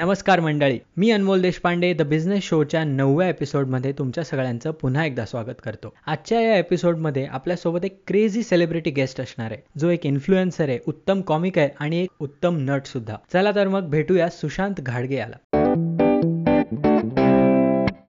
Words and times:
नमस्कार 0.00 0.40
मंडळी 0.40 0.78
मी 0.96 1.10
अनमोल 1.10 1.42
देशपांडे 1.42 1.94
द 1.94 2.02
बिझनेस 2.02 2.42
शोच्या 2.44 2.84
नवव्या 2.84 3.28
एपिसोडमध्ये 3.28 3.92
तुमच्या 3.92 4.24
सगळ्यांचं 4.24 4.70
पुन्हा 4.70 5.06
एकदा 5.06 5.24
स्वागत 5.24 5.60
करतो. 5.64 5.94
आजच्या 6.06 6.40
या 6.40 6.58
एपिसोडमध्ये 6.58 7.26
आपल्यासोबत 7.26 7.84
एक 7.84 8.02
क्रेझी 8.06 8.42
सेलिब्रिटी 8.42 8.90
गेस्ट 8.90 9.20
असणार 9.20 9.50
आहे. 9.50 9.60
जो 9.78 9.90
एक 9.90 10.06
इन्फ्लुएन्सर 10.06 10.68
आहे 10.68 10.78
उत्तम 10.86 11.20
कॉमिक 11.20 11.58
आहे 11.58 11.68
आणि 11.80 12.02
एक 12.02 12.10
उत्तम 12.20 12.56
नट 12.60 12.84
सुद्धा. 12.84 13.16
चला 13.32 13.50
तर 13.54 13.68
मग 13.68 13.90
भेटूया 13.90 14.28
सुशांत 14.28 14.74
घाडगे 14.78 15.16
याला. 15.16 15.36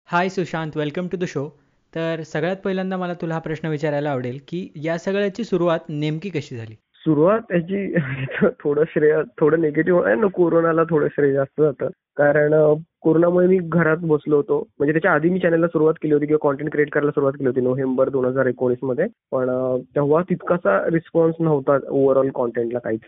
Hi 0.06 0.30
Sushant 0.30 0.72
welcome 0.76 1.08
to 1.08 1.18
the 1.18 1.24
show 1.28 1.50
तर 1.96 2.22
सगळ्यात 2.24 2.58
पहिल्यांदा 2.58 2.98
मला 2.98 3.14
तुला 3.14 3.34
हा 3.34 3.40
प्रश्न 3.40 3.68
विचारायला 3.68 4.12
आवडेल 4.12 4.40
की 4.48 4.70
या 4.76 4.98
सगळ्याची 4.98 5.44
सुरुवात 5.44 5.80
नेमकी 5.90 6.30
कशी 6.30 6.56
झाली? 6.56 6.76
सुरुवात 7.00 7.40
त्याची 7.50 7.94
थोडं 8.60 8.84
श्रेय 8.88 9.16
थोडं 9.40 9.62
निगेटिव्ह 9.62 10.06
आहे 10.06 10.16
ना 10.16 10.28
कोरोनाला 10.28 10.84
थोडं 10.84 11.08
श्रेय 11.12 11.34
जास्त 11.34 11.62
जातं. 11.62 11.88
कारण 12.18 12.74
कोरोनामुळे 13.02 13.48
मी 13.48 13.60
घरात 13.64 13.98
बसलो 14.02 14.36
होतो. 14.36 14.68
म्हणजे 14.80 14.94
त्याच्या 14.94 15.12
आधी 15.12 15.30
मी 15.30 15.40
चॅनलला 15.40 15.68
सुरुवात 15.68 15.94
केली 16.02 16.14
होती 16.14 16.26
किंवा 16.26 16.38
कॉन्टेंट 16.42 16.72
क्रिएट 16.72 16.90
करायला 16.92 17.12
सुरुवात 17.12 17.34
केली 17.34 17.48
होती 17.48 17.62
नोव्हेंबर 17.62 18.10
दोन 18.10 18.26
हजार 18.26 18.46
एकोणीसमध्ये 18.46 19.06
पण 19.32 19.50
तेव्हा 19.96 20.22
तितकासा 20.22 20.90
रिस्पॉन्स 20.90 21.36
नव्हता 21.40 21.78
ओव्हरऑल 21.90 22.30
कॉन्टेंटला 22.30 22.80
काहीच. 22.80 23.02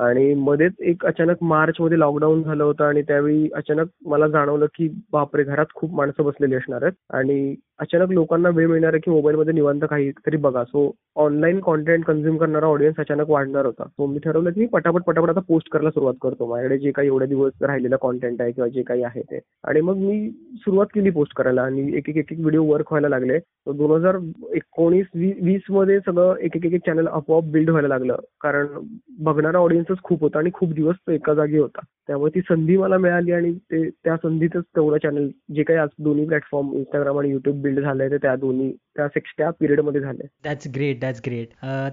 आणि 0.00 0.34
मध्येच 0.34 0.72
एक 0.80 1.04
अचानक 1.06 1.36
मार्च 1.42 1.74
मध्ये 1.80 1.98
लॉकडाऊन 1.98 2.42
झालं 2.42 2.64
होतं 2.64 2.84
आणि 2.84 3.02
त्यावेळी 3.02 3.48
अचानक 3.54 3.86
मला 4.06 4.28
जाणवलं 4.28 4.66
की 4.66 4.88
बापरे 5.12 5.42
घरात 5.42 5.66
खूप 5.74 5.94
माणसं 5.94 6.24
बसलेली 6.24 6.54
असणार 6.54 6.82
आहेत. 6.82 6.92
आणि 7.10 7.54
अचानक 7.78 8.10
लोकांना 8.10 8.48
वेळ 8.48 8.66
मिळणार 8.66 8.92
आहे 8.92 9.00
की 9.00 9.10
मोबाईलमध्ये 9.10 9.54
निवांत 9.54 9.80
काहीतरी 9.90 10.36
बघा. 10.36 10.64
सो 10.64 10.90
ऑनलाईन 11.16 11.60
कॉन्टेंट 11.60 12.04
कन्झ्युम 12.04 12.36
करणारा 12.36 12.66
ऑडियन्स 12.66 13.00
अचानक 13.00 13.30
वाढणार 13.30 13.66
होता. 13.66 13.84
सो 13.84 14.06
मी 14.06 14.18
ठरवलं 14.18 14.50
की 14.50 14.60
मी 14.60 14.66
पटापट 14.66 15.02
पटापट 15.02 15.30
आता 15.30 15.40
पोस्ट 15.40 15.70
करायला 15.72 15.90
सुरुवात 15.90 16.14
करतो. 16.22 16.46
माझ्याकडे 16.46 16.78
जे 16.78 16.90
काही 16.90 17.08
एवढे 17.08 17.26
दिवस 17.26 17.52
राहिलेलं 17.62 17.96
कॉन्टेंट 18.00 18.42
आहे 18.42 18.52
किंवा 18.52 18.68
जे 18.68 18.82
काही 18.82 19.02
आहे 19.02 19.20
ते. 19.20 19.38
आणि 19.64 19.80
मग 19.80 19.96
मी 19.96 20.30
सुरुवात 20.56 20.86
केली 20.94 21.10
पोस्ट 21.10 21.34
करायला 21.36 21.62
आणि 21.62 21.90
एक 21.96 22.08
एक 22.08 22.16
एक 22.16 22.38
व्हिडिओ 22.38 22.64
वर्क 22.64 22.86
व्हायला 22.90 23.08
लागले. 23.08 23.38
दोन 23.66 23.90
हजार 23.90 24.18
एकोणीस 24.54 25.06
वीसमध्ये 25.14 25.98
सगळं 26.00 26.34
एक 26.36 26.56
एक 26.56 26.64
एक 26.64 26.80
चॅनल 26.86 27.06
आपोआप 27.06 27.44
बिल्ड 27.44 27.70
व्हायला 27.70 27.88
लागलं. 27.88 28.16
कारण 28.40 28.66
बघणारा 29.18 29.58
ऑडियन्स 29.58 29.89
ऑडियन्सच 29.90 30.02
खूप 30.02 30.22
होता 30.22 30.38
आणि 30.38 30.50
खूप 30.54 30.72
दिवस 30.72 30.96
तो 31.06 31.12
एका 31.12 31.34
जागी 31.34 31.58
होता. 31.58 31.80
त्यामुळे 32.06 32.30
ती 32.34 32.40
संधी 32.40 32.76
मला 32.76 32.98
मिळाली 32.98 33.32
आणि 33.32 33.52
ते 33.72 33.88
त्या 33.90 34.16
संधीतच 34.16 34.64
तेवढं 34.76 34.98
चॅनल 35.02 35.28
जे 35.54 35.62
काही 35.62 35.78
आज 35.78 35.88
दोन्ही 35.98 36.26
प्लॅटफॉर्म 36.26 36.72
इंस्टाग्राम 36.78 37.18
आणि 37.18 37.30
युट्यूब 37.30 37.62
बिल्ड 37.62 37.80
झालंय 37.80 38.08
ते 38.10 38.16
त्या 38.16 38.34
दोन्ही 38.36 38.72
त्या 38.96 39.08
सेक्स 39.08 39.32
त्या 39.38 39.50
पिरियडमध्ये 39.50 40.00
झाले 40.00 40.26
दॅट्स 40.44 40.68
ग्रेट 40.74 41.00
दॅट्स 41.00 41.22
ग्रेट 41.26 41.48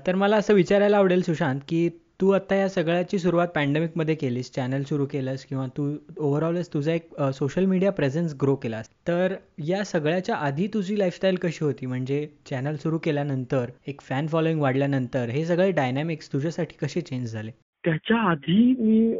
तर 0.07 0.15
मला 0.15 0.37
असं 0.37 0.53
विचारायला 0.53 0.97
आवडेल 0.97 1.21
सुशांत 1.21 1.59
की 1.67 1.89
तू 2.21 2.29
आता 2.31 2.55
या 2.55 2.69
सगळ्याची 2.69 3.17
सुरुवात 3.19 3.47
पॅन्डेमिकमध्ये 3.47 4.13
केलीस 4.15 4.49
चॅनल 4.51 4.83
सुरू 4.83 5.05
केलंस 5.05 5.43
किंवा 5.45 5.65
तू 5.67 5.85
ओव्हरऑलच 6.17 6.69
तुझा 6.73 6.93
एक 6.93 7.21
सोशल 7.33 7.65
मीडिया 7.65 7.91
प्रेझेन्स 7.91 8.33
ग्रो 8.41 8.55
केलास. 8.55 8.89
तर 9.07 9.35
या 9.67 9.83
सगळ्याच्या 9.83 10.35
आधी 10.35 10.67
तुझी 10.67 10.97
लाईफस्टाईल 10.99 11.35
कशी 11.35 11.65
होती? 11.65 11.85
म्हणजे 11.85 12.27
चॅनल 12.49 12.75
सुरू 12.75 12.97
केल्यानंतर 12.97 13.69
एक 13.87 14.01
फॅन 14.01 14.27
फॉलोईंग 14.27 14.61
वाढल्यानंतर 14.61 15.29
हे 15.29 15.45
सगळे 15.45 15.71
डायनॅमिक्स 15.71 16.33
तुझ्यासाठी 16.33 16.77
कसे 16.81 17.01
चेंज 17.01 17.31
झाले? 17.31 17.51
त्याच्या 17.87 18.17
आधी 18.29 18.73
मी 18.79 19.17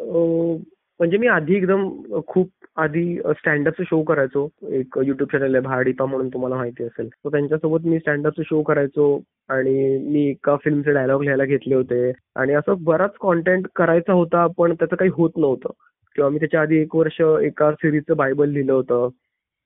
म्हणजे 0.99 1.17
मी 1.17 1.27
आधी 1.27 1.55
एकदम 1.55 1.89
खूप 2.27 2.49
आधी 2.79 3.03
स्टँडअपचे 3.37 3.83
शो 3.83 4.01
करायचो. 4.03 4.47
एक 4.69 4.97
युट्यूब 5.05 5.29
चॅनल 5.31 5.55
आहे 5.55 5.63
भाडीपा 5.63 6.05
म्हणून 6.05 6.29
तुम्हाला 6.29 6.55
माहिती 6.55 6.83
असेल. 6.83 7.07
तर 7.09 7.29
त्यांच्यासोबत 7.29 7.85
मी 7.85 7.99
स्टँडअपचे 7.99 8.43
शो 8.45 8.61
करायचो 8.63 9.07
आणि 9.49 9.97
मी 10.07 10.25
एका 10.29 10.55
फिल्मचे 10.63 10.93
डायलॉग 10.93 11.21
लिहायला 11.21 11.45
घेतले 11.45 11.75
होते. 11.75 12.11
आणि 12.35 12.53
असं 12.53 12.83
बराच 12.83 13.13
कॉन्टेंट 13.19 13.67
करायचा 13.75 14.13
होता 14.13 14.45
पण 14.57 14.73
त्याचं 14.73 14.95
काही 14.95 15.11
होत 15.13 15.37
नव्हतं. 15.37 15.69
किंवा 16.15 16.29
मी 16.29 16.39
त्याच्या 16.39 16.61
आधी 16.61 16.77
एक 16.77 16.95
वर्ष 16.95 17.21
एका 17.21 17.71
सिरीजचं 17.71 18.17
बायबल 18.17 18.49
लिहिलं 18.49 18.73
होतं. 18.73 19.09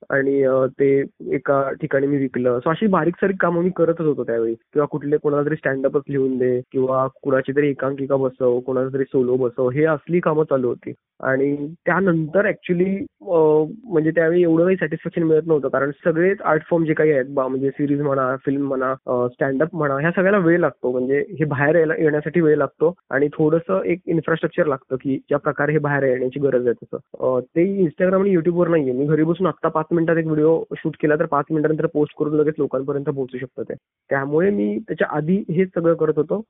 आणि 0.09 0.43
ते 0.79 0.89
एका 1.35 1.61
ठिकाणी 1.81 2.07
मी 2.07 2.17
विकलं. 2.17 2.59
सो 2.59 2.69
अशी 2.69 2.87
बारीक 2.95 3.15
सारीक 3.21 3.41
कामं 3.41 3.63
मी 3.63 3.69
करतच 3.75 4.01
होतो 4.01 4.23
त्यावेळी. 4.23 4.53
किंवा 4.73 4.85
कुठले 4.91 5.17
कोणाला 5.23 5.45
तरी 5.45 5.55
स्टँडअपच 5.55 6.03
लिहून 6.09 6.37
दे 6.37 6.59
किंवा 6.71 7.05
कुणाची 7.23 7.51
तरी 7.55 7.69
एकांकिका 7.69 8.15
बसव 8.15 8.59
कोणाचा 8.65 8.93
तरी 8.93 9.03
सोलो 9.03 9.35
बसव 9.37 9.69
हे 9.69 9.85
असली 9.85 10.19
कामं 10.19 10.43
चालू 10.49 10.67
होती. 10.67 10.93
आणि 11.29 11.55
त्यानंतर 11.85 12.47
ऍक्च्युली 12.49 12.85
म्हणजे 13.21 14.11
त्यावेळी 14.11 14.41
एवढं 14.43 14.63
काही 14.65 14.75
सॅटिस्फॅक्शन 14.75 15.23
मिळत 15.23 15.47
नव्हतं. 15.47 15.67
कारण 15.69 15.91
सगळेच 16.05 16.41
आर्ट 16.41 16.63
फॉर्म 16.69 16.85
जे 16.85 16.93
काही 16.93 17.11
आहेत 17.11 17.25
बा 17.35 17.47
म्हणजे 17.47 17.69
सिरीज 17.69 18.01
म्हणा 18.01 18.35
फिल्म 18.45 18.67
म्हणा 18.67 18.93
स्टँडअप 19.33 19.75
म्हणा 19.75 19.97
ह्या 19.99 20.11
सगळ्याला 20.11 20.37
वेळ 20.45 20.59
लागतो. 20.59 20.91
म्हणजे 20.91 21.19
हे 21.39 21.45
बाहेर 21.45 21.75
यायला 21.75 21.93
येण्यासाठी 21.99 22.41
वेळ 22.41 22.57
लागतो. 22.57 22.93
आणि 23.11 23.27
थोडंसं 23.33 23.81
एक 23.91 23.99
इन्फ्रास्ट्रक्चर 24.05 24.65
लागतं 24.67 24.95
की 25.01 25.15
ज्या 25.29 25.37
प्रकारे 25.39 25.71
हे 25.71 25.79
बाहेर 25.79 26.03
येण्याची 26.03 26.39
गरज 26.39 26.67
आहे 26.67 26.83
तसं. 26.83 27.39
ते 27.55 27.63
इंस्टाग्राम 27.83 28.21
आणि 28.21 28.31
युट्यूबवर 28.31 28.67
नाहीये. 28.67 28.93
मी 28.93 29.05
घरी 29.05 29.23
बसून 29.23 29.47
आत्ता 29.47 29.69
पाच 29.69 29.85
मिनिटात 29.93 30.17
एक 30.17 30.25
व्हिडिओ 30.25 30.63
शूट 30.77 30.95
केला 31.01 31.15
तर 31.15 31.25
पाच 31.25 31.45
मिनिटानंतर 31.51 31.85
पोस्ट 31.85 32.15
करून 32.19 32.33
लगेच 32.33 32.53
लोकांपर्यंत 32.57 33.05
पोहोचू 33.05 33.37
शकतं 33.37 33.63
ते. 33.63 33.73
त्यामुळे 34.09 34.49
मी 34.49 34.77
त्याच्या 34.79 35.07
आधी 35.17 35.43
हेच 35.49 35.69
सगळं 35.75 35.93
करत 35.93 36.17
होतो. 36.17 36.41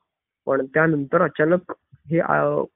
पण 0.46 0.66
त्यानंतर 0.66 1.22
अचानक 1.22 1.74
हे 2.10 2.20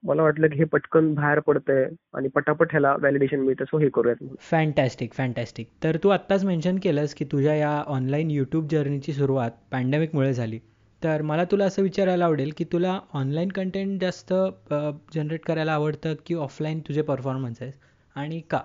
मला 0.03 0.23
वाटलं 0.23 0.47
की 0.47 0.57
हे 0.57 0.63
पटकन 0.63 1.13
बाहेर 1.13 1.39
पडतंय 1.39 1.87
आणि 2.13 2.27
पटापट 2.27 2.71
ह्याला 2.71 2.95
व्हॅलिडेशन 2.99 3.39
मिळतं 3.39 3.65
सो 3.65 3.77
हे 3.77 3.89
करूयात. 3.89 4.23
फॅन्टॅस्टिक 4.41 5.13
फॅन्टॅस्टिक 5.13 5.69
तर 5.83 5.97
तू 6.03 6.09
आत्ताच 6.09 6.45
मेन्शन 6.45 6.75
केलंस 6.83 7.13
की 7.13 7.25
तुझ्या 7.25 7.55
या 7.55 7.81
ऑनलाईन 7.87 8.31
यूट्यूब 8.31 8.67
जर्नीची 8.71 9.13
सुरुवात 9.13 9.51
पॅन्डेमिकमुळे 9.71 10.33
झाली. 10.33 10.59
तर 11.03 11.21
मला 11.21 11.43
तुला 11.43 11.65
असं 11.65 11.81
विचारायला 11.81 12.25
आवडेल 12.25 12.51
की 12.57 12.63
तुला 12.63 12.99
ऑनलाईन 13.13 13.49
कंटेंट 13.49 14.01
जास्त 14.01 14.33
जनरेट 15.15 15.39
करायला 15.47 15.73
आवडतं 15.73 16.13
की 16.25 16.35
ऑफलाईन 16.35 16.79
तुझे 16.79 17.01
परफॉर्मन्स 17.01 17.61
आहेत? 17.61 17.73
आणि 18.15 18.41
का? 18.49 18.59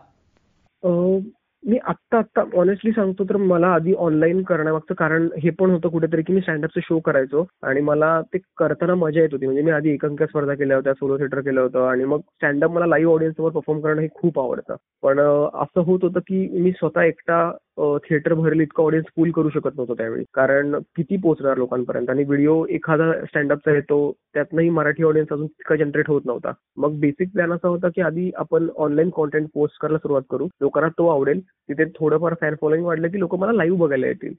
मी 1.63 1.79
आत्ता 1.85 2.19
आत्ता 2.19 2.43
ऑनेस्टली 2.61 2.93
सांगतो 2.93 3.25
तर 3.25 3.37
मला 3.37 3.69
आधी 3.69 3.93
ऑनलाईन 3.95 4.43
करण्यामागचं 4.43 4.95
कारण 4.95 5.29
हे 5.43 5.51
पण 5.51 5.71
होतं 5.71 5.89
कुठेतरी 5.89 6.23
की 6.23 6.33
मी 6.33 6.41
स्टँडअपचे 6.41 6.81
शो 6.81 6.99
करायचो 6.99 7.45
आणि 7.63 7.81
मला 7.81 8.21
ते 8.35 8.39
करताना 8.57 8.95
मजा 8.95 9.21
येत 9.21 9.29
होती. 9.33 9.47
म्हणजे 9.47 9.63
मी 9.63 9.71
आधी 9.71 9.93
एकांकिका 9.93 10.27
स्पर्धा 10.27 10.55
केल्या 10.55 10.77
होत्या 10.77 10.93
सोलो 10.95 11.19
थिएटर 11.19 11.41
केलं 11.41 11.61
होतं 11.61 11.87
आणि 11.89 12.05
मग 12.05 12.21
स्टँडअप 12.21 12.71
मला 12.71 12.87
लाईव्ह 12.87 13.13
ऑडियन्सवर 13.13 13.51
परफॉर्म 13.51 13.81
करणं 13.81 14.01
हे 14.01 14.09
खूप 14.15 14.41
आवडतं. 14.41 14.77
पण 15.03 15.21
असं 15.55 15.81
होत 15.81 15.99
होतं 16.03 16.21
की 16.21 16.47
मी 16.61 16.73
स्वतः 16.73 17.03
एकटा 17.03 17.51
थिएटर 17.81 18.35
भरेल 18.35 18.61
इतकं 18.61 18.85
ऑडियन्स 18.85 19.07
पूल 19.17 19.31
करू 19.31 19.49
शकत 19.49 19.71
नव्हतो 19.75 19.95
त्यावेळी. 19.95 20.25
कारण 20.35 20.75
किती 20.97 21.17
पोहोचणार 21.17 21.57
लोकांपर्यंत? 21.57 22.11
आणि 22.11 22.25
व्हिडिओ 22.25 22.65
एखादा 22.71 23.13
स्टँडअपचा 23.13 23.73
येतो 23.73 24.13
त्यातनंही 24.35 24.71
मराठी 24.71 25.03
ऑडियन्स 25.03 25.33
अजून 25.33 25.47
तितका 25.47 25.77
जनरेट 25.77 26.09
होत 26.09 26.23
नव्हता. 26.25 26.53
मग 26.77 27.01
बेसिक 27.01 27.33
प्लॅन 27.33 27.53
असा 27.53 27.69
होता 27.69 27.89
की 27.89 28.01
आधी 28.01 28.31
आपण 28.37 28.69
ऑनलाईन 28.77 29.11
कॉन्टेंट 29.11 29.49
पोस्ट 29.55 29.81
करायला 29.81 29.99
सुरुवात 29.99 30.23
करू. 30.31 30.49
लोकांना 30.61 30.89
तो 30.89 31.09
आवडेल. 31.09 31.41
तिथे 31.41 31.85
थोडंफार 31.85 32.35
फॅन 32.41 32.55
फॉलोईंग 32.61 32.85
वाढलं 32.85 33.09
की 33.09 33.19
लोक 33.19 33.35
मला 33.35 33.53
लाईव्ह 33.53 33.79
बघायला 33.79 34.07
येतील. 34.07 34.33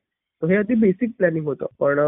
हे 0.50 0.56
आधी 0.56 0.75
बेसिक 0.75 1.12
प्लॅनिंग 1.18 1.46
होतं. 1.46 1.66
पण 1.79 2.00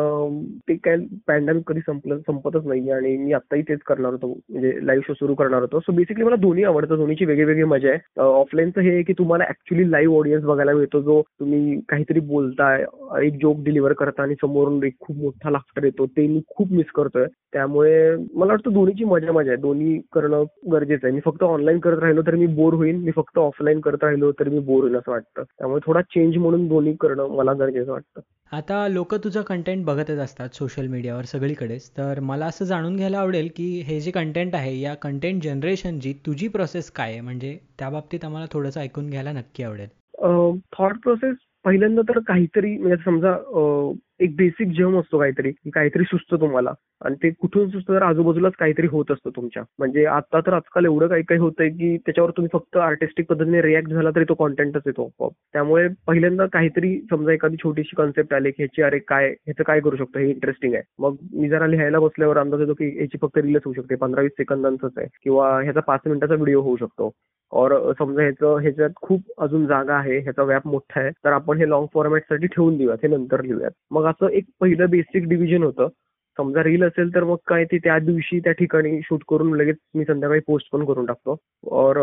ते 0.69 0.75
काय 0.75 0.97
पॅन्डेमिक 1.27 1.63
कधी 1.67 1.79
संपलं 1.79 2.19
संपतच 2.19 2.65
नाही 2.65 2.91
आणि 2.91 3.15
मी 3.17 3.33
आत्ताही 3.33 3.61
तेच 3.61 3.79
करणार 3.79 4.11
होतो. 4.11 4.27
म्हणजे 4.49 4.73
लाईव्ह 4.87 5.03
शो 5.07 5.13
सुरू 5.13 5.35
करणार 5.35 5.61
होतो. 5.61 5.79
सो 5.79 5.91
बेसिकली 5.91 6.23
मला 6.23 6.35
दोन्ही 6.35 6.63
आवडतं. 6.63 6.95
दोन्हीची 6.97 7.25
वेगळी 7.25 7.45
वेगळी 7.45 7.63
मजा 7.63 7.89
आहे. 7.89 8.21
ऑफलाईनचं 8.21 8.81
हे 8.81 9.01
की 9.03 9.13
तुम्हाला 9.13 9.45
ऍक्च्युली 9.49 9.91
लाईव्ह 9.91 10.17
ऑडियन्स 10.17 10.45
बघायला 10.45 10.73
मिळतो. 10.73 11.01
जो 11.01 11.21
तुम्ही 11.39 11.79
काहीतरी 11.89 12.19
बोलताय 12.19 12.85
एक 13.25 13.37
जोक 13.41 13.63
डिलिव्हर 13.65 13.93
करता 13.93 14.23
आणि 14.23 14.35
समोरून 14.41 14.83
एक 14.83 14.95
खूप 14.99 15.17
मोठा 15.17 15.49
लाफ्टर 15.49 15.83
येतो. 15.83 16.05
ते 16.05 16.27
मी 16.27 16.41
खूप 16.55 16.71
मिस 16.71 16.91
करतोय. 16.95 17.25
त्यामुळे 17.53 18.15
मला 18.15 18.51
वाटतं 18.53 18.73
दोन्हीची 18.73 19.05
मजा 19.05 19.31
मजा 19.31 19.51
आहे. 19.51 19.61
दोन्ही 19.61 19.99
करणं 20.13 20.43
गरजेचं 20.71 21.07
आहे. 21.07 21.13
मी 21.15 21.21
फक्त 21.25 21.43
ऑनलाईन 21.43 21.79
करत 21.79 21.99
राहिलो 21.99 22.21
तर 22.27 22.35
मी 22.35 22.47
बोर 22.47 22.73
होईल 22.73 22.95
मी 22.95 23.11
फक्त 23.15 23.39
ऑफलाईन 23.39 23.79
करत 23.79 24.03
राहिलो 24.03 24.31
तर 24.31 24.49
मी 24.49 24.59
बोर 24.59 24.83
होईल 24.83 24.95
असं 24.95 25.11
वाटतं. 25.11 25.43
त्यामुळे 25.43 25.81
थोडा 25.87 26.01
चेंज 26.01 26.37
म्हणून 26.37 26.67
दोन्ही 26.67 26.95
करणं 27.01 27.27
मला 27.27 27.53
गरजेचं 27.53 27.91
वाटतं. 27.91 28.21
आता 28.53 28.75
लोक 28.87 29.13
तुझं 29.15 29.41
कंटेंट 29.41 29.83
बघतच 29.85 30.17
असतात 30.19 30.55
सोशल 30.55 30.87
मीडियावर 30.87 31.25
सगळीकडेच. 31.25 31.89
तर 31.97 32.19
मला 32.19 32.45
असं 32.45 32.65
जाणून 32.65 32.95
घ्यायला 32.95 33.19
आवडेल 33.19 33.49
की 33.55 33.65
हे 33.81 33.99
जे 33.99 34.11
कंटेंट 34.11 34.55
आहे 34.55 34.79
या 34.79 34.93
कंटेंट 34.95 35.41
जनरेशनची 35.43 36.13
तुझी 36.25 36.47
प्रोसेस 36.47 36.91
काय 36.91 37.11
आहे? 37.11 37.21
म्हणजे 37.21 37.57
त्या 37.79 37.89
बाबतीत 37.89 38.25
आम्हाला 38.25 38.47
थोडंसं 38.51 38.79
ऐकून 38.81 39.09
घ्यायला 39.09 39.31
नक्की 39.31 39.63
आवडेल. 39.63 39.87
थॉट 40.77 40.99
प्रोसेस 41.03 41.35
पहिल्यांदा 41.65 42.01
तर 42.01 42.19
काहीतरी 42.27 42.77
म्हणजे 42.77 42.95
समजा 43.05 43.35
एक 44.19 44.35
बेसिक 44.35 44.67
जम 44.77 44.97
असतो 44.99 45.19
काहीतरी 45.19 45.51
काहीतरी 45.73 46.03
सुचतं 46.03 46.41
तुम्हाला. 46.41 46.71
आणि 47.05 47.15
ते 47.23 47.29
कुठून 47.29 47.69
सुचतं? 47.69 47.93
तर 47.93 48.01
आजूबाजूलाच 48.01 48.53
काहीतरी 48.59 48.87
होत 48.87 49.11
असतं 49.11 49.29
तुमच्या. 49.35 49.63
म्हणजे 49.79 50.05
आता 50.05 50.39
तर 50.39 50.53
आजकाल 50.53 50.85
एवढं 50.85 51.07
काही 51.07 51.23
काही 51.23 51.39
होतंय 51.39 51.69
की 51.69 51.95
त्याच्यावर 51.97 52.29
तुम्ही 52.29 52.49
फक्त 52.53 52.77
आर्टिस्टिक 52.77 53.27
पद्धतीने 53.29 53.61
रिॲक्ट 53.61 53.89
झाला 53.89 54.09
तरी 54.15 54.23
तो 54.29 54.33
कॉन्टेंटच 54.33 54.81
येतो 54.85 55.05
आपोआप. 55.05 55.31
त्यामुळे 55.53 55.87
पहिल्यांदा 56.07 56.45
काहीतरी 56.53 56.95
समजा 57.09 57.33
एखादी 57.33 57.55
छोटीशी 57.63 57.95
कॉन्सेप्ट 57.95 58.33
आली 58.33 58.51
की 58.51 58.63
ह्याची 58.63 58.81
अरे 58.81 58.99
काय 59.07 59.29
ह्याचं 59.29 59.63
काय 59.63 59.79
करू 59.79 59.95
शकतो? 59.95 60.19
हे 60.19 60.29
इंटरेस्टिंग 60.29 60.73
आहे. 60.73 60.83
मग 60.99 61.15
मी 61.33 61.49
जरा 61.49 61.67
लिहायला 61.67 61.99
बसल्यावर 61.99 62.37
अंदाज 62.37 62.59
येतो 62.61 62.73
की 62.73 62.89
ह्याची 62.97 63.17
फक्त 63.21 63.37
रीलच 63.37 63.61
होऊ 63.65 63.73
शकते. 63.73 63.95
पंधरा 63.95 64.21
वीस 64.21 64.31
सेकंदांचंच 64.31 64.91
आहे. 64.97 65.07
किंवा 65.23 65.61
ह्याचा 65.61 65.79
पाच 65.79 65.99
मिनिटाचा 66.05 66.35
व्हिडिओ 66.35 66.61
होऊ 66.61 66.77
शकतो. 66.77 67.11
और 67.53 67.93
समजा 67.99 68.21
ह्याचं 68.21 68.57
ह्याच्यात 68.61 68.89
खूप 69.01 69.21
अजून 69.37 69.65
जागा 69.67 69.95
आहे 69.95 70.19
ह्याचा 70.19 70.43
व्याप 70.43 70.67
मोठा 70.67 70.99
आहे 71.01 71.09
तर 71.11 71.31
आपण 71.31 71.57
हे 71.57 71.69
लॉंग 71.69 71.85
फॉर्मॅटसाठी 71.93 72.47
ठेवून 72.47 72.77
देऊयात 72.77 72.97
हे 73.03 73.07
नंतर 73.07 73.41
लिहूयात. 73.41 73.71
मग 73.91 74.05
असं 74.05 74.27
एक 74.27 74.45
पहिलं 74.61 74.89
बेसिक 74.89 75.27
डिव्हिजन 75.27 75.63
होतं. 75.63 75.87
समजा 76.37 76.63
रील 76.63 76.83
असेल 76.83 77.13
तर 77.15 77.23
मग 77.23 77.35
काय 77.47 77.63
ते 77.71 77.77
त्या 77.83 77.97
दिवशी 77.99 78.39
त्या 78.39 78.51
ठिकाणी 78.59 78.99
शूट 79.03 79.23
करून 79.29 79.53
लगेच 79.57 79.75
मी 79.95 80.05
संध्याकाळी 80.05 80.39
पोस्ट 80.47 80.71
पण 80.73 80.85
करून 80.85 81.05
टाकतो. 81.05 81.35
और 81.71 81.97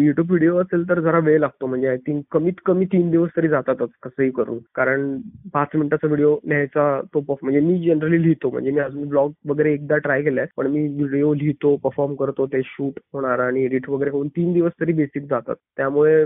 युट्यूब 0.00 0.30
व्हिडिओ 0.30 0.56
असेल 0.60 0.88
तर 0.88 1.00
जरा 1.00 1.18
वेळ 1.24 1.38
लागतो. 1.40 1.66
म्हणजे 1.66 1.88
आय 1.88 1.96
थिंक 2.06 2.22
कमीत 2.32 2.60
कमी 2.66 2.84
तीन 2.92 3.10
दिवस 3.10 3.30
तरी 3.36 3.48
जातातच 3.48 3.90
कसंही 4.02 4.30
करून. 4.36 4.58
कारण 4.74 5.16
पाच 5.54 5.68
मिनिटाचा 5.74 6.06
व्हिडिओ 6.06 6.36
लिहायचा 6.48 7.00
तो 7.14 7.20
म्हणजे 7.42 7.60
मी 7.60 7.78
जनरली 7.86 8.22
लिहितो. 8.22 8.50
म्हणजे 8.50 8.70
मी 8.70 8.80
अजून 8.80 9.08
ब्लॉग 9.08 9.32
वगैरे 9.48 9.72
एकदा 9.74 9.96
ट्राय 9.98 10.22
केलाय 10.22 10.46
पण 10.56 10.66
मी 10.66 10.86
व्हिडिओ 11.02 11.32
लिहितो 11.34 11.76
परफॉर्म 11.84 12.14
करतो 12.14 12.46
ते 12.46 12.60
शूट 12.64 13.00
होणार 13.12 13.38
आणि 13.38 13.64
एडिट 13.64 13.88
वगैरे 13.90 14.10
होऊन 14.10 14.28
तीन 14.36 14.52
दिवस 14.52 14.72
तरी 14.80 14.92
बेसिक 14.92 15.22
जातात. 15.30 15.56
त्यामुळे 15.76 16.24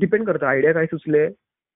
डिपेंड 0.00 0.26
करतं. 0.26 0.46
आयडिया 0.46 0.72
काय 0.72 0.86
सुचले 0.86 1.26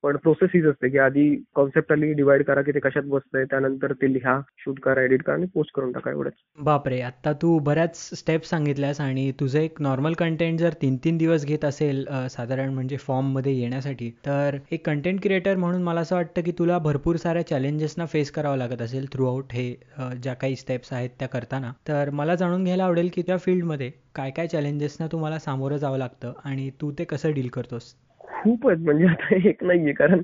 पण 0.04 0.16
प्रोसेस 0.16 0.50
हीच 0.54 0.64
असते 0.66 0.88
की 0.88 0.98
आधी 0.98 1.24
कॉन्सेप्ट 1.54 1.92
आली 1.92 2.12
डिवाइड 2.14 2.42
करा 2.44 2.62
की 2.62 2.72
ते 2.72 2.80
कशात 2.80 3.02
बसतंय 3.08 3.44
त्यानंतर 3.50 3.92
ते 3.92 4.12
लिहा 4.12 4.40
शूट 4.58 4.78
करा 4.80 5.02
एडिट 5.02 5.22
करा 5.22 5.34
आणि 5.34 5.46
पोस्ट 5.54 5.74
करून 5.74 5.92
टाका 5.92 6.10
एवढंच. 6.10 6.32
बापरे 6.58 7.00
आता 7.00 7.32
तू 7.42 7.58
बऱ्याच 7.58 7.96
स्टेप्स 8.18 8.50
सांगितल्यास 8.50 9.00
आणि 9.00 9.30
तुझं 9.40 9.58
एक 9.60 9.80
नॉर्मल 9.82 10.12
कंटेंट 10.18 10.58
जर 10.60 10.72
तीन 10.82 10.96
तीन 11.04 11.18
दिवस 11.18 11.44
घेत 11.46 11.64
असेल 11.64 12.04
साधारण 12.30 12.72
म्हणजे 12.74 12.96
फॉर्ममध्ये 12.96 13.52
येण्यासाठी 13.52 14.10
तर 14.26 14.56
एक 14.72 14.86
कंटेंट 14.86 15.20
क्रिएटर 15.22 15.56
म्हणून 15.56 15.82
मला 15.82 16.00
असं 16.00 16.16
वाटतं 16.16 16.42
की 16.42 16.52
तुला 16.58 16.78
भरपूर 16.78 17.16
साऱ्या 17.16 17.46
चॅलेंजेसना 17.46 18.06
फेस 18.06 18.30
करावं 18.30 18.56
लागत 18.56 18.82
असेल 18.82 19.06
थ्रू 19.12 19.26
आउट 19.26 19.52
हे 19.52 19.72
ज्या 20.22 20.34
काही 20.34 20.56
स्टेप्स 20.56 20.92
आहेत 20.92 21.10
त्या 21.18 21.28
करताना. 21.28 21.72
तर 21.88 22.10
मला 22.12 22.34
जाणून 22.34 22.64
घ्यायला 22.64 22.84
आवडेल 22.84 23.10
की 23.14 23.22
त्या 23.22 23.36
फील्डमध्ये 23.36 23.90
काय 24.14 24.30
काय 24.30 24.46
चॅलेंजेसना 24.46 25.06
तुम्हाला 25.12 25.38
सामोरं 25.38 25.76
जावं 25.76 25.98
लागतं 25.98 26.32
आणि 26.44 26.70
तू 26.80 26.92
ते 26.98 27.04
कसं 27.04 27.32
डील 27.34 27.48
करतोस. 27.48 27.94
खूप 28.32 28.66
आहेत 28.68 28.84
म्हणजे 28.84 29.06
आता 29.06 29.36
एक 29.48 29.62
नाहीये 29.64 29.92
कारण 29.92 30.20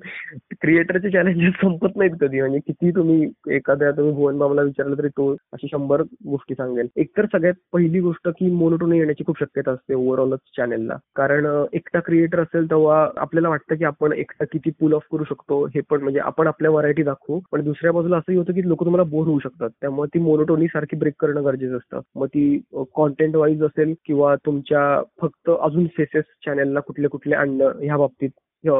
क्रिएटरचे 0.60 1.10
चॅलेंजेस 1.10 1.52
संपत 1.60 1.96
नाहीत 1.96 2.12
कधी. 2.20 2.40
म्हणजे 2.40 2.58
किती 2.66 2.90
तुम्ही 2.96 3.55
एखाद्या 3.56 3.90
तुम्ही 3.90 4.12
भुवन 4.14 4.38
बाबाला 4.38 4.62
विचारलं 4.62 4.99
तरी 4.99 5.08
तो 5.08 5.31
अशी 5.52 5.69
शंभर 5.72 6.02
गोष्टी 6.26 6.55
सांगेल. 6.55 6.87
एकतर 6.96 7.26
सगळ्यात 7.32 7.55
पहिली 7.72 8.00
गोष्ट 8.00 8.28
की 8.38 8.50
मोनोटोनी 8.50 8.99
येण्याची 8.99 9.25
खूप 9.26 9.38
शक्यता 9.40 9.72
असते 9.72 9.94
ओव्हरऑलच 9.94 10.38
चॅनेलला 10.56 10.96
कारण 11.16 11.46
एकटा 11.72 12.00
क्रिएटर 12.06 12.40
असेल 12.40 12.70
तेव्हा 12.70 13.06
आपल्याला 13.16 13.49
वाटतं 13.49 13.76
की 13.76 13.84
आपण 13.84 14.12
एकटा 14.12 14.44
किती 14.52 14.70
पुल 14.81 14.93
ऑफ 14.94 15.06
करू 15.12 15.25
शकतो 15.25 15.64
हे 15.75 15.81
पण 15.90 16.02
म्हणजे 16.02 16.20
आपण 16.20 16.46
आपल्या 16.46 16.70
व्हरायटी 16.70 17.02
दाखवू. 17.02 17.40
पण 17.52 17.64
दुसऱ्या 17.64 17.93
बाजूला 17.93 18.16
असंही 18.16 18.38
होतं 18.38 18.52
की 18.52 18.69
लोक 18.69 18.84
तुम्हाला 18.84 19.08
बोर 19.10 19.26
होऊ 19.26 19.38
शकतात. 19.38 19.70
त्यामुळे 19.81 20.08
ती 20.14 20.22
मोनोटोनी 20.22 20.66
सारखी 20.66 20.96
ब्रेक 20.96 21.14
करणं 21.20 21.44
गरजेचं 21.44 21.76
असतं. 21.76 22.00
मग 22.16 22.26
ती 22.26 22.60
कॉन्टेंट 22.94 23.37
वाईज 23.37 23.62
असेल 23.64 23.94
किंवा 24.06 24.34
तुमच्या 24.46 24.82
फक्त 25.20 25.50
अजून 25.60 25.87
फेसेस 25.96 26.25
चॅनेलला 26.46 26.81
कुठले 26.81 27.08
कुठले 27.08 27.34
आणणं 27.34 27.78
ह्या 27.82 27.96
बाबतीत 27.98 28.30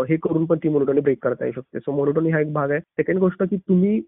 हे 0.09 0.17
करून 0.17 0.45
पण 0.45 0.59
ती 0.63 0.69
मोनोटोनी 0.69 1.01
ब्रेक 1.01 1.19
करता 1.23 1.45
येऊ 1.45 1.53
शकते. 1.53 1.79
सो 1.79 1.93
मोनोटोनी 1.97 2.31
हा 2.31 2.41
एक 2.41 2.53
भाग 2.53 2.71
आहे. 2.71 2.81
सेकंड 2.81 3.19
गोष्ट 3.19 3.43
की 3.43 3.57
तुम्ही 3.57 4.01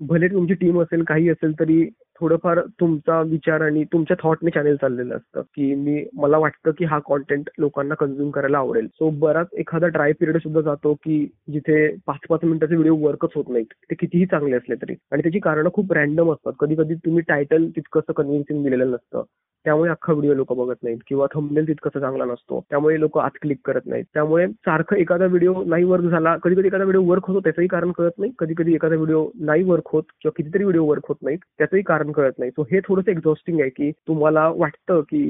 भले 0.00 0.28
तुमची 0.28 0.54
टीम 0.54 0.80
असेल 0.82 1.02
काही 1.04 1.28
असेल 1.28 1.52
तरी 1.60 1.84
थोडंफार 2.20 2.60
तुमचा 2.80 3.20
विचार 3.22 3.60
आणि 3.60 3.84
तुमच्या 3.84 4.16
थॉटने 4.22 4.50
चॅनेल 4.50 4.76
चाललेलं 4.76 5.16
असतं. 5.16 5.40
की 5.54 5.74
मी 5.74 6.04
मला 6.14 6.38
वाटतं 6.38 6.70
की 6.78 6.84
हा 6.84 6.98
कॉन्टेंट 6.98 7.50
लोकांना 7.58 7.94
कन्झ्युम 7.94 8.30
करायला 8.30 8.58
आवडेल. 8.58 8.86
सो 8.86 9.10
बराच 9.10 9.46
एखादा 9.58 9.88
ट्राय 9.88 10.12
पिरियड 10.12 10.38
सुद्धा 10.38 10.60
जातो 10.60 10.94
की 10.94 11.24
जिथे 11.52 11.86
पाच 12.06 12.26
पाच 12.28 12.44
मिनिटाचे 12.44 12.74
व्हिडिओ 12.74 12.96
वर्कच 12.96 13.30
होत 13.34 13.44
नाहीत. 13.48 13.72
ते 13.90 13.94
कितीही 13.94 14.26
चांगले 14.26 14.56
असले 14.56 14.74
तरी. 14.74 14.94
आणि 15.12 15.22
त्याची 15.22 15.38
कारणं 15.38 15.70
खूप 15.74 15.92
रॅन्डम 15.92 16.32
असतात. 16.32 16.52
कधी 16.60 16.74
कधी 16.74 16.94
तुम्ही 16.94 17.22
टायटल 17.28 17.68
तितकंसं 17.76 18.12
कन्व्हिन्सिंग 18.12 18.62
दिलेलं 18.64 18.90
नसतं. 18.90 19.22
त्यामुळे 19.64 19.90
अख्खा 19.90 20.12
व्हिडिओ 20.12 20.34
लोक 20.34 20.52
बघत 20.56 20.82
नाहीत 20.82 20.98
किंवा 21.08 21.26
थंबनेल 21.34 21.66
तितकासा 21.68 22.00
चांगला 22.00 22.24
नसतो. 22.24 22.60
त्यामुळे 22.70 22.98
लोक 23.00 23.18
आत 23.18 23.30
क्लिक 23.42 23.58
करत 23.64 23.86
नाहीत. 23.86 24.04
त्यामुळे 24.14 24.46
सारखं 24.48 24.96
एखादा 24.96 25.26
व्हिडिओ 25.26 25.54
नाही 25.66 25.84
वर्क 25.84 26.04
झाला 26.04 26.36
कधी 26.42 26.54
कधी 26.54 26.66
एखादा 26.66 26.84
व्हिडिओ 26.84 27.02
वर्क 27.10 27.26
होतो 27.28 27.40
त्याचंही 27.40 27.68
कारण 27.68 27.90
कळत 27.98 28.18
नाही. 28.18 28.32
कधी 28.38 28.54
कधी 28.58 28.74
एखादा 28.74 28.96
व्हिडिओ 28.96 29.26
नाही 29.40 29.62
वर्क 29.70 29.88
होत 29.92 30.02
किंवा 30.20 30.32
कितीतरी 30.36 30.64
व्हिडिओ 30.64 30.84
वर्क 30.86 31.06
होत 31.08 31.16
नाहीत 31.22 31.38
त्याचंही 31.58 31.82
कारण 31.86 32.12
कळत 32.12 32.38
नाही. 32.38 32.50
सो 32.50 32.62
हे 32.72 32.80
थोडंसं 32.88 33.10
एक्झॉस्टिंग 33.10 33.60
आहे 33.60 33.70
की 33.70 33.90
तुम्हाला 34.08 34.48
वाटतं 34.56 35.00
की 35.10 35.22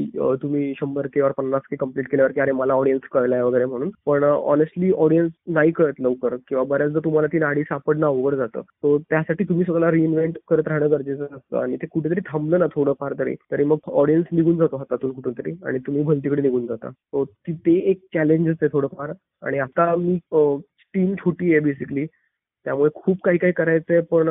तुम्ही 0.43 0.73
शंभर 0.81 1.07
के 1.15 1.21
और 1.21 1.31
पन्नास 1.39 1.63
के 1.71 1.77
कंप्लीट 1.77 2.09
केल्यावर 2.11 2.33
की 2.33 2.41
अरे 2.41 2.53
मला 2.53 2.75
ऑडियन्स 2.75 3.09
कळलाय 3.13 3.43
वगैरे 3.43 3.65
म्हणून. 3.65 3.91
पण 4.07 4.25
ऑनेस्टली 4.25 4.91
ऑडियन्स 4.93 5.33
नाही 5.55 5.71
कळत 5.73 6.01
लवकर 6.01 6.37
किंवा 6.49 6.65
बऱ्याचदा 6.69 7.01
तुम्हाला 7.05 7.29
ती 7.33 7.39
नाडी 7.39 7.63
सापडणं 7.63 8.07
अवघड 8.07 8.35
जातं. 8.35 8.61
सो 8.61 8.97
त्यासाठी 9.11 9.45
तुम्ही 9.45 9.65
स्वतःला 9.65 9.91
रिइन्व्हेंट 9.91 10.39
करत 10.49 10.69
राहणं 10.69 10.91
गरजेचं 10.91 11.25
असतं 11.37 11.59
आणि 11.63 11.77
ते 11.83 11.87
कुठेतरी 11.93 12.21
थांबलं 12.27 12.59
ना 12.59 12.67
थोडंफार 12.75 13.15
तरी 13.19 13.35
तरी 13.53 13.65
मग 13.65 13.79
ऑडियन्स 13.87 14.20
निघून 14.33 14.57
जातो 14.57 14.77
हातातून 14.77 15.13
कुठेतरी 15.13 15.53
आणि 15.67 15.79
तुम्ही 15.79 16.03
भलतीकडे 16.03 16.43
निघून 16.43 16.67
जाता. 16.67 16.91
ते 17.49 17.75
एक 17.91 18.01
चॅलेंजच 18.15 18.57
आहे 18.63 18.69
थोडंफार. 18.73 19.13
आणि 19.43 19.59
आता 19.59 19.95
मी 19.97 20.19
टीम 20.95 21.15
छोटी 21.15 21.51
आहे 21.51 21.61
बेसिकली 21.61 22.07
त्यामुळे 22.67 22.91
खूप 22.95 23.19
काही 23.25 23.39
काही 23.39 23.53
करायचंय 23.53 24.01
पण 24.11 24.29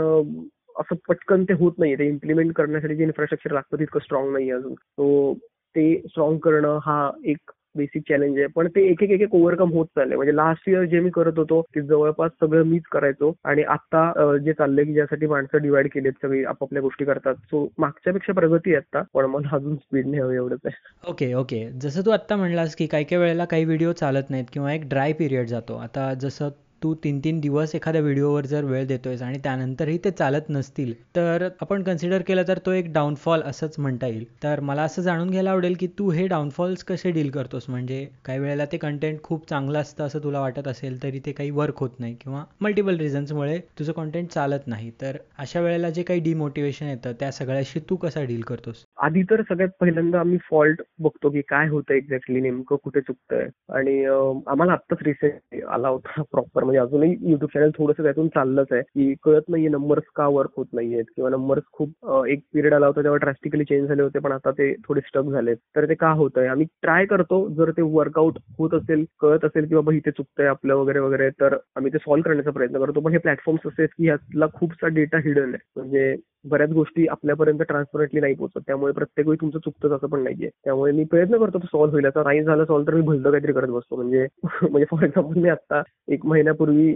असं 0.79 0.95
पटकन 1.07 1.43
ते 1.43 1.53
होत 1.53 1.71
नाहीये. 1.77 1.97
ते 1.99 2.07
इम्प्लिमेंट 2.07 2.53
करण्यासाठी 2.53 2.95
जे 2.95 3.03
इन्फ्रास्ट्रक्चर 3.03 3.51
लागतं 3.51 3.79
तितकं 3.79 3.99
स्ट्रॉंग 3.99 4.31
नाही 4.33 4.51
अजून. 4.51 4.73
सो 4.73 5.33
ते 5.75 5.93
स्ट्रॉंग 5.99 6.37
करणं 6.37 6.79
हा 6.85 7.11
एक 7.25 7.51
बेसिक 7.77 8.03
चॅलेंज 8.09 8.37
आहे. 8.37 8.47
पण 8.55 8.67
ते 8.67 8.85
एक 8.91 9.03
एक 9.03 9.21
एक 9.21 9.35
ओव्हरकम 9.35 9.71
होत 9.71 9.85
चाललंय. 9.85 10.15
म्हणजे 10.15 10.35
लास्ट 10.35 10.69
इयर 10.69 10.83
जे 10.83 10.99
मी 10.99 11.09
करत 11.09 11.37
होतो 11.37 11.61
ते 11.75 11.81
जवळपास 11.81 12.31
सगळं 12.41 12.63
मीच 12.63 12.83
करायचो. 12.91 13.33
आणि 13.43 13.63
आता 13.63 14.37
जे 14.37 14.53
चाललंय 14.53 14.85
की 14.85 14.93
ज्यासाठी 14.93 15.27
माणसं 15.27 15.61
डिवाइड 15.61 15.87
केलेत 15.93 16.13
सगळी 16.21 16.43
आपापल्या 16.43 16.81
गोष्टी 16.81 17.05
करतात. 17.05 17.35
सो 17.35 17.67
मागच्यापेक्षा 17.77 18.33
प्रगती 18.33 18.73
आहे 18.73 18.77
आता 18.77 19.03
पण 19.13 19.25
मला 19.25 19.55
अजून 19.55 19.75
स्पीड 19.75 20.07
नाही 20.07 20.21
हवी 20.21 20.35
एवढंच 20.35 20.59
आहे. 20.65 21.09
ओके 21.11 21.33
ओके 21.33 21.65
जसं 21.81 22.05
तू 22.05 22.11
आता 22.11 22.35
म्हणलास 22.35 22.75
की 22.75 22.87
काही 22.87 23.03
काही 23.03 23.21
वेळेला 23.21 23.45
काही 23.45 23.65
व्हिडिओ 23.65 23.91
चालत 23.91 24.29
नाहीत 24.29 24.45
किंवा 24.53 24.73
एक 24.73 24.89
ड्राय 24.89 25.13
पिरियड 25.13 25.47
जातो. 25.47 25.77
आता 25.77 26.13
जसं 26.13 26.49
तू 26.83 26.93
तीन 27.03 27.19
तीन 27.19 27.39
दिवस 27.39 27.73
एखाद्या 27.75 28.01
व्हिडिओवर 28.01 28.45
जर 28.45 28.63
वेळ 28.63 28.85
देतोयस 28.87 29.21
आणि 29.21 29.37
त्यानंतरही 29.43 29.97
ते 29.97 30.11
चालत 30.11 30.49
नसतील 30.49 30.93
तर 31.15 31.47
आपण 31.61 31.83
कन्सिडर 31.83 32.21
केलं 32.21 32.43
तर 32.47 32.59
तो 32.65 32.71
एक 32.71 32.91
डाऊनफॉल 32.93 33.41
असंच 33.41 33.75
म्हणता 33.79 34.07
येईल. 34.07 34.25
तर 34.43 34.59
मला 34.59 34.83
असं 34.83 35.01
जाणून 35.01 35.29
घ्यायला 35.29 35.51
आवडेल 35.51 35.75
की 35.79 35.87
तू 35.99 36.09
हे 36.11 36.27
डाऊनफॉल्स 36.27 36.83
कसे 36.83 37.11
डील 37.11 37.29
करतोस? 37.31 37.65
म्हणजे 37.69 38.05
काही 38.25 38.39
वेळेला 38.39 38.65
ते 38.65 38.77
कंटेंट 38.77 39.21
खूप 39.23 39.47
चांगलं 39.49 39.79
असतं 39.79 40.05
असं 40.05 40.23
तुला 40.23 40.39
वाटत 40.41 40.67
असेल 40.67 41.01
तरी 41.03 41.19
ते 41.25 41.31
काही 41.31 41.49
वर्क 41.51 41.79
होत 41.79 41.99
नाही 41.99 42.15
किंवा 42.21 42.43
मल्टिपल 42.61 42.97
रिझन्समुळे 42.99 43.59
तुझं 43.79 43.91
कॉन्टेंट 43.91 44.29
चालत 44.29 44.67
नाही. 44.67 44.91
तर 45.01 45.17
अशा 45.37 45.59
वेळेला 45.59 45.89
जे 45.89 46.03
काही 46.03 46.19
डिमोटिवेशन 46.19 46.85
येतं 46.85 47.13
त्या 47.19 47.31
सगळ्याशी 47.31 47.79
तू 47.89 47.95
कसा 47.95 48.23
डील 48.23 48.41
करतोस? 48.41 48.83
आधी 48.99 49.21
तर 49.23 49.41
सगळ्यात 49.41 49.69
पहिल्यांदा 49.79 50.19
आम्ही 50.19 50.37
फॉल्ट 50.49 50.81
बघतो 50.99 51.29
की 51.29 51.41
काय 51.49 51.67
होतं 51.67 51.93
एक्झॅक्टली 51.93 52.39
नेमकं 52.41 52.75
कुठे 52.83 53.01
चुकतंय. 53.01 53.47
आणि 53.69 54.03
आम्हाला 54.05 54.71
आत्ताच 54.73 54.97
रिसेंट 55.03 55.63
आला 55.65 55.87
होता 55.87 56.21
प्रॉपर 56.31 56.63
म्हणजे 56.63 56.79
अजूनही 56.79 57.11
युट्यूब 57.21 57.49
चॅनल 57.53 57.69
थोडंसं 57.77 58.03
त्यातून 58.03 58.27
चाललंच 58.27 58.67
आहे 58.71 58.81
की 58.83 59.13
कळत 59.23 59.49
नाहीये 59.49 59.69
नंबर्स 59.69 60.03
का 60.15 60.27
वर्क 60.29 60.51
होत 60.57 60.65
नाहीयेत 60.73 61.05
किंवा 61.15 61.29
नंबर्स 61.29 61.63
खूप 61.73 62.25
एक 62.27 62.41
पिरियड 62.53 62.73
आला 62.73 62.87
होता 62.87 63.03
तेव्हा 63.03 63.17
ड्रास्टिकली 63.19 63.63
चेंज 63.63 63.87
झाले 63.87 64.01
होते 64.03 64.19
पण 64.19 64.31
आता 64.31 64.51
ते 64.51 64.73
थोडे 64.87 65.01
स्टक 65.07 65.29
झालेत. 65.31 65.57
तर 65.75 65.85
ते 65.89 65.95
का 65.95 66.11
होत 66.13 66.37
आहे 66.37 66.47
आम्ही 66.47 66.65
ट्राय 66.81 67.05
करतो 67.05 67.47
जर 67.57 67.71
ते 67.77 67.81
वर्कआउट 67.93 68.37
होत 68.59 68.73
असेल 68.73 69.05
कळत 69.21 69.45
असेल 69.45 69.67
की 69.69 69.75
बाबा 69.75 69.93
इथे 69.93 70.11
चुकतंय 70.11 70.47
आपलं 70.47 70.75
वगैरे 70.75 70.99
वगैरे 70.99 71.29
तर 71.41 71.57
आम्ही 71.75 71.93
ते 71.93 71.97
सॉल्व्ह 71.97 72.23
करण्याचा 72.25 72.51
प्रयत्न 72.51 72.79
करतो. 72.85 72.99
पण 73.01 73.11
हे 73.11 73.17
प्लॅटफॉर्म्स 73.19 73.67
असे 73.67 73.85
की 73.87 74.05
ह्यातला 74.07 74.45
खूपसा 74.53 74.87
डेटा 74.95 75.17
हिडन 75.25 75.53
आहे. 75.53 75.57
म्हणजे 75.75 76.15
बऱ्याच 76.49 76.69
गोष्टी 76.71 77.05
आपल्यापर्यंत 77.07 77.61
ट्रान्सपरंटली 77.61 78.19
नाही 78.21 78.33
पोहोचत. 78.35 78.61
त्यामुळे 78.67 78.88
प्रत्येक 78.91 79.27
वेळी 79.27 79.41
तुमचं 79.41 79.59
चुकतं 79.59 79.95
असं 79.95 80.07
पण 80.07 80.23
नाहीये. 80.23 80.49
त्यामुळे 80.63 80.91
मी 80.91 81.03
प्रयत्न 81.03 81.37
करतो 81.37 81.59
सॉल्व्ह 81.59 81.91
होईल 81.91 82.05
आता 82.05 82.23
नाही 82.23 82.43
झालं 82.43 82.65
सॉल्व्ह 82.65 82.87
तर 82.87 82.95
मी 82.95 83.01
भलतं 83.01 83.31
काहीतरी 83.31 83.53
करत 83.53 83.67
बसतो. 83.67 83.95
म्हणजे 83.95 84.27
म्हणजे 84.71 84.85
फॉर 84.91 85.03
एक्झाम्पल 85.03 85.39
मी 85.39 85.49
आता 85.49 85.81
एक 86.07 86.25
महिन्यापूर्वी 86.25 86.95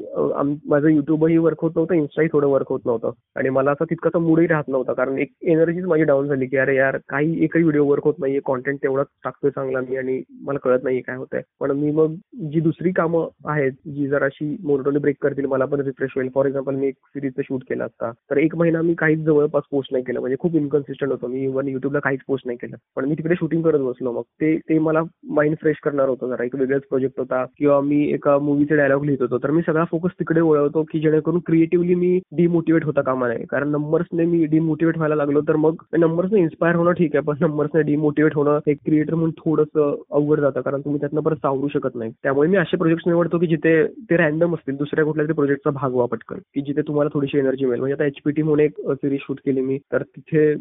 माझं 0.70 0.88
युट्यूबही 0.88 1.38
वर्क 1.38 1.62
होत 1.62 1.72
नव्हतं 1.76 1.96
इन्स्टाही 1.96 2.28
थोडं 2.34 2.48
वर्क 2.48 2.70
होत 2.70 2.80
नव्हतं. 2.86 3.12
आणि 3.36 3.50
मला 3.50 3.72
असं 3.72 3.86
तितकासा 3.90 4.20
मूडही 4.20 4.48
राहत 4.48 4.64
नव्हता. 4.68 4.94
कारण 4.94 5.18
एक 5.18 5.32
एनर्जीच 5.42 5.86
माझी 5.86 6.04
डाऊन 6.04 6.28
झाली 6.28 6.46
की 6.46 6.58
अरे 6.58 6.76
यार 6.76 6.98
काही 7.10 7.44
एकही 7.44 7.64
व्हिडिओ 7.64 7.86
वर्क 7.86 8.04
होत 8.04 8.14
नाहीये. 8.20 8.40
कॉन्टेंट 8.46 8.78
तेवढाच 8.84 9.08
टाकतोय 9.24 9.52
चांगला 9.52 9.80
मी 9.90 9.98
आणि 9.98 10.22
मला 10.42 10.60
कळत 10.60 10.80
नाहीये 10.84 11.02
काय 11.02 11.16
होतंय. 11.16 11.42
पण 11.60 11.72
मी 11.72 11.92
मग 11.92 12.16
जी 12.52 12.60
दुसरी 12.60 12.92
कामं 12.92 13.28
आहेत 13.46 13.72
जी 13.72 14.08
जराशी 14.08 14.56
मोनोटोनी 14.64 15.00
ब्रेक 15.00 15.16
करतील 15.22 15.46
मला 15.46 15.66
पण 15.66 15.80
रिफ्रेश 15.82 16.12
होईल. 16.16 16.30
फॉर 16.36 16.46
एक्झाम्पल 16.46 16.76
मी 16.76 16.88
एक 16.88 16.96
सिरीजचं 17.08 17.42
शूट 17.42 17.64
केलं 17.70 17.86
असता 17.86 18.12
तर 18.12 18.38
एक 18.38 18.56
महिना 18.56 18.82
मी 18.82 18.94
काहीच 18.94 19.20
जवळपास 19.20 19.64
पोस्ट 19.72 19.94
नाही 19.94 20.04
केलं. 20.04 20.20
म्हणजे 20.20 20.38
खूप 20.40 20.56
इन्कन्सिस्टंट 20.56 21.12
होतो. 21.12 21.28
मी 21.28 21.44
इव्हन 21.44 21.68
युट्यूबला 21.84 22.00
काहीच 22.04 22.20
पोस्ट 22.28 22.48
नाही 22.48 22.58
केलं. 22.62 22.76
पण 22.96 23.06
मी 23.06 23.16
तिकडे 23.18 23.36
शूटिंग 23.40 23.62
करत 23.64 23.80
बसलो 23.80 24.12
मग. 24.12 24.22
ते 24.42 24.56
ते 24.70 24.78
मला 24.80 25.02
माइंड 25.38 25.56
फ्रेश 25.62 25.80
करणार 25.84 26.10
होतं 26.10 26.28
जरा. 26.30 26.44
एक 26.44 26.56
वेगळाच 26.56 26.82
प्रोजेक्ट 26.90 27.20
होता. 27.20 27.44
किंवा 27.58 27.80
मी 27.82 28.02
एका 28.14 28.38
मूवीचे 28.40 28.76
डायलॉग 28.76 29.06
लिहित 29.06 29.22
होतो. 29.22 29.38
तर 29.44 29.52
मी 29.52 29.62
सगळा 29.66 29.84
फोकस 29.92 30.12
तिकडे 30.20 30.42
वळवतो 30.42 30.84
की 30.92 31.00
जेणेकरून 31.00 31.40
क्रिएटिव्हली 31.46 31.96
मी 31.96 32.20
डिमोटिवेट 32.38 32.86
होता 32.86 33.02
कामा 33.02 33.28
नये 33.28 33.46
कारण 33.50 33.70
नंबर्सने 33.72 34.26
मी 34.26 34.46
डिमोटिवेट 34.54 34.98
व्हायला 34.98 35.16
लागलो 35.16 35.42
तर 35.48 35.56
मग 35.66 35.84
नंबर्सने 36.00 36.40
इन्स्पायर 36.42 36.76
होणं 36.76 36.92
ठीक 37.00 37.16
आहे. 37.16 37.24
पण 37.28 37.36
नंबर्सने 37.42 37.82
डिमोटिवेट 37.92 38.36
होणं 38.36 38.60
एक 38.68 38.78
क्रिएटर 38.86 39.14
म्हणून 39.16 39.32
थोडंसं 39.38 40.02
अवघड 40.12 40.40
जातं. 40.40 40.62
कारण 40.62 40.82
तुम्ही 40.86 41.00
त्यातनं 41.00 41.22
परत 41.22 41.36
सावरू 41.36 41.68
शकत 41.74 41.96
नाही. 41.96 42.12
त्यामुळे 42.24 42.50
मी 42.50 42.58
असे 42.58 42.78
प्रोजेक्ट 42.78 43.08
निवडतो 43.08 43.40
की 43.40 43.48
जिथे 43.48 43.76
ते 44.10 44.18
रॅन्डम 44.18 44.54
असतील 44.54 44.76
दुसऱ्या 44.78 45.06
कुठल्या 45.06 45.26
तरी 45.26 45.34
प्रोजेक्टचा 45.34 45.70
भाग 45.70 45.92
व्हा 45.94 46.06
पटकन. 46.12 46.38
की 46.54 46.62
जिथे 46.62 46.82
तुम्हाला 46.88 47.10
थोडीशी 47.14 47.38
एनर्जी 47.38 47.66
मिळेल. 47.66 47.80
म्हणजे 47.80 47.94
आता 47.94 48.06
एचपीटी 48.06 48.42
म्हणून 48.42 48.60
एक 48.60 48.80
सिरीज 48.90 49.20
शूट 49.22 49.40
केली 49.46 49.62
मी. 49.62 49.78
तर 49.94 50.02
तिथे 50.18 50.54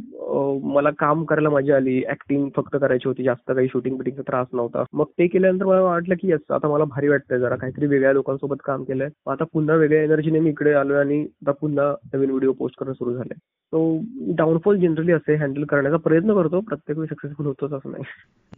मला 0.75 0.91
काम 0.99 1.12
काम 1.13 1.25
करायला 1.25 1.51
मजा 1.51 1.77
आली. 1.77 2.03
ऍक्टिंग 2.11 2.49
फक्त 2.57 2.77
करायची 2.81 3.09
होती. 3.09 3.23
जास्त 3.23 3.51
काही 3.53 3.69
शूटिंग 3.69 3.97
बिटिंगचा 3.97 4.23
त्रास 4.23 4.47
नव्हता. 4.53 4.85
मग 4.93 5.05
ते 5.19 5.27
केल्यानंतर 5.27 5.67
मला 5.67 5.81
वाटलं 5.81 6.15
की 6.15 6.31
यस 6.33 6.51
आता 6.51 6.69
मला 6.69 6.85
भारी 6.85 7.09
वाटतंय 7.09 7.39
जरा. 7.39 7.57
काहीतरी 7.57 7.87
वेगळ्या 7.87 8.13
लोकांसोबत 8.13 8.63
काम 8.65 8.85
केलंय. 8.85 9.09
आता 9.31 9.45
पुन्हा 9.53 9.77
वेगळ्या 9.77 10.03
एनर्जीने 10.03 10.41
मी 10.41 10.51
इकडे 10.51 10.73
आलोय 10.73 10.99
आणि 10.99 11.21
आता 11.21 11.53
पुन्हा 11.53 11.95
नवीन 12.15 12.31
व्हिडिओ 12.31 12.53
पोस्ट 12.53 12.79
करणं 12.81 12.93
सुरू 12.93 13.15
झालंय. 13.15 13.39
सो 13.73 14.01
डाऊनफॉल 14.37 14.79
जनरली 14.81 15.13
असे 15.13 15.35
हँडल 15.35 15.65
करण्याचा 15.65 15.97
प्रयत्न 15.97 16.35
करतो. 16.35 16.61
प्रत्येक 16.61 16.99
वेळी 16.99 17.15
सक्सेसफुल 17.15 17.47
होतोच 17.47 17.73
असं 17.73 17.91
नाही. 17.91 18.05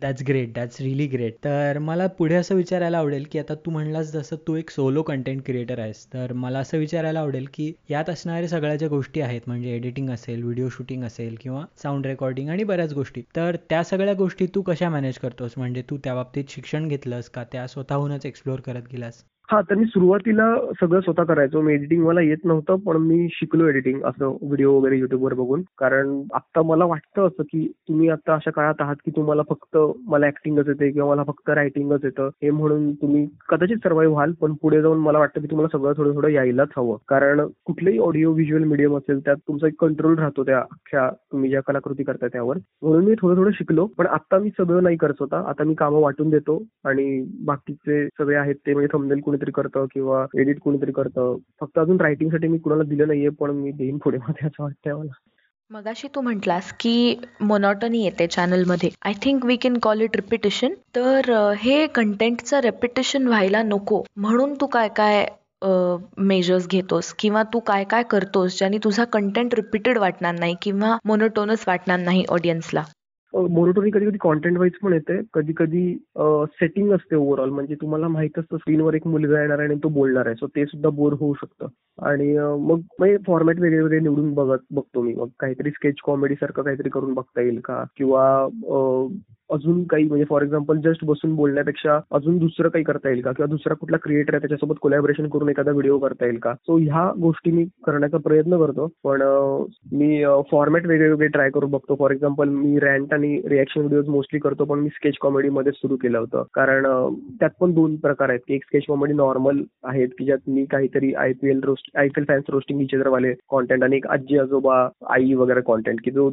That's 0.02 0.22
great 0.28 0.52
that's 0.54 0.80
really 0.80 1.06
great 1.06 1.34
तर 1.44 1.78
मला 1.78 2.06
पुढे 2.06 2.34
असं 2.34 2.54
विचारायला 2.54 2.98
आवडेल 2.98 3.26
की 3.32 3.38
आता 3.38 3.54
तू 3.54 3.70
म्हणलास 3.70 4.12
जसं 4.12 4.36
तू 4.48 4.54
एक 4.54 4.70
सोलो 4.70 5.02
कंटेंट 5.02 5.42
क्रिएटर 5.46 5.78
आहेस. 5.78 6.06
तर 6.14 6.32
मला 6.32 6.58
असं 6.58 6.78
विचारायला 6.78 7.20
आवडेल 7.20 7.46
की 7.54 7.72
यात 7.90 8.10
असणाऱ्या 8.10 8.48
सगळ्या 8.48 8.76
ज्या 8.76 8.88
गोष्टी 8.88 9.20
आहेत 9.20 9.40
म्हणजे 9.46 9.74
एडिटिंग 9.76 10.10
असेल 10.10 10.42
व्हिडिओ 10.42 10.68
शूटिंग 10.68 11.04
असेल 11.04 11.36
किंवा 11.40 11.64
साऊंड 11.82 12.06
रेकॉर्डिंग 12.06 12.43
आणि 12.48 12.64
बऱ्याच 12.64 12.92
गोष्टी. 12.92 13.22
तर 13.36 13.56
त्या 13.70 13.84
सगळ्या 13.84 14.14
गोष्टी 14.14 14.46
तू 14.54 14.62
कशा 14.62 14.88
मॅनेज 14.88 15.18
करतोस? 15.18 15.52
म्हणजे 15.56 15.82
तू 15.82 15.98
त्या 16.04 16.14
बाबतीत 16.14 16.44
शिक्षण 16.48 16.88
घेतलंस 16.88 17.30
का? 17.30 17.44
त्या 17.44 17.66
स्वतःहूनच 17.66 18.26
एक्सप्लोर 18.26 18.60
करत 18.60 18.82
गेलास? 18.92 19.24
हा 19.50 19.60
तर 19.60 19.74
मी 19.74 19.84
सुरुवातीला 19.84 20.44
सगळं 20.80 21.00
स्वतः 21.00 21.24
करायचो. 21.24 21.60
मी 21.60 21.72
एडिटिंग 21.74 22.02
मला 22.06 22.20
येत 22.20 22.44
नव्हतं 22.44 22.76
पण 22.76 22.96
मी 22.96 23.28
शिकलो 23.30 23.68
एडिटिंग 23.68 24.02
असं 24.04 24.26
व्हिडिओ 24.42 24.72
वगैरे 24.80 24.98
युट्यूबवर 24.98 25.34
बघून. 25.34 25.62
कारण 25.78 26.22
आता 26.34 26.62
मला 26.62 26.84
वाटतं 26.84 27.26
असं 27.26 27.42
की 27.42 27.72
तुम्ही 27.88 28.08
आता 28.08 28.34
अशा 28.34 28.50
काळात 28.50 28.74
आहात 28.80 28.96
की 29.04 29.10
तुम्हाला 29.10 29.42
फक्त 29.50 29.78
मला 30.06 30.26
ऍक्टिंगच 30.26 30.68
येते 30.68 30.90
किंवा 30.90 31.08
मला 31.10 31.22
फक्त 31.24 31.50
रायटिंगच 31.50 32.04
येतं. 32.04 32.28
हे 32.42 32.50
म्हणून 32.50 32.92
तुम्ही 32.92 33.26
कदाचित 33.48 33.76
सर्व्हाइव्ह 33.76 34.14
व्हाल 34.14 34.32
पण 34.32 34.54
पुढे 34.62 34.82
जाऊन 34.82 34.98
मला 34.98 35.18
वाटतं 35.18 35.40
की 35.40 35.46
तुम्हाला 35.50 35.78
सगळं 35.78 35.92
थोडं 35.96 36.14
थोडं 36.14 36.28
यायलाच 36.28 36.68
हवं. 36.76 36.96
कारण 37.08 37.46
कुठलंही 37.64 37.98
ऑडिओ 37.98 38.32
व्हिज्युअल 38.32 38.64
मीडियम 38.64 38.96
असेल 38.96 39.20
त्यात 39.20 39.36
तुमचा 39.48 39.66
एक 39.66 39.74
कंट्रोल 39.78 40.18
राहतो 40.18 40.44
त्या 40.44 40.58
अख्ख्या 40.58 41.08
तुम्ही 41.32 41.50
ज्या 41.50 41.60
कलाकृती 41.60 42.02
करताय 42.02 42.28
त्यावर. 42.32 42.56
म्हणून 42.82 43.04
मी 43.04 43.14
थोडं 43.20 43.36
थोडं 43.36 43.50
शिकलो 43.50 43.86
पण 43.86 44.06
आता 44.06 44.38
मी 44.38 44.50
सगळं 44.50 44.82
नाही 44.82 44.96
करत 44.96 45.14
होता 45.20 45.44
आता 45.48 45.64
मी 45.64 45.74
कामं 45.74 46.00
वाटून 46.00 46.30
देतो 46.30 46.62
आणि 46.84 47.26
बाकीचे 47.44 48.06
सगळे 48.06 48.36
आहेत 48.36 48.54
ते 48.54 48.72
म्हणजे 48.72 48.88
समजेल 48.92 49.20
कोणीतरी 49.34 49.52
करतं 49.52 49.86
किंवा 49.94 50.24
एडिट 50.40 50.58
कोणीतरी 50.60 50.92
करतं. 50.92 51.36
फक्त 51.60 51.78
अजून 51.78 52.00
रायटिंगसाठी 52.00 52.48
मी 52.48 52.58
कुणाला 52.58 52.82
दिलं 52.88 53.06
नाहीये 53.08 53.28
पण 53.40 53.50
मी 53.52 53.70
देईन 53.72 53.98
पुढे 54.04 54.18
मध्ये 54.18 54.46
असं 54.46 54.62
वाटतंय 54.62 54.92
मला. 54.94 55.12
मगाशी 55.70 56.08
तू 56.14 56.20
म्हटलास 56.20 56.72
की 56.80 57.16
मोनॉटनी 57.40 58.02
येते 58.04 58.26
चॅनलमध्ये 58.26 58.90
I 59.04 59.12
think 59.22 59.44
we 59.44 59.56
can 59.56 59.78
call 59.82 60.00
it 60.00 60.16
repetition 60.16 60.74
तर 60.96 61.30
हे 61.58 61.86
कंटेंटचं 61.86 62.60
रेपिटेशन 62.60 63.26
व्हायला 63.26 63.62
नको. 63.62 64.02
म्हणून 64.16 64.54
तू 64.60 64.66
काय 64.66 64.88
काय 64.96 65.26
मेजर्स 66.20 66.66
घेतोस? 66.68 67.12
किंवा 67.18 67.42
तू 67.52 67.58
काय 67.66 67.84
काय 67.84 68.02
करतोस 68.10 68.58
ज्याने 68.58 68.78
तुझा 68.84 69.04
कंटेंट 69.12 69.54
रिपीटेड 69.54 69.98
वाटणार 69.98 70.38
नाही 70.38 70.54
किंवा 70.62 70.96
मोनोटोनस 71.04 71.64
वाटणार 71.66 71.98
नाही 72.00 72.24
ऑडियन्सला 72.28 72.82
मोनोटोनी 73.34 73.90
कधी 73.90 74.06
कधी 74.06 74.18
कॉन्टेंट 74.20 74.58
वाईज 74.58 74.72
पण 74.82 74.92
येते. 74.92 75.20
कधी 75.34 75.52
कधी 75.56 75.94
सेटिंग 76.60 76.92
असते 76.92 77.16
ओव्हरऑल 77.16 77.50
म्हणजे 77.50 77.74
तुम्हाला 77.74 78.08
माहीत 78.08 78.38
असतं 78.38 78.56
स्क्रीनवर 78.56 78.94
एक 78.94 79.06
मुलगा 79.06 79.40
येणार 79.40 79.58
आहे 79.58 79.68
आणि 79.68 79.78
तो 79.84 79.88
बोलणार 79.88 80.26
आहे. 80.26 80.34
सो 80.34 80.46
ते 80.46 80.64
सुद्धा 80.66 80.88
बोर 80.88 81.12
होऊ 81.20 81.34
शकतं. 81.34 81.66
आणि 82.06 82.32
मग 82.38 82.80
म्हणजे 82.98 83.16
फॉर्मॅट 83.26 83.60
वेगळे 83.60 83.80
वेगळे 83.82 84.00
निवडून 84.00 84.32
बघत 84.34 84.64
बघतो 84.70 85.02
मी. 85.02 85.14
मग 85.14 85.28
काहीतरी 85.40 85.70
स्केच 85.70 85.94
कॉमेडी 86.04 86.34
सारखं 86.34 86.62
काहीतरी 86.62 86.90
करून 86.90 87.14
बघता 87.14 87.40
येईल 87.40 87.60
का? 87.64 87.84
किंवा 87.96 88.46
अजून 89.52 89.82
काही 89.84 90.04
म्हणजे 90.04 90.24
फॉर 90.28 90.42
एक्झाम्पल 90.42 90.78
जस्ट 90.84 91.04
बसून 91.04 91.34
बोलण्यापेक्षा 91.36 91.98
अजून 92.12 92.38
दुसरं 92.38 92.68
काही 92.68 92.84
करता 92.84 93.08
येईल 93.08 93.20
का? 93.22 93.32
किंवा 93.32 93.50
दुसरा 93.50 93.74
कुठला 93.74 93.96
क्रिएटर 94.02 94.34
आहे 94.34 94.40
त्याच्यासोबत 94.40 94.74
कोलॅबरेशन 94.82 95.28
करून 95.28 95.48
एखादा 95.48 95.70
व्हिडिओ 95.70 95.98
करता 95.98 96.26
येईल 96.26 96.38
का? 96.38 96.52
सो 96.54 96.76
ह्या 96.78 97.10
गोष्टी 97.22 97.50
मी 97.50 97.64
करण्याचा 97.86 98.18
प्रयत्न 98.24 98.58
करतो. 98.58 98.86
पण 99.04 99.22
मी 99.96 100.24
फॉर्मॅट 100.50 100.86
वेगळे 100.86 101.08
वेगळे 101.08 101.28
ट्राय 101.28 101.50
करून 101.50 101.70
बघतो. 101.70 101.94
फॉर 101.98 102.10
एक्झाम्पल 102.10 102.48
मी 102.48 102.78
रॅन्ट 102.78 103.14
आणि 103.14 103.40
रिॲक्शन 103.48 103.80
व्हिडिओज 103.80 104.08
मोस्टली 104.08 104.40
करतो 104.40 104.64
पण 104.64 104.78
मी 104.78 104.88
स्केच 104.88 105.14
कॉमेडी 105.20 105.48
मध्ये 105.48 105.72
सुरू 105.72 105.96
केलं 105.96 106.18
होतं. 106.18 106.42
कारण 106.54 106.86
त्यात 107.40 107.50
पण 107.60 107.72
दोन 107.74 107.96
प्रकार 107.96 108.28
आहेत. 108.28 108.40
की 108.48 108.54
एक 108.54 108.64
स्केच 108.64 108.82
कॉमेडी 108.88 109.14
नॉर्मल 109.14 109.62
आहेत 109.84 110.08
की 110.18 110.24
ज्यात 110.24 110.48
मी 110.48 110.64
काहीतरी 110.70 111.12
IPL 111.14 111.60
roast 111.64 111.90
IPL 111.98 112.24
fans 112.28 112.50
roasting 112.50 112.82
वाले 113.06 113.32
कॉन्टेंट 113.48 113.82
आणि 113.84 113.96
एक 113.96 114.06
आजी 114.06 114.38
आजोबा 114.38 114.76
आई 115.10 115.32
वगैरे 115.34 115.60
कॉन्टेंट 115.60 116.00
की 116.04 116.10
जो 116.10 116.26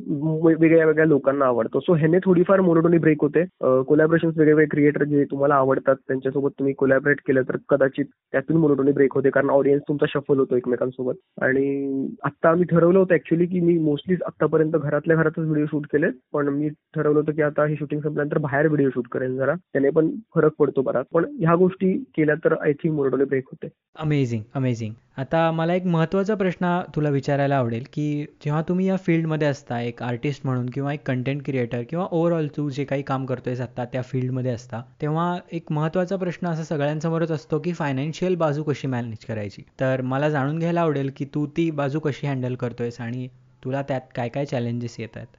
वेगळ्या 0.43 0.85
वेगळ्या 0.85 1.05
लोकांना 1.05 1.45
आवडतो. 1.45 1.79
सो 1.79 1.93
ह्याने 1.93 2.17
थोडीफार 2.25 2.61
मोनोटोनी 2.61 2.97
ब्रेक 3.01 3.21
होते. 3.21 3.43
कोलॅबरेशन 3.87 4.27
वेगवेगळे 4.37 4.65
क्रिएटर 4.71 5.03
जे 5.03 5.23
तुम्हाला 5.31 5.55
आवडतात 5.55 5.95
त्यांच्यासोबत 6.07 6.51
तुम्ही 6.59 6.73
कोलॅबरेट 6.77 7.19
केलं 7.27 7.41
तर 7.49 7.57
कदाचित 7.69 8.05
त्यातून 8.31 8.57
मोनोटोनी 8.57 8.91
ब्रेक 8.91 9.13
होते 9.15 9.29
कारण 9.29 9.49
ऑडियन्स 9.49 9.83
तुमचा 9.87 10.05
शफल 10.09 10.39
होतो 10.39 10.55
एकमेकांसोबत. 10.57 11.15
आणि 11.41 12.07
आता 12.23 12.49
आम्ही 12.49 12.65
ठरवलं 12.71 12.99
होतं 12.99 13.13
ऍक्च्युली 13.13 13.45
की 13.45 13.59
मी 13.59 13.77
मोस्टली 13.83 14.15
आतापर्यंत 14.25 14.75
घरातल्या 14.75 15.17
घरातच 15.17 15.37
व्हिडिओ 15.39 15.65
शूट 15.71 15.85
केले 15.91 16.07
पण 16.33 16.47
मी 16.57 16.69
ठरवलं 16.95 17.19
होतं 17.19 17.31
की 17.31 17.41
आता 17.41 17.65
हे 17.65 17.75
शूटिंग 17.75 18.01
संपल्यानंतर 18.01 18.37
बाहेर 18.41 18.67
व्हिडिओ 18.67 18.89
शूट 18.89 19.07
करेन 19.11 19.35
जरा. 19.37 19.53
त्याने 19.73 19.89
पण 19.89 20.09
फरक 20.35 20.53
पडतो 20.59 20.81
बराच. 20.81 21.05
पण 21.13 21.25
ह्या 21.39 21.55
गोष्टी 21.55 21.97
केल्या 22.17 22.35
तर 22.45 22.55
आय 22.61 22.73
थिंक 22.73 22.95
मोनोटोनी 22.95 23.23
ब्रेक 23.23 23.43
होते. 23.51 23.67
अमेझिंग 23.99 24.43
अमेझिंग 24.55 24.93
आता 25.17 25.39
मला 25.51 25.73
एक 25.73 25.85
महत्त्वाचा 25.85 26.35
प्रश्न 26.35 26.67
तुला 26.95 27.09
विचारायला 27.09 27.55
आवडेल 27.55 27.83
की 27.93 28.25
जेव्हा 28.43 28.61
तुम्ही 28.67 28.87
या 28.87 28.95
फील्डमध्ये 28.97 29.47
असता 29.47 29.79
एक 29.81 30.01
आर्टिस्ट 30.03 30.45
म्हणून 30.45 30.65
किंवा 30.73 30.93
एक 30.93 30.99
कंटेंट 31.07 31.41
क्रिएटर 31.45 31.81
किंवा 31.89 32.05
ओव्हरऑल 32.11 32.47
तू 32.57 32.69
जे 32.69 32.83
काही 32.91 33.03
काम 33.03 33.25
करतोयस 33.25 33.59
आता 33.61 33.83
त्या 33.85 34.01
फील्डमध्ये 34.01 34.51
असता 34.51 34.81
तेव्हा 35.01 35.37
एक 35.51 35.71
महत्त्वाचा 35.71 36.15
प्रश्न 36.15 36.47
असा 36.47 36.63
सगळ्यांसमोरच 36.63 37.31
असतो 37.31 37.59
की 37.59 37.73
फायनान्शियल 37.73 38.35
बाजू 38.35 38.63
कशी 38.63 38.87
मॅनेज 38.87 39.25
करायची? 39.25 39.61
तर 39.79 40.01
मला 40.03 40.29
जाणून 40.29 40.59
घ्यायला 40.59 40.81
आवडेल 40.81 41.11
की 41.15 41.25
तू 41.25 41.45
ती 41.57 41.69
बाजू 41.71 41.99
कशी 41.99 42.27
हँडल 42.27 42.55
करतोयस 42.55 42.99
आणि 43.01 43.27
तुला 43.63 43.81
त्यात 43.81 44.01
काय 44.15 44.29
काय 44.29 44.45
चॅलेंजेस 44.45 44.95
येत 44.99 45.17
आहेत 45.17 45.37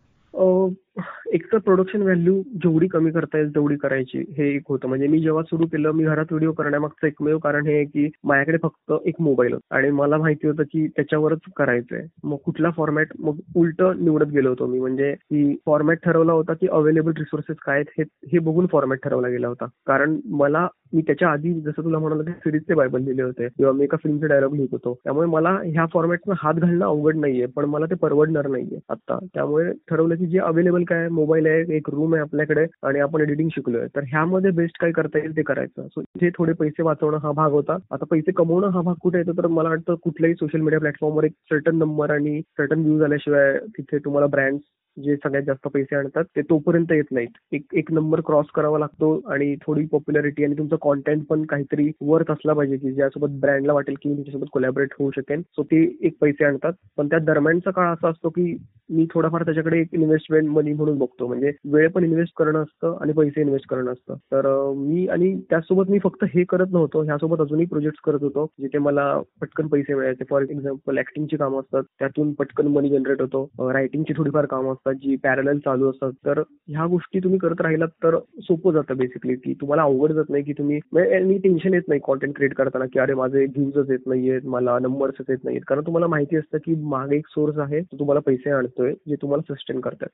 एक 1.32 1.46
तर 1.52 1.58
प्रोडक्शन 1.58 2.02
व्हॅल्यू 2.02 2.42
जेवढी 2.42 2.86
कमी 2.86 3.10
करता 3.10 3.38
येईल 3.38 3.54
तेवढी 3.54 3.76
करायची 3.76 4.18
हे 4.38 4.48
एक 4.54 4.62
होतं. 4.68 4.88
म्हणजे 4.88 5.06
मी 5.06 5.20
जेव्हा 5.20 5.42
सुरू 5.42 5.66
केलं 5.66 5.92
मी 5.92 6.04
घरात 6.04 6.24
व्हिडिओ 6.30 6.52
करण्यामागचं 6.52 7.06
एकमेव 7.06 7.38
कारण 7.38 7.66
हे 7.66 7.84
की 7.84 8.08
माझ्याकडे 8.24 8.58
फक्त 8.62 8.92
एक 9.06 9.14
मोबाईल 9.20 9.52
होता. 9.52 9.76
आणि 9.76 9.90
मला 9.90 10.16
माहिती 10.16 10.46
होतं 10.46 10.62
की 10.62 10.86
त्याच्यावरच 10.86 11.38
करायचंय. 11.56 12.06
मग 12.24 12.36
कुठला 12.44 12.70
फॉर्मॅट 12.70 13.08
मग 13.18 13.38
उलट 13.56 13.82
निवडत 14.00 14.26
गेलो 14.26 14.48
होतो 14.48 14.66
मी. 14.66 14.80
म्हणजे 14.80 15.12
की 15.12 15.54
फॉर्मॅट 15.66 15.98
ठरवला 16.04 16.32
होता 16.32 16.52
की 16.52 16.66
अवेलेबल 16.66 17.12
रिसोर्सेस 17.18 17.56
काय 17.66 17.80
आहेत 17.80 18.06
हे 18.32 18.38
बघून 18.38 18.66
फॉर्मॅट 18.66 18.98
ठरवला 19.04 19.28
गेला 19.28 19.48
होता. 19.48 19.66
कारण 19.86 20.20
मला 20.24 20.66
मी 20.92 21.02
त्याच्या 21.02 21.28
आधी 21.28 21.52
जसं 21.60 21.82
तुला 21.84 21.98
म्हणाल 21.98 22.20
की 22.22 22.32
सिरीजचे 22.32 22.74
बायबल 22.74 23.00
लिहिले 23.02 23.22
होते. 23.22 23.48
किंवा 23.48 23.72
मी 23.72 23.84
एका 23.84 23.96
फिल्मचे 24.02 24.26
डायलॉग 24.26 24.54
लिहित 24.54 24.68
होतो. 24.72 24.92
त्यामुळे 25.04 25.26
मला 25.28 25.50
ह्या 25.64 25.86
फॉर्मॅटनं 25.92 26.34
हात 26.38 26.54
घालणं 26.54 26.84
अवघड 26.86 27.16
नाहीये 27.16 27.46
पण 27.46 27.64
मला 27.64 27.86
ते 27.86 27.94
परवडणार 27.94 28.46
नाहीये 28.48 28.78
आता 28.90 29.18
त्यामुळे 29.34 29.72
ठरवलं 29.90 30.14
की 30.14 30.26
जे 30.26 30.38
अवेलेबल 30.38 30.84
काय 30.88 31.08
मोबाईल 31.08 31.46
आहे 31.46 31.76
एक 31.76 31.90
रूम 31.90 32.14
आहे 32.14 32.22
आपल्याकडे 32.22 32.66
आणि 32.82 33.00
आपण 33.00 33.20
एडिटिंग 33.20 33.48
शिकलोय. 33.54 33.86
तर 33.96 34.04
ह्यामध्ये 34.08 34.50
बेस्ट 34.50 34.80
काय 34.80 34.90
करता 34.92 35.18
येईल 35.18 35.36
ते 35.36 35.42
करायचं. 35.42 35.86
सो 35.88 36.00
इथे 36.00 36.30
थोडे 36.30 36.52
पैसे 36.52 36.82
वाचवणं 36.82 37.18
हा 37.22 37.32
भाग 37.32 37.52
होता. 37.52 37.76
आता 37.90 38.04
पैसे 38.10 38.32
कमवणं 38.32 38.68
हा 38.68 38.80
भाग 38.80 38.94
कुठे 39.02 39.18
येतो? 39.18 39.32
तर 39.32 39.46
मला 39.46 39.68
वाटतं 39.68 39.94
कुठल्याही 40.02 40.34
सोशल 40.34 40.60
मीडिया 40.60 40.80
प्लॅटफॉर्मवर 40.80 41.24
एक 41.24 41.32
सर्टन 41.50 41.76
नंबर 41.76 42.10
आणि 42.10 42.40
सर्टन 42.40 42.80
व्ह्यूज 42.80 43.02
आल्याशिवाय 43.02 43.58
तिथे 43.78 43.98
तुम्हाला 43.98 44.26
ब्रँड 44.26 44.58
जे 44.96 45.16
सगळ्यात 45.16 45.42
जास्त 45.42 45.68
पैसे 45.68 45.96
आणतात 45.96 46.24
ते 46.36 46.42
तोपर्यंत 46.42 46.92
येत 46.92 47.12
नाहीत. 47.12 47.28
एक 47.52 47.74
एक 47.74 47.92
नंबर 47.92 48.20
क्रॉस 48.20 48.46
करावा 48.54 48.78
लागतो 48.78 49.20
आणि 49.26 49.54
थोडी 49.62 49.86
पॉप्युलॅरिटी 49.86 50.44
आणि 50.44 50.58
तुमचं 50.58 50.76
कॉन्टेंट 50.80 51.24
पण 51.26 51.44
काहीतरी 51.44 51.90
वर्थ 52.00 52.30
असला 52.32 52.52
पाहिजे 52.52 52.76
की 52.76 52.92
ज्यासोबत 52.92 53.38
ब्रँडला 53.40 53.72
वाटेल 53.72 53.94
की 54.02 54.08
मी 54.08 54.14
त्याच्यासोबत 54.14 54.46
कोलॅबरेट 54.52 54.94
होऊ 54.98 55.10
शकेन 55.16 55.42
सो 55.42 55.62
ते 55.62 55.82
एक 56.00 56.16
पैसे 56.20 56.44
आणतात. 56.44 56.72
पण 56.96 57.08
त्या 57.08 57.18
दरम्यानचा 57.18 57.70
काळ 57.70 57.92
असा 57.92 58.08
असतो 58.08 58.28
की 58.28 58.56
मी 58.90 59.06
थोडाफार 59.14 59.42
त्याच्याकडे 59.44 59.80
एक 59.80 59.88
इन्व्हेस्टमेंट 59.92 60.48
मनी 60.48 60.72
म्हणून 60.72 60.98
बघतो. 60.98 61.26
म्हणजे 61.26 61.52
वेळ 61.64 61.88
पण 61.88 62.04
इन्व्हेस्ट 62.04 62.32
करणं 62.36 62.62
असतं 62.62 62.96
आणि 63.00 63.12
पैसे 63.12 63.40
इन्व्हेस्ट 63.40 63.68
करणं 63.70 63.92
असतं. 63.92 64.14
तर 64.32 64.46
मी 64.76 65.06
आणि 65.08 65.34
त्यासोबत 65.50 65.90
मी 65.90 65.98
फक्त 65.98 66.24
हे 66.34 66.44
करत 66.44 66.66
नव्हतो. 66.72 67.02
ह्यासोबत 67.02 67.40
अजूनही 67.40 67.66
प्रोजेक्ट 67.66 68.00
करत 68.04 68.22
होतो 68.22 68.46
जिथे 68.60 68.78
मला 68.78 69.20
पटकन 69.40 69.66
पैसे 69.66 69.94
मिळायचे. 69.94 70.24
फॉर 70.30 70.42
एक्झाम्पल 70.42 70.98
ऍक्टिंगची 70.98 71.36
कामं 71.36 71.60
असतात 71.60 71.82
त्यातून 71.98 72.32
पटकन 72.32 72.66
मनी 72.66 72.88
जनरेट 72.88 73.20
होतो. 73.22 73.70
रायटिंगची 73.72 74.12
थोडीफार 74.16 74.46
कामं 74.46 74.72
असतात 74.72 74.80
जी 74.86 75.16
पॅरल 75.16 75.58
चालू 75.58 75.90
असतात. 75.90 76.12
तर 76.26 76.40
ह्या 76.68 76.86
गोष्टी 76.86 77.18
तुम्ही 77.20 77.38
करत 77.38 77.60
राहिलात 77.60 77.88
तर 78.02 78.18
सोपं 78.42 78.72
जातं 78.72 78.96
बेसिकली 78.96 79.34
की 79.34 79.52
तुम्हाला 79.60 79.82
अवघड 79.82 80.12
जात 80.12 80.30
नाही 80.30 80.44
की 80.44 80.52
तुम्ही 80.52 80.78
म्हणजे 80.92 81.18
मी 81.18 81.38
टेन्शन 81.38 81.74
येत 81.74 81.88
नाही 81.88 82.00
कॉन्टेंट 82.04 82.34
क्रिएट 82.36 82.54
करताना 82.54 82.86
की 82.92 82.98
अरे 82.98 83.14
माझे 83.14 83.44
व्ह्यूजच 83.46 83.90
येत 83.90 84.06
नाहीयेत 84.06 84.46
मला 84.46 84.78
नंबर्सच 84.78 85.30
येत 85.30 85.44
नाहीत 85.44 85.60
कारण 85.68 85.82
तुम्हाला 85.86 86.06
माहिती 86.06 86.36
असतं 86.36 86.58
की 86.58 86.74
मागे 86.86 87.16
एक 87.16 87.26
सोर्स 87.26 87.58
आहे 87.58 87.80
तो 87.82 87.98
तुम्हाला 87.98 88.20
पैसे 88.26 88.50
आणतोय 88.50 88.92
जे 89.08 89.16
तुम्हाला 89.22 89.52
सस्टेन 89.54 89.80
करतात. 89.80 90.08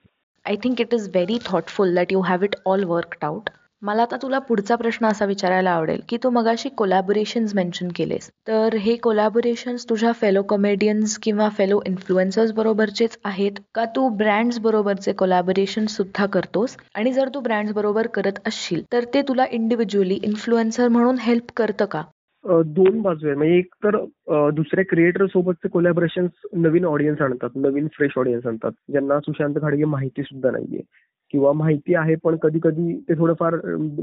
I 0.45 0.57
think 0.57 0.81
it 0.81 0.95
is 0.95 1.09
very 1.09 1.39
thoughtful 1.47 1.95
that 1.95 2.13
you 2.13 2.21
have 2.21 2.45
it 2.45 2.55
all 2.67 2.85
worked 2.85 3.25
out 3.25 3.51
मला 3.83 4.03
आता 4.03 4.17
तुला 4.23 4.39
पुढचा 4.39 4.77
प्रश्न 4.77 5.07
असा 5.07 5.25
विचारायला 5.25 5.71
आवडेल 5.71 6.01
की 6.09 6.17
तू 6.23 6.31
मगाशी 6.31 6.69
कोलॅबोरेशन्स 6.79 7.55
मेन्शन 7.55 7.89
केलेस. 7.97 8.29
तर 8.49 8.75
हे 8.81 8.95
कोलॅबोरेशन्स 9.03 9.89
तुझ्या 9.89 10.13
फेलो 10.21 10.43
कॉमेडियन्स 10.49 11.17
किंवा 11.23 11.49
फेलो 11.59 11.81
इन्फ्लुएन्सर्स 11.87 12.53
बरोबरचेच 12.53 13.19
आहेत 13.25 13.61
का 13.75 13.85
तू 13.97 14.09
ब्रँड्स 14.17 14.59
बरोबरचे 14.61 15.13
कोलॅबोरेशन 15.13 15.87
सुद्धा 15.87 16.27
करतोस? 16.27 16.77
आणि 16.95 17.13
जर 17.13 17.29
तू 17.35 17.41
ब्रँड्स 17.41 17.73
बरोबर 17.73 18.07
करत 18.15 18.39
असशील 18.47 18.83
तर 18.93 19.05
ते 19.15 19.23
तुला 19.29 19.45
इंडिव्हिज्युअली 19.51 20.19
इन्फ्लुएन्सर 20.23 20.89
म्हणून 20.89 21.17
हेल्प 21.21 21.53
करतं 21.57 21.85
का? 21.85 22.03
दोन 22.45 23.01
बाजू 23.03 23.27
आहे 23.27 23.37
म्हणजे 23.37 23.57
एक 23.59 23.75
तर 23.85 23.97
दुसऱ्या 24.55 24.85
क्रिएटर 24.91 25.25
सोबतचे 25.27 25.69
कोलॅबरेशन 25.69 26.27
नवीन 26.63 26.85
ऑडियन्स 26.85 27.21
आणतात 27.23 27.57
नवीन 27.57 27.87
फ्रेश 27.97 28.19
ऑडियन्स 28.19 28.47
आणतात 28.47 28.73
ज्यांना 28.91 29.19
सुशांत 29.21 29.55
घाडगे 29.55 29.85
माहिती 29.85 30.23
सुद्धा 30.23 30.51
नाहीये. 30.51 30.81
किंवा 31.33 31.53
माहिती 31.53 31.95
आहे 31.95 32.15
पण 32.25 32.37
कधी 32.43 32.59
कधी 32.63 32.95
ते 33.09 33.15
थोडंफार 33.19 33.55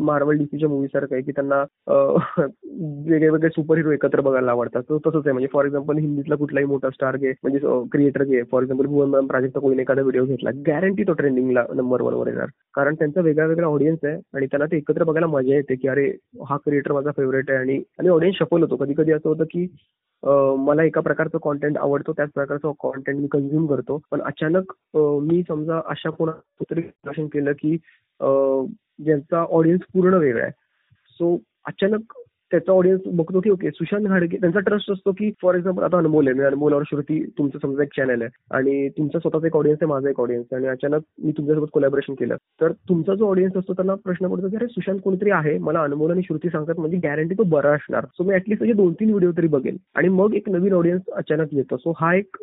मार्वल 0.09 0.37
डीसीच्या 0.37 0.69
मूवी 0.69 0.87
सारखं 0.87 1.15
आहे 1.15 1.23
की 1.23 1.31
त्यांना 1.31 1.63
वेगळे 1.89 3.29
वेगळे 3.29 3.49
सुपर 3.49 3.77
हिरो 3.77 3.91
एकत्र 3.91 4.21
बघायला 4.21 4.51
आवडतात. 4.51 4.83
तो 4.89 4.97
तसंच 5.05 5.21
आहे. 5.25 5.31
म्हणजे 5.31 5.47
फॉर 5.53 5.65
एक्झाम्पल 5.65 5.97
हिंदीतला 5.97 6.35
कुठलाही 6.35 6.65
मोठा 6.65 6.89
स्टार 6.89 7.17
घे 7.17 7.31
म्हणजे 7.43 7.59
क्रिएटर 7.91 8.23
घे. 8.23 8.41
फॉर 8.51 8.61
एक्झाम्पल 8.63 8.85
भुवन 8.85 9.27
प्राजक्ता 9.27 9.59
कोणी 9.59 9.81
एखादा 9.81 10.01
व्हिडिओ 10.01 10.25
घेतला 10.25 10.49
गॅरंटी 10.67 11.03
तो 11.07 11.13
ट्रेंडिंगला 11.13 11.65
नंबर 11.75 12.01
वन 12.01 12.13
वर 12.13 12.27
येणार. 12.27 12.47
कारण 12.75 12.95
त्यांचा 12.99 13.21
वेगळा 13.21 13.45
वेगळा 13.45 13.67
ऑडियन्स 13.67 14.05
आहे 14.05 14.15
आणि 14.35 14.45
त्यांना 14.51 14.65
ते 14.71 14.77
एकत्र 14.77 15.03
बघायला 15.03 15.27
मजा 15.27 15.55
येते 15.55 15.75
की 15.75 15.87
अरे 15.87 16.07
हा 16.49 16.57
क्रिएटर 16.65 16.91
माझा 16.93 17.11
फेवरेट 17.17 17.51
आहे. 17.51 17.59
आणि 17.59 17.81
आणि 17.99 18.09
ऑडियन्स 18.09 18.37
शफल 18.39 18.61
होतो. 18.63 18.75
कधी 18.75 18.93
कधी 18.97 19.11
असं 19.11 19.29
होतं 19.29 19.43
की 19.51 19.67
मला 20.57 20.83
एका 20.83 21.01
प्रकारचं 21.01 21.37
कॉन्टेंट 21.41 21.77
आवडतो 21.77 22.13
त्याच 22.13 22.29
प्रकारचं 22.35 22.71
कॉन्टेंट 22.79 23.19
मी 23.19 23.27
कन्झ्युम 23.31 23.65
करतो. 23.67 23.99
पण 24.11 24.21
अचानक 24.25 24.73
मी 24.95 25.41
समजा 25.47 25.79
अशा 25.89 26.09
कोणा 26.09 26.31
तरी 27.17 27.27
केलं 27.33 27.51
की 27.59 27.75
ज्यांचा 29.05 29.45
ऑडियन्स 29.49 29.81
पूर्ण 29.93 30.13
वेगळा 30.13 30.43
आहे. 30.43 30.51
सो 31.19 31.37
अचानक 31.67 32.13
त्याचा 32.51 32.71
ऑडियन्स 32.71 33.01
बघतो 33.17 33.39
की 33.41 33.49
ओके 33.49 33.69
सुशांत 33.71 34.05
घाडगे 34.07 34.37
त्यांचा 34.41 34.59
ट्रस्ट 34.59 34.91
असतो 34.91 35.11
की 35.17 35.29
फॉर 35.41 35.55
एक्झाम्पल 35.55 35.83
आता 35.83 35.97
अनमोल 35.97 36.27
आहे. 36.27 36.37
मी 36.37 36.43
अनमोलवर 36.45 36.83
श्रुती 36.89 37.19
तुमचं 37.37 37.59
समजा 37.61 37.83
एक 37.83 37.89
चॅनल 37.95 38.21
आहे. 38.21 38.29
आणि 38.55 38.87
तुमचा 38.97 39.19
स्वतःचा 39.19 39.47
एक 39.47 39.55
ऑडियन्स 39.57 39.79
आहे 39.81 39.89
माझा 39.89 40.09
एक 40.09 40.19
ऑडियन्स 40.21 40.53
आणि 40.53 40.67
अचानक 40.67 41.01
मी 41.23 41.31
तुमच्यासोबत 41.37 41.67
कोलॅबरेशन 41.73 42.13
केलं. 42.19 42.35
तर 42.61 42.71
तुमचा 42.89 43.15
जो 43.15 43.29
ऑडियन्स 43.29 43.57
असतो 43.57 43.73
त्यांना 43.73 43.95
प्रश्न 44.03 44.27
पडतो 44.33 44.49
की 44.49 44.55
अरे 44.55 44.67
सुशांत 44.67 44.99
कोणीतरी 45.03 45.31
आहे? 45.31 45.57
मला 45.57 45.83
अनमोल 45.83 46.11
आणि 46.11 46.21
श्रुती 46.27 46.49
सांगतात 46.49 46.79
म्हणजे 46.79 46.97
गॅरंटी 47.03 47.35
तो 47.37 47.43
बरा 47.55 47.73
असणार. 47.73 48.05
सो 48.17 48.23
मी 48.23 48.35
ऍटलीस्ट 48.35 48.63
दोन 48.75 48.93
तीन 48.99 49.09
व्हिडिओ 49.09 49.31
तरी 49.37 49.47
बघेन. 49.47 49.77
आणि 49.95 50.09
मग 50.09 50.35
एक 50.35 50.49
नवीन 50.49 50.73
ऑडियन्स 50.73 51.09
अचानक 51.15 51.53
येतो. 51.53 51.77
सो 51.77 51.93
हा 51.99 52.13
एक 52.15 52.37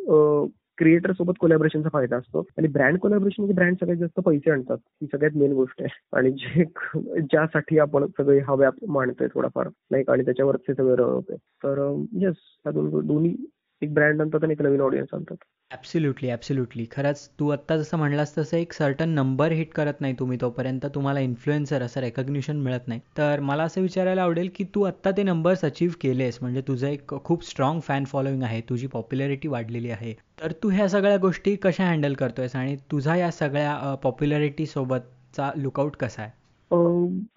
क्रिएटर 0.78 1.12
सोबत 1.12 1.32
कोलॅबरेशनचा 1.40 1.88
फायदा 1.92 2.16
असतो. 2.16 2.40
आणि 2.58 2.68
ब्रँड 2.68 2.98
कोलॅबरेशन 2.98 3.42
म्हणजे 3.42 3.54
ब्रँड 3.54 3.76
सगळ्यात 3.76 3.98
जास्त 3.98 4.20
पैसे 4.20 4.50
आणतात. 4.50 4.76
ही 5.02 5.06
सगळ्यात 5.06 5.36
मेन 5.36 5.52
गोष्ट 5.52 5.82
आहे. 5.82 6.16
आणि 6.16 6.30
जे 6.30 6.64
ज्यासाठी 7.20 7.78
आपण 7.78 8.06
सगळे 8.06 8.38
हा 8.38 8.54
व्याप 8.54 8.74
मांडतोय 8.88 9.28
थोडाफार. 9.34 9.68
नाही 9.90 10.04
आणि 10.08 10.24
त्याच्यावर 10.24 10.56
ते 10.56 10.74
सगळं 10.74 11.20
तर 11.30 12.02
येस 12.12 12.34
ह्या 12.34 12.72
दोन 12.72 13.06
दोन्ही 13.06 13.36
एक 13.82 13.94
ब्रँड 13.94 14.20
आणतात 14.22 14.44
आणि 14.44 14.52
एक 14.52 14.62
नवीन 14.62 14.80
ऑडियन्स 14.80 15.14
आणतात. 15.14 15.36
ॲब्सोल्युटली 15.70 16.28
ॲब्सोल्युटली 16.30 16.84
खरंच 16.90 17.28
तू 17.40 17.48
आत्ता 17.50 17.76
जसं 17.76 17.96
म्हणलास 17.98 18.36
तसं 18.38 18.56
एक 18.56 18.72
सर्टन 18.72 19.08
नंबर 19.08 19.52
हिट 19.52 19.72
करत 19.74 20.00
नाही 20.00 20.14
तुम्ही 20.18 20.38
तोपर्यंत. 20.40 20.84
तुम्हाला 20.94 21.20
इन्फ्लुएन्सर 21.20 21.82
असं 21.82 22.00
रेकग्निशन 22.00 22.56
मिळत 22.56 22.88
नाही. 22.88 23.00
तर 23.18 23.40
मला 23.40 23.62
असं 23.62 23.80
विचारायला 23.80 24.22
आवडेल 24.22 24.50
की 24.54 24.64
तू 24.74 24.82
आत्ता 24.82 25.10
ते 25.10 25.22
नंबर्स 25.22 25.64
अचीव्ह 25.64 25.94
केलेस 26.00 26.38
म्हणजे 26.42 26.62
तुझं 26.68 26.86
एक 26.86 27.14
खूप 27.24 27.44
स्ट्रॉंग 27.44 27.80
फॅन 27.80 28.04
फॉलोईंग 28.04 28.42
आहे 28.42 28.60
तुझी 28.68 28.86
पॉप्युलॅरिटी 28.86 29.48
वाढलेली 29.48 29.90
आहे. 29.90 30.12
तर 30.42 30.52
तू 30.62 30.70
ह्या 30.70 30.88
सगळ्या 30.88 31.16
गोष्टी 31.16 31.56
कशा 31.62 31.84
हँडल 31.84 32.14
करतोयस 32.14 32.56
आणि 32.56 32.76
तुझा 32.92 33.16
या 33.16 33.30
सगळ्या 33.30 33.94
पॉप्युलॅरिटी 34.02 34.66
सोबतचा 34.66 35.50
लुकआउट 35.56 35.96
कसा 35.96 36.22
आहे? 36.22 36.30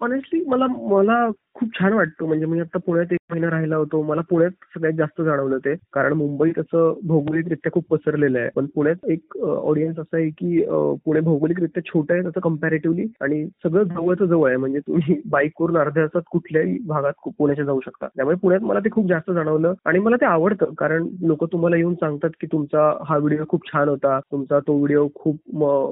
ऑनेस्टली 0.00 0.40
मला 0.46 0.66
मला 0.66 1.26
खूप 1.56 1.68
छान 1.78 1.92
वाटतो. 1.92 2.26
म्हणजे 2.26 2.46
मी 2.46 2.60
आता 2.60 2.78
पुण्यात 2.78 3.12
एक 3.12 3.18
महिना 3.30 3.50
राहिला 3.50 3.76
होतो. 3.76 4.02
मला 4.02 4.20
पुण्यात 4.20 4.50
सगळ्यात 4.74 4.94
जास्त 4.94 5.22
जाणवलं 5.22 5.58
ते. 5.58 5.74
कारण 5.92 6.12
मुंबईत 6.12 6.58
असं 6.58 6.92
भौगोलिकरित्या 7.06 7.72
खूप 7.72 7.84
पसरलेलं 7.90 8.38
आहे. 8.38 8.48
पण 8.56 8.66
पुण्यात 8.74 9.06
एक 9.10 9.36
ऑडियन्स 9.38 9.98
असं 9.98 10.16
आहे 10.16 10.28
की 10.30 10.64
पुणे 11.04 11.20
भौगोलिकरित्या 11.20 11.82
छोटं 11.84 12.14
आहे 12.14 12.22
तसं 12.22 12.40
कम्पॅरेटिव्हली 12.40 13.06
आणि 13.20 13.46
सगळं 13.64 13.82
जवळचं 13.84 14.24
जवळ 14.24 14.48
आहे. 14.48 14.56
म्हणजे 14.56 14.78
तुम्ही 14.78 14.96
बाईकवरून 15.30 15.76
अर्ध्या 15.76 16.04
तासात 16.04 16.22
कुठल्याही 16.30 16.78
भागात 16.86 17.28
पुण्याच्या 17.38 17.64
जाऊ 17.64 17.80
शकता. 17.80 18.06
त्यामुळे 18.06 18.36
पुण्यात 18.36 18.60
मला 18.60 18.80
ते 18.80 18.90
खूप 18.90 19.06
जास्त 19.08 19.30
जाणवलं 19.30 19.74
आणि 19.84 19.98
मला 19.98 20.16
ते 20.16 20.26
आवडतं. 20.26 20.72
कारण 20.78 21.06
लोक 21.22 21.44
तुम्हाला 21.52 21.76
येऊन 21.76 21.94
सांगतात 21.94 22.30
की 22.40 22.46
तुमचा 22.46 22.90
हा 23.08 23.18
व्हिडिओ 23.18 23.44
खूप 23.48 23.66
छान 23.68 23.88
होता. 23.88 24.18
तुमचा 24.32 24.58
तो 24.58 24.76
व्हिडिओ 24.76 25.06
खूप 25.14 25.36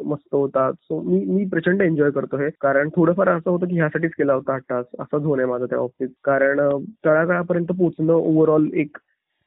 मस्त 0.08 0.34
होता. 0.34 0.70
सो 0.72 1.00
मी 1.02 1.24
मी 1.24 1.44
प्रचंड 1.44 1.82
एन्जॉय 1.82 2.10
करतो 2.10 2.36
हे. 2.36 2.48
कारण 2.60 2.88
थोडंफार 2.96 3.28
असं 3.28 3.50
होतं 3.50 3.66
की 3.66 3.74
ह्यासाठीच 3.74 4.12
केला 4.18 4.34
होता 4.34 4.52
हा 4.52 4.58
तास 4.58 4.84
असा 5.00 5.18
झोन 5.18 5.40
आहे 5.40 5.48
माझं 5.54 5.66
त्या 5.66 5.78
बाबतीत 5.78 6.08
कारण 6.24 6.60
तळागाळापर्यंत 7.04 7.72
पोहोचणं 7.78 8.12
ओव्हरऑल 8.12 8.68
एक 8.74 8.98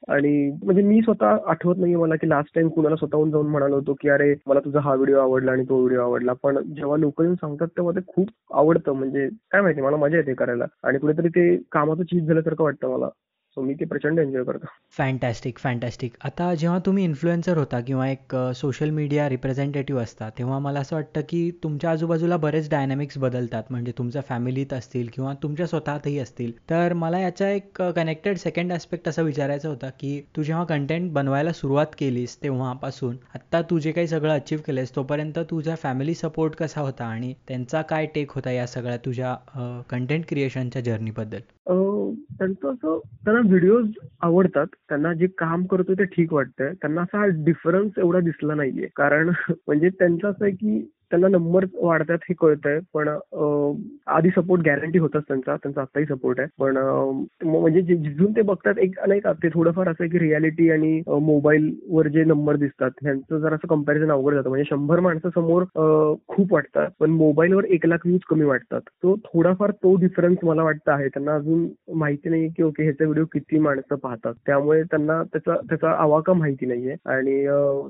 आणि 0.08 0.32
म्हणजे 0.64 0.82
मी 0.82 1.02
स्वतः 1.02 1.38
आठवत 1.48 1.78
नाही 1.78 1.96
मला 1.96 2.16
की 2.16 2.30
लास्ट 2.30 2.54
टाइम 2.56 2.68
कुणाला 2.70 2.96
स्वतःहून 2.96 3.32
जाऊन 3.32 3.48
म्हणालो 3.48 3.76
होतो 3.76 3.94
की 4.02 4.10
अरे 4.10 4.34
मला 4.48 4.60
तुझा 4.60 4.80
हा 4.80 4.94
व्हिडिओ 4.96 5.20
आवडला 5.20 5.52
आणि 5.52 5.64
तो 5.70 5.80
व्हिडिओ 5.80 6.02
आवडला. 6.02 6.34
पण 6.34 6.58
जेव्हा 6.74 6.98
लोक 6.98 7.22
येऊन 7.22 7.36
सांगतात 7.36 7.68
तेव्हा 7.68 7.94
ते 7.96 8.02
खूप 8.08 8.30
आवडतं. 8.54 8.92
म्हणजे 8.94 9.28
काय 9.52 9.62
माहिती 9.62 9.82
मला 9.82 9.98
मजा 9.98 10.18
येते 10.18 10.34
करायला. 10.34 10.66
आणि 10.84 11.00
कुठेतरी 11.00 11.30
ते 11.30 11.56
कामाचं 11.72 12.04
चीज 12.04 12.28
झाल्यासारखं 12.28 12.64
वाटतं 12.64 12.90
मला. 12.90 13.10
सो 13.58 13.62
मी 13.64 13.74
ते 13.74 13.86
प्रचंड 13.86 14.20
एन्जॉय 14.20 14.44
करतो. 14.44 14.68
फॅन्टॅस्टिक 14.98 15.58
फॅन्टॅस्टिक 15.60 16.14
आता 16.26 16.54
जेव्हा 16.56 16.80
तुम्ही 16.86 17.04
इन्फ्लुएन्सर 17.04 17.58
होता 17.58 17.80
किंवा 17.82 18.08
एक 18.10 18.36
सोशल 18.56 18.90
मीडिया 18.90 19.28
रिप्रेझेंटेटिव्ह 19.30 20.02
असता 20.02 20.30
तेव्हा 20.38 20.60
मला 20.60 20.80
असं 20.80 20.96
वाटतं 20.96 21.22
की 21.30 21.40
तुमच्या 21.64 21.92
आजूबाजूला 21.92 22.38
बरेच 22.38 22.70
डायनॅमिक्स 22.70 23.18
बदलतात. 23.18 23.64
म्हणजे 23.70 23.92
तुमच्या 23.98 24.22
फॅमिलीत 24.22 24.74
असतील 24.74 25.08
किंवा 25.14 25.34
तुमच्या 25.44 25.68
स्वतःतही 25.68 26.18
असतील. 26.20 26.52
तर 26.70 26.94
मला 26.96 27.20
याचा 27.20 27.50
एक 27.50 27.82
कनेक्टेड 27.96 28.38
सेकंड 28.38 28.72
ॲस्पेक्ट 28.72 29.10
असं 29.10 29.24
विचारायचं 29.24 29.70
होतं 29.70 29.90
की 30.00 30.20
तू 30.36 30.44
जेव्हा 30.44 30.64
कंटेंट 30.66 31.12
बनवायला 31.14 31.52
सुरुवात 31.54 31.96
केलीस 32.00 32.38
तेव्हापासून 32.44 33.16
आत्ता 33.36 33.62
तू 33.70 33.80
जे 33.80 33.92
काही 33.92 34.08
सगळं 34.08 34.34
अचीव्ह 34.34 34.64
केलंस 34.68 34.96
तोपर्यंत 34.96 35.40
तुझा 35.52 35.76
फॅमिली 35.76 36.14
सपोर्ट 36.14 36.56
कसा 36.56 36.82
होता 36.82 37.06
आणि 37.06 37.34
त्यांचा 37.48 37.82
काय 37.82 38.06
टेक 38.16 38.32
होता 38.32 38.52
या 38.52 38.68
सगळ्या 38.68 38.98
तुझ्या 39.06 39.36
कंटेंट 39.90 40.26
क्रिएशनच्या 40.30 40.82
जर्नीबद्दल 40.82 41.40
त्यांचं 42.40 42.72
असं 42.72 42.98
त्यांना 43.26 43.42
व्हिडिओज 43.48 43.90
आवडतात 44.22 44.68
त्यांना 44.90 45.14
जे 45.14 45.28
काम 45.38 45.66
करतोय 45.66 45.96
ते 45.96 46.06
ठीक 46.06 46.34
वाटतंय. 46.34 46.74
त्यांना 46.74 47.02
असा 47.02 47.26
डिफरन्स 47.46 47.98
एवढा 47.98 48.20
दिसला 48.20 48.54
नाहीये. 48.54 48.88
कारण 48.96 49.30
म्हणजे 49.68 49.90
त्यांचं 49.90 50.28
असं 50.30 50.46
आहे 50.46 50.54
की 50.54 50.80
त्यांना 51.12 51.28
नंबर 51.28 51.66
वाढतात 51.82 52.18
हे 52.30 52.34
कळतंय 52.40 52.80
पण 52.94 53.08
आधी 54.16 54.30
सपोर्ट 54.36 54.62
गॅरंटी 54.66 55.00
होताच 55.00 55.24
त्यांचा 55.28 55.56
त्यांचा 55.56 55.82
आताही 55.82 56.06
सपोर्ट 56.06 56.40
आहे. 56.40 56.48
पण 56.60 56.78
म्हणजे 57.46 57.82
जिथून 57.82 58.32
ते 58.36 58.42
बघतात 58.42 58.80
एक 58.80 59.00
नाही 59.08 59.20
का 59.22 59.32
ते 59.44 59.50
थोडंफार 59.54 59.90
असं 59.90 60.08
की 60.12 60.20
रियालिटी 60.20 60.70
आणि 60.72 61.02
मोबाईल 61.08 61.70
वर 61.90 62.08
जे 62.16 62.24
नंबर 62.24 62.56
दिसतात 62.56 62.92
ह्यांचं 63.04 63.40
जर 63.40 63.54
असं 63.54 63.68
कंपॅरिझन 63.68 64.12
अवघड 64.12 64.34
जातं. 64.34 64.50
म्हणजे 64.50 64.66
शंभर 64.70 65.00
माणसं 65.00 65.30
समोर 65.36 65.64
खूप 66.28 66.54
वाटतात 66.54 66.90
पण 67.00 67.10
मोबाईलवर 67.12 67.66
एक 67.66 67.86
लाख 67.86 68.06
व्ह्यूज 68.06 68.22
कमी 68.30 68.46
वाटतात. 68.46 68.82
तो 69.04 69.16
थोडाफार 69.26 69.72
तो 69.84 69.96
डिफरन्स 70.02 70.44
मला 70.44 70.64
वाटतं 70.64 70.92
आहे. 70.92 71.08
त्यांना 71.08 71.36
अजून 71.36 71.68
माहिती 72.00 72.30
नाही 72.30 72.48
की 72.58 72.64
ओके 72.64 72.84
ह्याचा 72.84 73.06
व्हिडिओ 73.06 73.26
किती 73.34 73.60
माणसं 73.60 73.96
पाहतात. 74.04 74.34
त्यामुळे 74.46 74.82
त्यांना 74.84 75.22
त्याचा 75.34 75.56
त्याचा 75.70 75.92
आवाका 76.04 76.34
माहिती 76.34 76.66
नाहीये. 76.66 76.96
आणि 77.06 77.44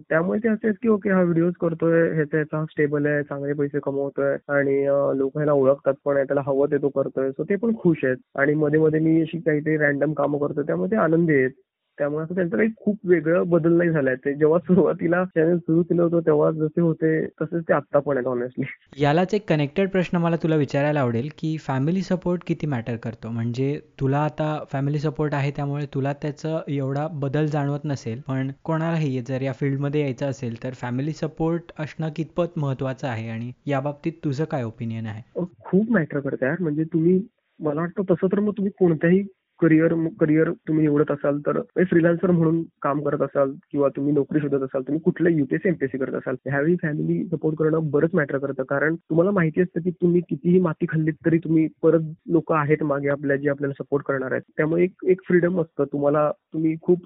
त्यामुळे 0.10 0.40
ते 0.44 0.50
असे 0.50 0.72
की 0.82 0.90
ओके 0.90 1.10
हा 1.12 1.22
व्हिडिओज 1.24 1.54
करतोय 1.62 2.02
ह्याचा 2.14 2.38
ह्याचा 2.38 2.64
स्टेबल 2.72 3.06
आहे 3.08 3.24
चांगले 3.24 3.54
पैसे 3.54 3.80
कमवतोय 3.84 4.36
आणि 4.50 4.76
लोक 5.18 5.38
ह्याला 5.38 5.54
ओळखतात 5.54 5.94
पण 6.06 6.24
त्याला 6.24 6.42
हवं 6.46 6.72
ते 6.72 6.78
तो 6.78 6.90
करतोय. 6.90 7.32
सो 7.32 7.44
ते 7.44 7.56
पण 7.56 7.76
खुश 7.80 8.04
आहेत. 8.06 8.18
आणि 8.36 8.54
मध्ये 8.56 8.80
मध्ये 8.80 9.00
मी 9.00 9.22
अशी 9.22 9.40
काहीतरी 9.40 9.78
रॅन्डम 9.78 10.14
कामं 10.14 10.40
करतोय 10.40 10.64
त्यामुळे 10.64 10.92
ते 10.92 10.96
आनंदी 10.98 11.34
आहेत. 11.36 11.52
त्यामुळे 12.00 12.24
असं 12.24 12.36
त्यांचं 12.36 12.56
काही 12.58 12.70
खूप 12.78 12.98
वेगळं 13.04 13.50
बदल 13.50 13.78
नाही 13.78 13.90
झालाय. 13.90 14.16
ते 14.16 14.34
जेव्हा 14.34 14.60
सुरुवातीला 14.60 15.24
चॅनल 15.26 15.58
सुरू 15.58 15.84
केलं 15.84 16.02
होतं 16.04 16.20
तेव्हा 16.26 16.50
जसे 16.52 16.82
होते 16.82 17.10
तसेच 17.42 17.64
ते 17.64 17.74
आत्ता 17.74 18.00
पण 18.00 18.18
आहेत 18.18 18.28
ऑनेस्टली 18.28 18.66
यालाच 18.98 19.34
एक 19.34 19.48
कनेक्टेड 19.50 19.90
प्रश्न 19.90 20.18
मला 20.18 20.36
तुला 20.36 20.56
विचारायला 20.56 21.00
आवडेल 21.00 21.30
की 21.38 21.56
फॅमिली 21.58 22.02
सपोर्ट 22.02 22.42
किती 22.48 22.68
मॅटर 22.68 22.96
करतो? 22.96 23.30
म्हणजे 23.30 23.80
तुला 24.00 24.20
आता 24.20 24.58
फॅमिली 24.72 25.00
सपोर्ट 25.00 25.34
आहे 25.34 25.52
त्यामुळे 25.52 25.86
तुला 25.94 26.14
त्याचं 26.14 26.60
एवढा 26.68 27.08
बदल 27.14 27.46
जाणवत 27.46 27.86
नसेल 27.86 28.22
पण 28.28 28.52
कोणालाही 28.64 29.22
जर 29.22 29.42
या 29.42 29.54
फील्डमध्ये 29.54 30.02
यायचं 30.02 30.30
असेल 30.30 30.62
तर 30.64 30.74
फॅमिली 30.74 31.12
सपोर्ट 31.12 31.72
असणं 31.80 32.10
कितपत 32.16 32.58
महत्वाचं 32.58 33.08
आहे 33.08 33.30
आणि 33.30 33.52
या 33.66 33.80
बाबतीत 33.80 34.14
तुझं 34.24 34.44
काय 34.44 34.64
ओपिनियन 34.64 35.06
आहे? 35.06 35.22
खूप 35.62 35.92
मॅटर 35.92 36.20
करत 36.20 36.44
यार. 36.44 36.56
म्हणजे 36.60 36.84
तुम्ही 36.84 37.20
मला 37.60 37.82
वाटतं 37.82 38.04
तसं 38.12 38.28
तर 38.28 38.40
मग 38.40 38.52
तुम्ही 38.52 38.72
कोणत्याही 38.80 39.22
करिअर 39.60 39.94
करिअर 40.20 40.52
तुम्ही 40.68 40.84
निवडत 40.84 41.12
असाल 41.12 41.40
तर 41.46 41.52
म्हणजे 41.54 41.86
फ्रीलान्सर 41.86 42.32
म्हणून 42.32 42.62
काम 42.82 43.02
करत 43.04 43.22
असाल 43.22 43.52
किंवा 43.72 43.90
तुम्ही 43.96 44.14
नोकरी 44.14 44.40
शोधत 44.40 44.64
असाल 44.64 44.82
तुम्ही 44.88 45.02
कुठल्या 45.06 45.32
युपीएससी 45.34 45.70
एमपीएससी 45.70 45.98
करत 45.98 46.16
असाल 46.16 46.36
ह्यावेळी 46.46 46.76
फॅमिली 46.82 47.24
सपोर्ट 47.32 47.58
करणं 47.60 47.90
बरंच 47.92 48.16
मॅटर 48.16 48.38
करतं. 48.38 48.64
कारण 48.64 48.96
तुम्हाला 48.96 49.32
माहिती 49.32 49.62
असतं 49.62 49.82
की 49.82 49.92
तुम्ही 50.02 50.22
कितीही 50.30 50.60
माती 50.62 50.86
खाल्लीत 50.90 51.14
तरी 51.26 51.38
तुम्ही 51.44 51.68
परत 51.84 52.12
लोक 52.32 52.52
आहेत 52.54 52.84
मागे 52.84 53.10
आपल्या 53.10 53.36
जे 53.38 53.50
आपल्याला 53.50 53.84
सपोर्ट 53.84 54.06
करणार 54.08 54.32
आहेत. 54.32 54.42
त्यामुळे 54.58 54.84
एक 54.84 55.06
एक 55.10 55.22
फ्रीडम 55.28 55.62
असतं. 55.62 55.84
तुम्हाला 55.94 56.30
तुम्ही 56.54 56.76
खूप 56.82 57.06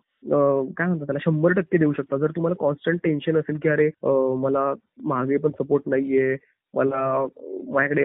काय 0.77 0.87
म्हणतात 0.87 1.05
त्याला 1.05 1.19
शंभर 1.25 1.51
टक्के 1.59 1.77
देऊ 1.77 1.93
शकता. 1.97 2.17
जर 2.17 2.31
तुम्हाला 2.35 2.55
कॉन्स्टंट 2.59 2.99
टेन्शन 3.03 3.37
असेल 3.37 3.57
की 3.63 3.69
अरे 3.69 3.89
मला 4.41 4.73
मागे 5.13 5.37
पण 5.45 5.51
सपोर्ट 5.59 5.83
नाहीये 5.89 6.35
मला 6.73 7.25
माझ्याकडे 7.69 8.03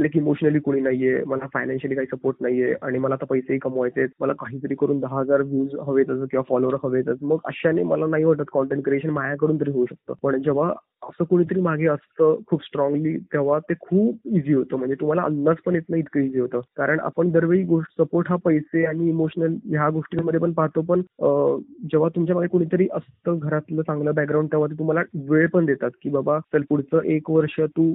लाईक 0.00 0.16
इमोशनली 0.16 0.58
कोणी 0.58 0.80
नाहीये 0.80 1.22
मला 1.26 1.46
फायनान्शियली 1.54 1.94
काही 1.94 2.06
सपोर्ट 2.06 2.36
नाहीये 2.40 2.74
आणि 2.82 2.98
मला 2.98 3.14
आता 3.14 3.26
पैसेही 3.26 3.58
कमवायचे 3.58 4.06
मला 4.20 4.32
काहीतरी 4.32 4.74
करून 4.74 5.00
दहा 5.00 5.18
हजार 5.20 5.42
व्ह्यूज 5.42 5.74
हवेतच 5.86 6.28
किंवा 6.30 6.42
फॉलोअर 6.48 6.74
हवेतच 6.84 7.18
मग 7.22 7.38
अशाने 7.44 7.82
मला 7.82 8.06
नाही 8.06 8.24
वाटत 8.24 8.50
कॉन्टेंट 8.52 8.84
क्रिएशन 8.84 9.10
माझ्याकडून 9.10 9.60
तरी 9.60 9.70
होऊ 9.70 9.86
शकतं. 9.86 10.14
पण 10.22 10.40
जेव्हा 10.42 10.72
असं 11.02 11.24
कोणीतरी 11.24 11.60
मागे 11.60 11.86
असतं 11.86 12.36
खूप 12.46 12.62
स्ट्रॉंगली 12.64 13.16
तेव्हा 13.32 13.58
ते 13.58 13.74
खूप 13.80 14.28
इझी 14.34 14.52
होतं. 14.54 14.76
म्हणजे 14.76 14.94
तुम्हाला 15.00 15.22
अंदाज 15.22 15.56
पण 15.66 15.74
येत 15.74 15.82
नाही 15.88 16.00
इतकं 16.02 16.20
इझी 16.20 16.40
होतं. 16.40 16.60
कारण 16.76 17.00
आपण 17.00 17.30
दरवेळी 17.30 17.62
गोष्ट 17.64 18.00
सपोर्ट 18.02 18.28
हा 18.30 18.36
पैसे 18.44 18.84
आणि 18.86 19.08
इमोशनल 19.08 19.56
ह्या 19.66 19.88
गोष्टींमध्ये 19.90 20.40
पण 20.40 20.52
पाहतो. 20.52 20.80
पण 20.82 21.02
जेव्हा 21.90 22.08
तुमच्या 22.14 22.36
मागे 22.36 22.48
कोणीतरी 22.48 22.88
असतं 22.92 23.38
घरातलं 23.38 23.82
चांगलं 23.82 24.14
बॅकग्राऊंड 24.14 24.48
तेव्हा 24.52 24.68
ते 24.68 24.78
तुम्हाला 24.78 25.00
वेळ 25.28 25.46
पण 25.48 25.66
देतात 25.66 25.90
की 26.02 26.10
बाबा 26.10 26.38
चल 26.52 26.62
पुढचं 26.68 27.02
एक 27.04 27.30
वर्ष 27.30 27.60
तू 27.76 27.94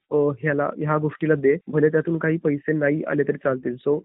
ह्याला 0.13 0.69
ह्या 0.77 0.97
गोष्टीला 0.97 1.35
दे. 1.35 1.55
भले 1.67 1.89
त्यातून 1.89 2.17
काही 2.17 2.37
पैसे 2.43 2.73
नाही 2.73 3.01
आले 3.07 3.23
तरी 3.23 3.37
चालतील. 3.43 3.75
सो 3.75 4.01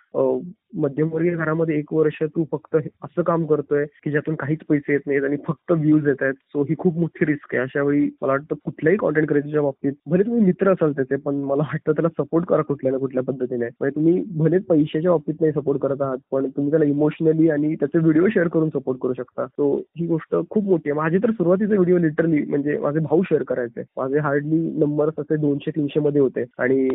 मध्यमवर्गीय 0.80 1.34
घरामध्ये 1.34 1.78
एक 1.78 1.92
वर्ष 1.94 2.22
तू 2.34 2.44
फक्त 2.52 2.76
असं 2.76 3.22
काम 3.22 3.44
करतोय 3.46 3.84
की 4.04 4.10
ज्यातून 4.10 4.34
काहीच 4.34 4.58
पैसे 4.68 4.92
येत 4.92 5.06
नाहीत 5.06 5.24
आणि 5.24 5.36
फक्त 5.46 5.72
व्ह्यूज 5.72 6.06
येत 6.08 6.22
आहेत. 6.22 6.34
सो 6.52 6.62
ही 6.68 6.74
खूप 6.78 6.98
मोठी 6.98 7.26
रिस्क 7.26 7.54
आहे. 7.54 7.62
अशा 7.62 7.82
वेळी 7.82 8.04
मला 8.22 8.32
वाटतं 8.32 8.54
कुठल्याही 8.64 8.98
कॉन्टेंट 8.98 9.28
क्रिएटरच्या 9.28 9.62
बाबतीत 9.62 9.92
भले 10.10 10.22
तुम्ही 10.22 10.44
मित्र 10.44 10.72
असाल 10.72 10.92
त्याचे 10.92 11.16
पण 11.16 11.34
मला 11.44 11.62
वाटतं 11.62 11.92
त्याला 11.92 12.08
सपोर्ट 12.18 12.46
करा 12.48 12.62
कुठल्या 12.62 12.92
ना 12.92 12.98
कुठल्या 12.98 13.22
पद्धतीने. 13.24 13.66
म्हणजे 13.80 13.94
तुम्ही 13.94 14.22
भले 14.38 14.58
पैशाच्या 14.68 15.10
बाबतीत 15.10 15.40
नाही 15.40 15.52
सपोर्ट 15.52 15.80
करत 15.80 16.02
आहात 16.02 16.18
पण 16.32 16.48
तुम्ही 16.56 16.70
त्याला 16.70 16.84
इमोशनली 16.84 17.48
आणि 17.50 17.74
त्याचे 17.74 17.98
व्हिडिओ 17.98 18.28
शेअर 18.34 18.48
करून 18.48 18.68
सपोर्ट 18.68 18.98
करू 19.02 19.12
शकता. 19.12 19.46
सो 19.46 19.74
ही 19.98 20.06
गोष्ट 20.06 20.36
खूप 20.50 20.64
मोठी 20.64 20.90
आहे. 20.90 20.96
माझी 21.00 21.18
तर 21.22 21.30
सुरुवातीचे 21.30 21.76
व्हिडिओ 21.76 21.98
लिटरली 21.98 22.44
म्हणजे 22.48 22.78
माझे 22.78 23.00
भाऊ 23.00 23.22
शेअर 23.22 23.42
करायचे. 23.48 23.82
माझे 23.96 24.18
हार्डली 24.18 24.58
नंबर्स 24.78 25.20
असे 25.20 25.36
दोनशे 25.36 25.70
तीनशे 25.70 25.95
मध्ये 25.98 26.20
होते. 26.20 26.44
आणि 26.58 26.88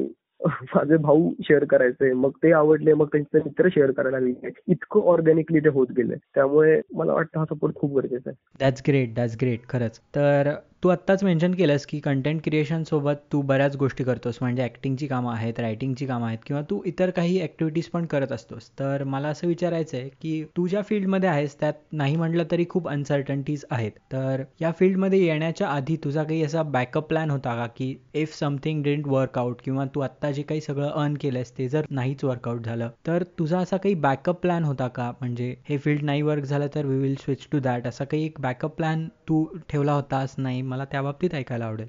माझे 0.46 0.98
भाऊ 0.98 1.32
शेअर 1.42 1.66
करायचे. 1.66 2.14
मग 2.14 2.30
ते 2.30 2.52
आवडले 2.52 2.94
मग 2.94 3.06
त्यांचे 3.06 3.38
मित्र 3.38 3.68
शेअर 3.74 3.92
करायला 3.92 4.20
लागले. 4.20 4.50
इतकं 4.68 5.02
ऑर्गॅनिकली 5.02 5.60
ते 5.60 5.70
होत 5.70 5.88
गेले. 5.98 6.16
त्यामुळे 6.16 6.82
मला 6.94 7.14
वाटतं 7.14 7.40
हा 7.40 7.46
सपोर्ट 7.46 7.76
खूप 7.76 8.00
गरजेचा 8.00 8.30
आहे. 8.30 8.56
दॅट्स 8.60 8.84
ग्रेट 8.88 9.16
दॅट्स 9.16 9.38
ग्रेट 9.42 9.60
खरंच. 9.70 10.00
तर 10.00 10.54
तू 10.84 10.90
आत्ताच 10.90 11.24
मेन्शन 11.24 11.54
केलंस 11.54 11.86
की 11.86 12.00
कंटेंट 12.00 12.42
क्रिएशनसोबत 12.44 13.16
तू 13.32 13.42
बऱ्याच 13.50 13.76
गोष्टी 13.78 14.04
करतोस. 14.04 14.38
म्हणजे 14.42 14.62
ॲक्टिंगची 14.64 15.08
कामं 15.08 15.34
आहेत 15.34 15.60
रायटिंगची 15.60 16.06
कामं 16.06 16.28
आहेत 16.28 16.38
किंवा 16.46 16.62
तू 16.70 16.82
इतर 16.86 17.10
काही 17.10 17.40
ॲक्टिव्हिटीज 17.42 17.88
पण 17.88 18.06
करत 18.06 18.32
असतोस. 18.32 18.70
तर 18.80 19.04
मला 19.04 19.28
असं 19.28 19.48
विचारायचं 19.48 19.98
आहे 19.98 20.10
की 20.22 20.44
तू 20.58 20.66
ज्या 20.68 20.82
फील्डमध्ये 20.82 21.30
आहेस 21.30 21.56
त्यात 21.60 21.74
नाही 21.94 22.16
म्हटलं 22.16 22.44
तरी 22.52 22.66
खूप 22.70 22.88
अनसर्टन्टीज 22.90 23.66
आहेत. 23.72 23.92
तर 24.12 24.44
या 24.62 24.72
फील्डमध्ये 24.80 25.20
येण्याच्या 25.26 25.68
आधी 25.68 25.98
तुझा 26.04 26.24
काही 26.24 26.42
असा 26.44 26.64
बॅकअप 26.64 27.08
प्लॅन 27.10 27.30
होता 27.32 27.56
का? 27.56 27.68
की 27.68 27.94
इफ 28.14 28.34
समथिंग 28.40 28.82
डिंट 28.84 29.08
वर्कआउट 29.08 29.62
किंवा 29.64 29.86
तू 29.96 30.00
आत्ता 30.00 30.32
जे 30.32 30.42
काही 30.42 30.62
सगळं 30.62 30.90
अर्न 30.92 31.14
केलंस 31.22 31.52
ते 31.58 31.68
जर 31.70 31.86
नाहीच 31.92 32.24
वर्कआउट 32.24 32.66
झालं 32.66 32.90
तर 33.08 33.24
तुझा 33.40 33.60
असा 33.60 33.78
काही 33.78 33.96
बॅकअप 34.08 34.42
प्लॅन 34.42 34.64
होता 34.64 34.88
का? 34.88 35.12
म्हणजे 35.22 35.54
हे 35.70 35.78
फील्ड 35.78 36.04
नाही 36.04 36.22
वर्क 36.22 36.44
झालं 36.44 36.68
तर 36.76 36.86
we 36.86 36.98
will 36.98 37.16
switch 37.22 37.48
to 37.52 37.60
that 37.60 37.88
असा 37.88 38.04
काही 38.06 38.26
एक 38.26 38.42
बॅकअप 38.42 38.76
प्लॅन 38.78 39.08
तू 39.28 39.46
ठेवला 39.70 39.94
होतास? 39.94 40.36
नाही 40.38 40.70
मला 40.72 40.86
त्या 40.86 41.02
बाबतीत 41.02 41.34
ऐकायला 41.34 41.66
आवडेल. 41.66 41.88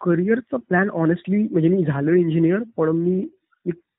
करिअरचा 0.00 0.56
प्लॅन 0.56 0.88
ऑनेस्टली 0.90 1.42
म्हणजे 1.50 1.68
मी 1.68 1.84
झालो 1.84 2.14
इंजिनियर 2.14 2.58
पण 2.76 2.88
मी 2.88 3.26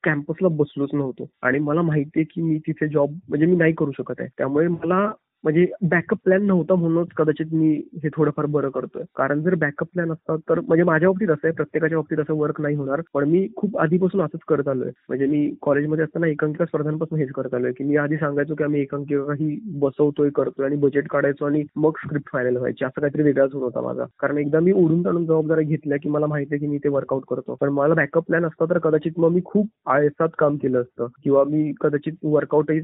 कॅम्पसला 0.04 0.48
बसलोच 0.48 0.90
नव्हतो. 0.94 1.30
आणि 1.42 1.60
मला 1.60 1.82
माहितीये 1.82 2.26
की 2.26 2.42
मी 2.42 2.58
तिथे 2.60 2.88
जॉब 2.88 3.12
म्हणजे 3.30 3.46
मी 3.46 3.56
नाही 3.56 3.74
करू 3.74 3.92
शकत 3.92 4.16
आहे. 4.20 4.30
त्यामुळे 4.38 4.68
मला 4.68 5.12
म्हणजे 5.46 5.66
बॅकअप 5.82 6.18
प्लॅन 6.24 6.46
नव्हता 6.46 6.76
म्हणूनच 6.76 7.08
कदाचित 7.18 7.54
मी 7.54 7.74
हे 8.04 8.10
थोडंफार 8.16 8.46
बरं 8.46 8.70
करतोय. 8.70 9.04
कारण 9.16 9.42
जर 9.42 9.56
बॅकअप 9.56 9.88
प्लॅन 9.94 10.12
असतात 10.12 10.38
तर 10.50 10.60
म्हणजे 10.60 10.84
माझ्या 10.84 11.10
बाबतीत 11.10 11.30
असं 11.30 11.48
आहे 11.48 11.54
प्रत्येकाच्या 11.56 11.98
बाबतीत 11.98 12.20
असं 12.20 12.34
वर्क 12.34 12.62
नाही 12.62 12.76
होणार. 12.76 13.02
पण 13.14 13.30
मी 13.30 13.48
खूप 13.56 13.78
आधीपासून 13.78 14.22
असंच 14.22 14.42
करत 14.48 14.68
आलोय. 14.68 14.90
म्हणजे 15.08 15.26
मी 15.26 15.56
कॉलेजमध्ये 15.62 16.04
असताना 16.04 16.28
एकांकिका 16.28 16.66
स्पर्धांपासून 16.66 17.20
हेच 17.20 17.32
करत 17.32 17.54
आलोय 17.54 17.72
की 17.72 17.84
मी 17.84 17.98
आधी 17.98 18.18
सांगायचो 18.18 18.56
की 18.56 18.64
आम्ही 18.64 18.82
एकांकिका 18.82 19.34
ही 19.40 19.60
बसवतोय 19.80 20.30
करतोय 20.36 20.66
आणि 20.66 20.76
बजेट 20.76 21.08
काढायचो 21.08 21.46
आणि 21.46 21.64
मग 21.76 21.92
स्क्रिप्ट 22.04 22.32
फायनल 22.32 22.58
व्हायची. 22.58 22.86
असं 22.86 23.02
काहीतरी 23.02 23.24
वेगळाच 23.24 23.54
होत 23.54 23.64
होता 23.64 23.82
माझा. 23.82 24.06
कारण 24.20 24.38
एकदा 24.38 24.60
मी 24.60 24.72
उडून 24.72 25.06
ताणून 25.06 25.26
जबाबदारी 25.26 25.64
घेतल्या 25.66 25.98
की 26.04 26.10
मला 26.10 26.26
माहिती 26.26 26.54
आहे 26.56 26.60
की 26.60 26.68
मी 26.68 26.78
ते 26.78 26.90
वर्कआउट 26.90 27.24
करतो. 27.30 27.56
पण 27.62 27.70
मला 27.70 27.94
बॅकअप 27.94 28.24
प्लॅन 28.28 28.46
असता 28.46 28.66
तर 28.66 28.78
कदाचित 28.78 29.20
मग 29.20 29.32
मी 29.32 29.42
खूप 29.46 29.68
आळसात 29.86 30.30
काम 30.40 30.56
केलं 30.56 30.82
असतं. 30.82 31.08
किंवा 31.24 31.44
मी 31.44 31.72
कदाचित 31.82 32.14
वर्कआउटही 32.24 32.80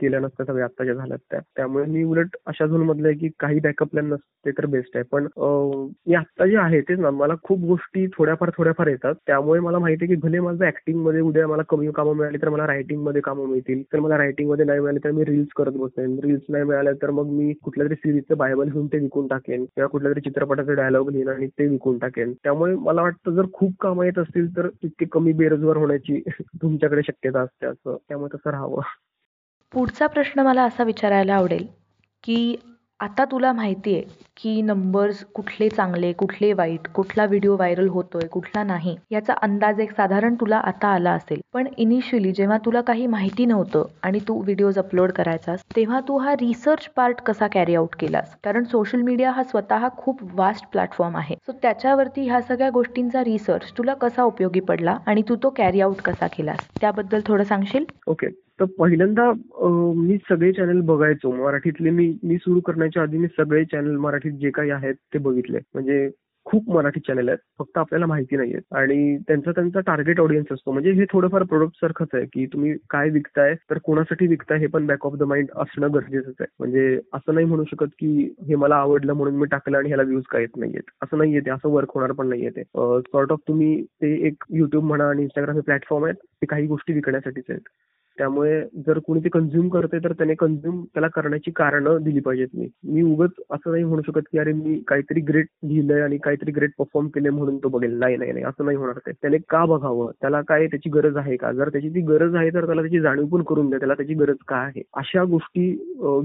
केलं 0.00 0.22
नसतं 0.22 0.44
सगळ्या 0.44 0.64
आत्ताच्या 0.64 0.94
झाल्यात 0.94 1.18
त्या. 1.30 1.40
त्यामुळे 1.56 1.84
मी 1.86 2.04
उलट 2.06 2.36
अशा 2.46 2.66
झोन 2.66 2.82
मधलं 2.82 3.08
आहे 3.08 3.16
की 3.16 3.28
काही 3.40 3.60
बॅकअप 3.60 3.88
प्लॅन 3.88 4.06
नसते 4.06 4.50
तर 4.50 4.66
बेस्ट 4.66 4.96
आहे. 4.96 5.04
पण 5.12 5.26
आता 6.16 6.46
जे 6.46 6.56
आहे 6.56 6.80
तेच 6.80 6.98
ना 6.98 7.10
मला 7.10 7.34
खूप 7.42 7.60
गोष्टी 7.60 8.06
थोड्याफार 8.06 8.50
थोड्याफार 8.56 8.86
येतात. 8.86 9.14
त्यामुळे 9.26 9.60
मला 9.60 9.78
माहिती 9.78 10.04
आहे 10.04 10.14
की 10.14 10.20
भले 10.20 10.40
माझं 10.40 10.64
ऍक्टिंगमध्ये 10.66 11.20
उद्या 11.20 11.46
मला 11.48 11.62
कमी 11.68 11.90
कामं 11.94 12.14
मिळाली 12.16 12.38
तर 12.42 12.48
मला 12.48 12.66
रायटिंगमध्ये 12.66 13.22
कामं 13.22 13.46
मिळतील. 13.46 13.82
तर 13.92 14.00
मला 14.00 14.18
रायटिंगमध्ये 14.18 14.64
नाही 14.66 14.80
मिळाले 14.80 14.98
तर 15.04 15.10
मी 15.10 15.24
रील्स 15.24 15.48
करत 15.56 15.72
बसेन. 15.72 16.18
रील्स 16.22 16.42
नाही 16.48 16.64
मिळाले 16.64 16.92
तर 17.02 17.10
मग 17.10 17.26
मी 17.26 17.52
कुठल्या 17.52 17.86
तरी 17.86 17.94
सिरीजचं 17.94 18.36
बायबल 18.36 18.70
घेऊन 18.70 18.86
ते 18.86 18.98
विकून 18.98 19.26
टाकेन. 19.26 19.64
किंवा 19.64 19.88
कुठल्या 19.88 20.12
तरी 20.12 20.20
चित्रपटाचे 20.20 20.74
डायलॉग 20.74 21.10
लिहिन 21.10 21.28
आणि 21.28 21.46
ते 21.46 21.66
विकून 21.66 21.98
टाकेन. 21.98 22.32
त्यामुळे 22.32 22.74
मला 22.74 23.02
वाटतं 23.02 23.30
जर 23.30 23.46
खूप 23.52 23.72
कामं 23.80 24.04
येत 24.04 24.18
असतील 24.18 24.56
तर 24.56 24.68
तितके 24.68 25.04
कमी 25.04 25.32
बेरोजगार 25.32 25.76
होण्याची 25.76 26.22
तुमच्याकडे 26.62 27.02
शक्यता 27.02 27.40
असते 27.40 27.66
असं. 27.66 27.96
त्यामुळे 28.08 28.36
तसं 28.36 28.50
राहावं. 28.50 28.80
पुढचा 29.72 30.06
प्रश्न 30.06 30.40
मला 30.40 30.62
असा 30.64 30.84
विचारायला 30.84 31.34
आवडेल. 31.34 31.66
की 32.24 32.56
आता 33.00 33.24
तुला 33.24 33.52
माहिती 33.52 33.94
आहे 33.94 34.24
की 34.36 34.60
नंबर्स 34.62 35.22
कुठले 35.34 35.68
चांगले 35.68 36.12
कुठले 36.12 36.52
वाईट 36.52 36.86
कुठला 36.94 37.24
व्हिडिओ 37.24 37.56
व्हायरल 37.56 37.88
होतोय 37.88 38.26
कुठला 38.26 38.62
नाही 38.62 38.96
याचा 39.10 39.34
अंदाज 39.42 39.80
एक 39.80 39.90
साधारण 39.90 40.34
तुला 40.34 40.56
आता 40.58 40.88
आला 40.88 41.10
असेल. 41.12 41.40
पण 41.52 41.66
इनिशियली 41.76 42.32
जेव्हा 42.32 42.58
तुला 42.64 42.80
काही 42.80 43.06
माहिती 43.06 43.44
नव्हतं 43.44 43.84
आणि 44.02 44.18
तू 44.28 44.38
व्हिडिओज 44.42 44.78
अपलोड 44.78 45.12
करायचास 45.12 45.64
तेव्हा 45.76 46.00
तू 46.08 46.16
हा 46.18 46.34
रिसर्च 46.34 46.88
पार्ट 46.96 47.20
कसा 47.20 47.46
कॅरी 47.52 47.74
आउट 47.74 47.96
केलास? 48.00 48.34
कारण 48.44 48.64
सोशल 48.64 49.02
मीडिया 49.02 49.30
हा 49.30 49.42
स्वतः 49.42 49.88
खूप 49.96 50.22
वास्ट 50.34 50.66
प्लॅटफॉर्म 50.72 51.16
आहे. 51.16 51.34
सो 51.46 51.52
त्याच्यावरती 51.62 52.26
ह्या 52.28 52.40
सगळ्या 52.40 52.70
गोष्टींचा 52.70 53.24
रिसर्च 53.24 53.72
तुला 53.78 53.94
कसा 53.94 54.22
उपयोगी 54.22 54.60
पडला 54.60 54.96
आणि 55.06 55.22
तू 55.28 55.36
तो 55.42 55.50
कॅरी 55.50 55.80
आउट 55.80 56.00
कसा 56.00 56.26
केलास? 56.26 56.68
त्याबद्दल 56.80 57.20
थोडं 57.26 57.44
सांगशील? 57.44 57.84
ओके 58.06 58.26
तर 58.60 58.64
पहिल्यांदा 58.78 59.30
मी 59.96 60.16
सगळे 60.28 60.52
चॅनल 60.52 60.80
बघायचो. 60.86 61.30
मराठीतले 61.44 61.90
मी 61.90 62.12
मी 62.22 62.36
सुरू 62.36 62.60
करण्याच्या 62.66 63.02
आधी 63.02 63.18
मी 63.18 63.26
सगळे 63.38 63.64
चॅनल 63.72 63.96
मराठीत 64.06 64.32
जे 64.40 64.50
काही 64.54 64.70
आहेत 64.70 64.94
ते 65.14 65.18
बघितले. 65.18 65.58
म्हणजे 65.74 66.08
खूप 66.46 66.68
मराठी 66.70 67.00
चॅनल 67.06 67.28
आहेत. 67.28 67.38
फक्त 67.58 67.78
आपल्याला 67.78 68.06
माहिती 68.06 68.36
नाहीयेत. 68.36 68.62
आणि 68.76 69.16
त्यांचा 69.28 69.50
त्यांचा 69.52 69.80
टार्गेट 69.86 70.20
ऑडियन्स 70.20 70.52
असतो. 70.52 70.72
म्हणजे 70.72 70.90
हे 70.92 71.04
थोडंफार 71.12 71.42
प्रोडक्ट 71.42 71.76
सारखंच 71.80 72.08
आहे 72.14 72.24
की 72.32 72.44
तुम्ही 72.52 72.72
काय 72.90 73.08
विकताय 73.10 73.54
तर 73.70 73.78
कोणासाठी 73.84 74.26
विकताय 74.26 74.58
हे 74.58 74.66
पण 74.74 74.86
बॅक 74.86 75.06
ऑफ 75.06 75.14
द 75.18 75.22
माइंड 75.32 75.48
असणं 75.56 75.92
गरजेचंच 75.94 76.34
आहे. 76.40 76.46
म्हणजे 76.58 76.86
असं 77.14 77.34
नाही 77.34 77.46
म्हणू 77.46 77.64
शकत 77.70 77.88
की 77.98 78.12
हे 78.48 78.54
मला 78.56 78.76
आवडलं 78.76 79.12
म्हणून 79.12 79.36
मी 79.40 79.46
टाकलं 79.50 79.78
आणि 79.78 79.88
ह्याला 79.88 80.02
व्ह्यूज 80.02 80.22
काय 80.30 80.40
येत 80.42 80.56
नाहीयेत. 80.56 80.90
असं 81.02 81.18
नाहीये 81.18 81.40
ते. 81.40 81.50
असं 81.50 81.68
वर्क 81.70 81.90
होणार 81.94 82.12
पण 82.12 82.28
नाहीये 82.28 82.50
ते. 82.56 82.62
सॉर्ट 83.12 83.32
ऑफ 83.32 83.40
तुम्ही 83.48 83.82
ते 84.02 84.14
एक 84.26 84.44
युट्यूब 84.54 84.84
म्हणा 84.84 85.08
आणि 85.10 85.22
इंस्टाग्राम 85.22 85.56
हे 85.56 85.62
प्लॅटफॉर्म 85.62 86.04
आहेत 86.04 86.24
ते 86.42 86.46
काही 86.46 86.66
गोष्टी 86.66 86.92
विकण्यासाठीच 86.92 87.44
आहेत. 87.50 87.68
त्यामुळे 88.18 88.60
जर 88.86 88.98
कोणी 89.06 89.20
ते 89.24 89.28
कन्झ्युम 89.28 89.68
करते 89.68 89.98
तर 90.04 90.12
त्याने 90.12 90.34
कन्झ्युम 90.38 90.82
त्याला 90.84 91.08
करण्याची 91.14 91.50
कारणं 91.56 92.02
दिली 92.02 92.20
पाहिजेत. 92.20 92.48
मी 92.54 92.68
मी 92.92 93.02
उगत 93.02 93.40
असं 93.50 93.70
नाही 93.70 93.84
म्हणू 93.84 94.02
शकत 94.06 94.28
की 94.32 94.38
अरे 94.38 94.52
मी 94.52 94.78
काहीतरी 94.88 95.20
ग्रेट 95.28 95.46
लिहिलंय 95.64 96.00
आणि 96.02 96.16
काहीतरी 96.24 96.52
ग्रेट 96.52 96.70
परफॉर्म 96.78 97.08
केले 97.14 97.30
म्हणून 97.30 97.58
तो 97.62 97.68
बघेल. 97.68 97.98
नाही 97.98 98.16
नाही 98.16 98.32
नाही 98.32 98.44
असं 98.44 98.64
नाही 98.64 98.76
होणार 98.76 98.98
ते. 99.06 99.12
त्याने 99.12 99.38
का 99.48 99.64
बघावं? 99.66 100.10
त्याला 100.20 100.40
काय 100.48 100.66
त्याची 100.66 100.90
गरज 100.90 101.16
आहे 101.16 101.36
का? 101.36 101.52
जर 101.52 101.68
त्याची 101.72 101.88
ती 101.94 102.00
गरज 102.08 102.34
आहे 102.36 102.50
तर 102.54 102.66
त्याला 102.66 102.82
त्याची 102.82 103.00
जाणीव 103.00 103.26
पण 103.36 103.42
करून 103.48 103.68
द्या. 103.70 103.78
त्याला 103.78 103.94
त्याची 103.94 104.14
गरज 104.14 104.36
काय 104.48 104.64
आहे? 104.66 104.82
अशा 104.96 105.24
गोष्टी 105.30 105.70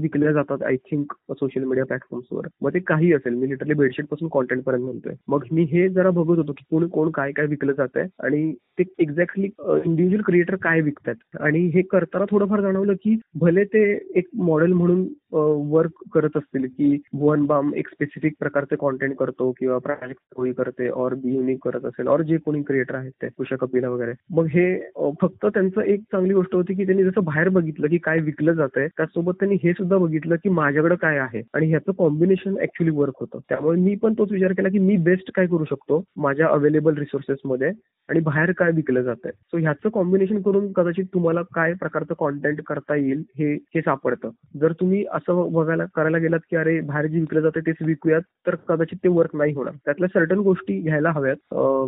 विकल्या 0.02 0.32
जातात 0.32 0.62
आय 0.66 0.76
थिंक 0.90 1.12
सोशल 1.30 1.64
मीडिया 1.64 1.84
प्लॅटफॉर्म्सवर 1.86 2.46
मग 2.62 2.74
ते 2.74 2.78
काही 2.86 3.12
असेल. 3.12 3.34
मी 3.34 3.48
लिटरली 3.50 3.74
बेडशीटपासून 3.74 4.28
कॉन्टेंट 4.32 4.62
पर्यंत 4.64 4.84
म्हणतोय. 4.84 5.14
मग 5.28 5.44
मी 5.52 5.62
हे 5.72 5.88
जरा 5.88 6.10
बघत 6.10 6.38
होतो 6.38 6.52
की 6.52 6.64
कोण 6.70 6.86
कोण 6.88 7.10
काय 7.14 7.32
काय 7.32 7.46
विकलं 7.46 7.72
जात 7.72 7.96
आहे 7.96 8.06
आणि 8.24 8.52
ते 8.78 8.84
एक्झॅक्टली 8.98 9.44
इंडिव्हिज्युअल 9.44 10.22
क्रिएटर 10.26 10.56
काय 10.62 10.80
विकतात? 10.80 11.14
आणि 11.40 11.60
हे 11.74 11.81
करताना 11.82 12.24
थोडंफार 12.30 12.60
जाणवलं 12.60 12.92
की 12.92 13.18
भले 13.34 13.64
ते 13.64 14.08
एक 14.14 14.28
मॉडेल 14.34 14.72
म्हणून 14.72 15.08
वर्क 15.32 16.02
करत 16.14 16.36
असतील 16.36 16.66
की 16.68 16.96
भुवन 17.12 17.44
बाम 17.46 17.72
एक 17.74 17.88
स्पेसिफिक 17.88 18.34
प्रकारचे 18.40 18.76
कॉन्टेंट 18.76 19.14
करतो 19.16 19.50
किंवा 19.58 19.78
प्राजक्त 19.84 20.34
होळी 20.36 20.52
करते 20.52 20.88
और 20.90 21.14
बी 21.22 21.34
युनिक 21.34 21.58
करत 21.64 21.84
असेल 21.86 22.08
और 22.08 22.22
जे 22.22 22.36
कोणी 22.44 22.62
क्रिएटर 22.62 22.94
आहेत 22.94 23.12
ते 23.22 23.28
कुशा 23.28 23.56
कपिला 23.56 23.88
वगैरे. 23.90 24.12
मग 24.30 24.46
हे 24.46 24.64
फक्त 25.20 25.46
त्यांचं 25.46 25.80
एक 25.82 26.00
चांगली 26.12 26.34
गोष्ट 26.34 26.54
होती 26.54 26.74
की 26.74 26.84
त्यांनी 26.86 27.04
जसं 27.04 27.24
बाहेर 27.24 27.48
बघितलं 27.48 27.88
की 27.88 27.98
काय 28.04 28.18
विकलं 28.22 28.52
जात 28.52 28.76
आहे 28.76 28.88
त्यासोबत 28.88 29.34
त्यांनी 29.40 29.56
हे 29.62 29.72
सुद्धा 29.72 29.98
बघितलं 29.98 30.36
की 30.42 30.48
माझ्याकडे 30.50 30.96
काय 31.02 31.18
आहे 31.18 31.42
आणि 31.54 31.68
ह्याचं 31.70 31.92
कॉम्बिनेशन 31.98 32.56
ऍक्च्युली 32.62 32.92
वर्क 32.96 33.20
होतं. 33.20 33.38
त्यामुळे 33.48 33.80
मी 33.80 33.94
पण 34.02 34.14
तोच 34.18 34.32
विचार 34.32 34.52
केला 34.52 34.68
की 34.68 34.78
मी 34.78 34.96
बेस्ट 35.04 35.30
काय 35.34 35.46
करू 35.46 35.64
शकतो 35.70 36.02
माझ्या 36.22 36.48
अवेलेबल 36.48 36.98
रिसोर्सेसमध्ये 36.98 37.70
आणि 38.08 38.20
बाहेर 38.20 38.50
काय 38.58 38.70
विकलं 38.74 39.02
जात 39.02 39.24
आहे 39.24 39.32
सो 39.32 39.58
ह्याचं 39.58 39.88
कॉम्बिनेशन 39.88 40.40
करून 40.42 40.70
कदाचित 40.72 41.04
तुम्हाला 41.14 41.42
काय 41.54 41.72
प्रकारचं 41.80 42.14
कॉन्टेंट 42.18 42.60
करता 42.66 42.96
येईल 42.96 43.22
हे 43.38 43.52
हे 43.74 43.80
सापडतं. 43.80 44.30
जर 44.60 44.72
तुम्ही 44.80 45.04
असं 45.22 45.52
बघायला 45.52 45.84
करायला 45.94 46.18
गेलात 46.18 46.40
की 46.50 46.56
अरे 46.56 46.80
बाहेर 46.80 47.06
जे 47.06 47.40
जाते 47.40 47.60
तेच 47.60 47.76
विकूयात 47.80 48.22
तर 48.46 48.54
कदाचित 48.68 48.98
ते 49.04 49.08
वर्क 49.08 49.36
नाही 49.36 49.52
होणार. 49.54 49.74
त्यातल्या 49.84 50.08
सर्टन 50.08 50.38
गोष्टी 50.38 50.80
घ्यायला 50.80 51.10
हव्यात. 51.10 51.36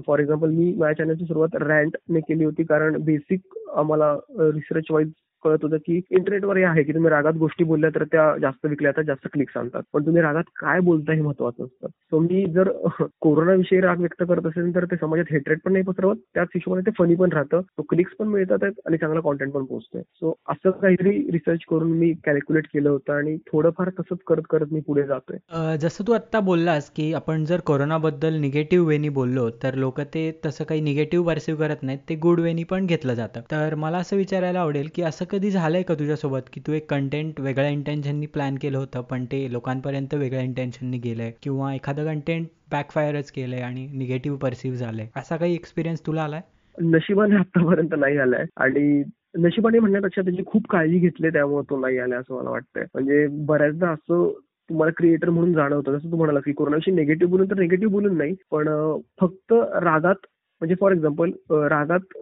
फॉर 0.07 0.19
एक्झाम्पल 0.19 0.51
मी 0.51 0.73
माझ्या 0.79 1.05
चॅनलची 1.05 1.25
सुरुवात 1.25 1.57
रँटने 1.57 2.21
केली 2.21 2.45
होती 2.45 2.65
कारण 2.65 2.97
बेसिक 3.05 3.59
आम्हाला 3.77 4.15
रिसर्च 4.41 4.85
वाईज 4.91 5.11
कळत 5.45 5.59
होतं 5.63 5.77
की 5.77 6.01
इंटरनेटवर 6.11 6.57
हे 6.57 6.65
आहे 6.65 6.83
की 6.83 6.95
तुम्ही 6.95 7.11
रागात 7.11 7.33
गोष्टी 7.33 7.65
बोलल्या 7.65 7.91
तर 7.91 8.05
त्या 8.05 8.39
जास्त 8.39 8.67
विकल्या 8.67 8.93
तर 8.93 9.03
जास्त 9.03 9.29
क्लिक्स 9.33 9.57
आणतात 9.57 9.83
पण 9.93 10.07
तुम्ही 10.07 10.23
रागात 10.23 10.45
काय 10.61 10.81
बोलता 10.81 11.13
हे 11.13 11.21
महत्वाचं 11.21 11.65
असतं. 11.65 11.87
सो 11.87 12.19
मी 12.19 12.45
जर 12.47 12.71
कोरोनाविषयी 13.21 13.81
राग 13.81 13.99
व्यक्त 13.99 14.23
करत 14.29 14.47
असेल 14.47 14.75
तर 14.75 14.85
ते 14.85 14.97
समाजात 14.97 15.25
हेट्रेट 15.31 15.59
पण 15.65 15.73
नाही 15.73 15.85
पसरवत 15.85 16.17
त्याच 16.35 16.49
हिशोबाने 16.55 16.87
ते 16.87 16.91
फनी 16.99 17.15
पण 17.15 17.33
राहतं. 17.33 17.61
सो 17.61 17.83
क्लिक्स 17.83 18.13
पण 18.19 18.29
मिळतात 18.29 18.65
आणि 18.87 18.97
चांगला 18.97 19.21
कॉन्टेंट 19.21 19.53
पण 19.53 19.65
पोहोचतोय. 19.65 20.03
सो 20.03 20.35
असं 20.49 20.71
काहीतरी 20.71 21.11
रिसर्च 21.11 21.61
करून 21.71 21.93
मी 21.93 22.13
कॅल्क्युलेट 22.13 22.67
केलं 22.67 22.91
होतं 22.91 23.13
आणि 23.13 23.37
थोडंफार 23.37 23.89
तसंच 23.89 24.19
करत 24.27 24.43
करत 24.51 24.67
मी 24.73 24.81
पुढे 24.81 25.03
जातोय. 25.03 25.77
जसं 25.77 26.05
तू 26.09 26.13
आता 26.13 26.41
बोललास 26.41 26.91
की 26.91 27.13
आपण 27.15 27.45
जर 27.45 27.61
कोरोनाबद्दल 27.61 28.35
निगेटिव्ह 28.35 28.89
वेनी 28.89 29.09
बोललो 29.09 29.49
तर 29.63 29.75
लोक 29.75 30.01
ते 30.01 30.41
तसं 30.47 30.65
काही 30.65 30.81
निगेटिव्ह 30.81 31.27
परसिव्ह 31.27 31.61
करत 31.61 31.83
नाहीत 31.83 31.99
ते 32.09 32.15
गुड 32.15 32.41
वेनी 32.41 32.65
पण 32.65 32.87
घेतलं 32.87 33.15
जातं. 33.15 33.41
तर 33.41 33.75
मला 33.75 33.99
असं 33.99 34.17
विचारायला 34.17 34.61
आवडेल 34.61 34.89
की 34.95 35.03
असं 35.03 35.25
कधी 35.35 35.51
झालंय 35.51 35.83
का 35.83 35.95
तुझ्यासोबत 35.95 36.41
की 36.53 36.61
तू 36.67 36.73
एक 36.73 36.91
कंटेंट 36.91 37.41
वेगळ्या 37.41 37.69
इंटेन्शननी 37.69 38.27
प्लॅन 38.27 38.55
केलं 38.63 38.79
होतं 38.79 39.01
पण 39.01 39.25
ते 39.25 39.53
लोकांपर्यंत 39.53 40.15
वेगळ्या 40.15 40.43
इंटेन्शननी 40.43 40.99
गेलंय? 40.99 41.33
किंवा 41.43 41.75
एखादं 41.75 42.05
कंटेंट 42.05 42.47
बॅकफायरच 42.71 43.31
केलंय 43.31 43.61
आणि 43.61 43.89
निगेटिव्ह 43.95 44.39
परसिव्ह 44.39 44.77
झालंय? 44.77 45.07
असा 45.17 45.37
काही 45.37 45.55
एक्सपिरियन्स 45.55 46.07
तुला 46.07 46.23
आलाय? 46.23 46.41
नशिबाने 46.79 47.35
आतापर्यंत 47.37 47.95
नाही 47.99 48.19
आलाय. 48.19 48.45
आणि 48.57 49.03
नशिबाने 49.39 49.79
म्हणण्यापेक्षा 49.79 50.23
त्याची 50.23 50.43
खूप 50.47 50.67
काळजी 50.71 50.99
घेतली 50.99 51.29
त्यामुळे 51.29 51.71
तो 51.71 51.79
नाही 51.79 51.99
आलाय 51.99 52.19
असं 52.19 52.35
मला 52.35 52.51
वाटतंय. 52.51 52.85
म्हणजे 52.95 53.27
बऱ्याचदा 53.31 53.91
असं 53.91 54.33
तुम्हाला 54.69 54.93
क्रिएटर 54.97 55.31
म्हणून 55.31 55.53
जाणवतं. 55.53 55.99
जसं 55.99 56.13
तू 56.13 56.17
म्हणाला 56.17 56.41
की 56.41 56.53
कोरोनाविषयी 56.53 56.95
निगेटिव्ह 56.95 57.31
बोलून 57.31 57.51
तर 57.51 57.59
निगेटिव्ह 57.59 57.93
बोलून 57.93 58.19
नाही. 58.19 58.35
पण 58.51 58.97
फक्त 59.21 59.53
रागात 59.83 60.27
म्हणजे 60.61 60.75
फॉर 60.81 60.93
एक्झाम्पल 60.93 61.31
रागात 61.71 62.17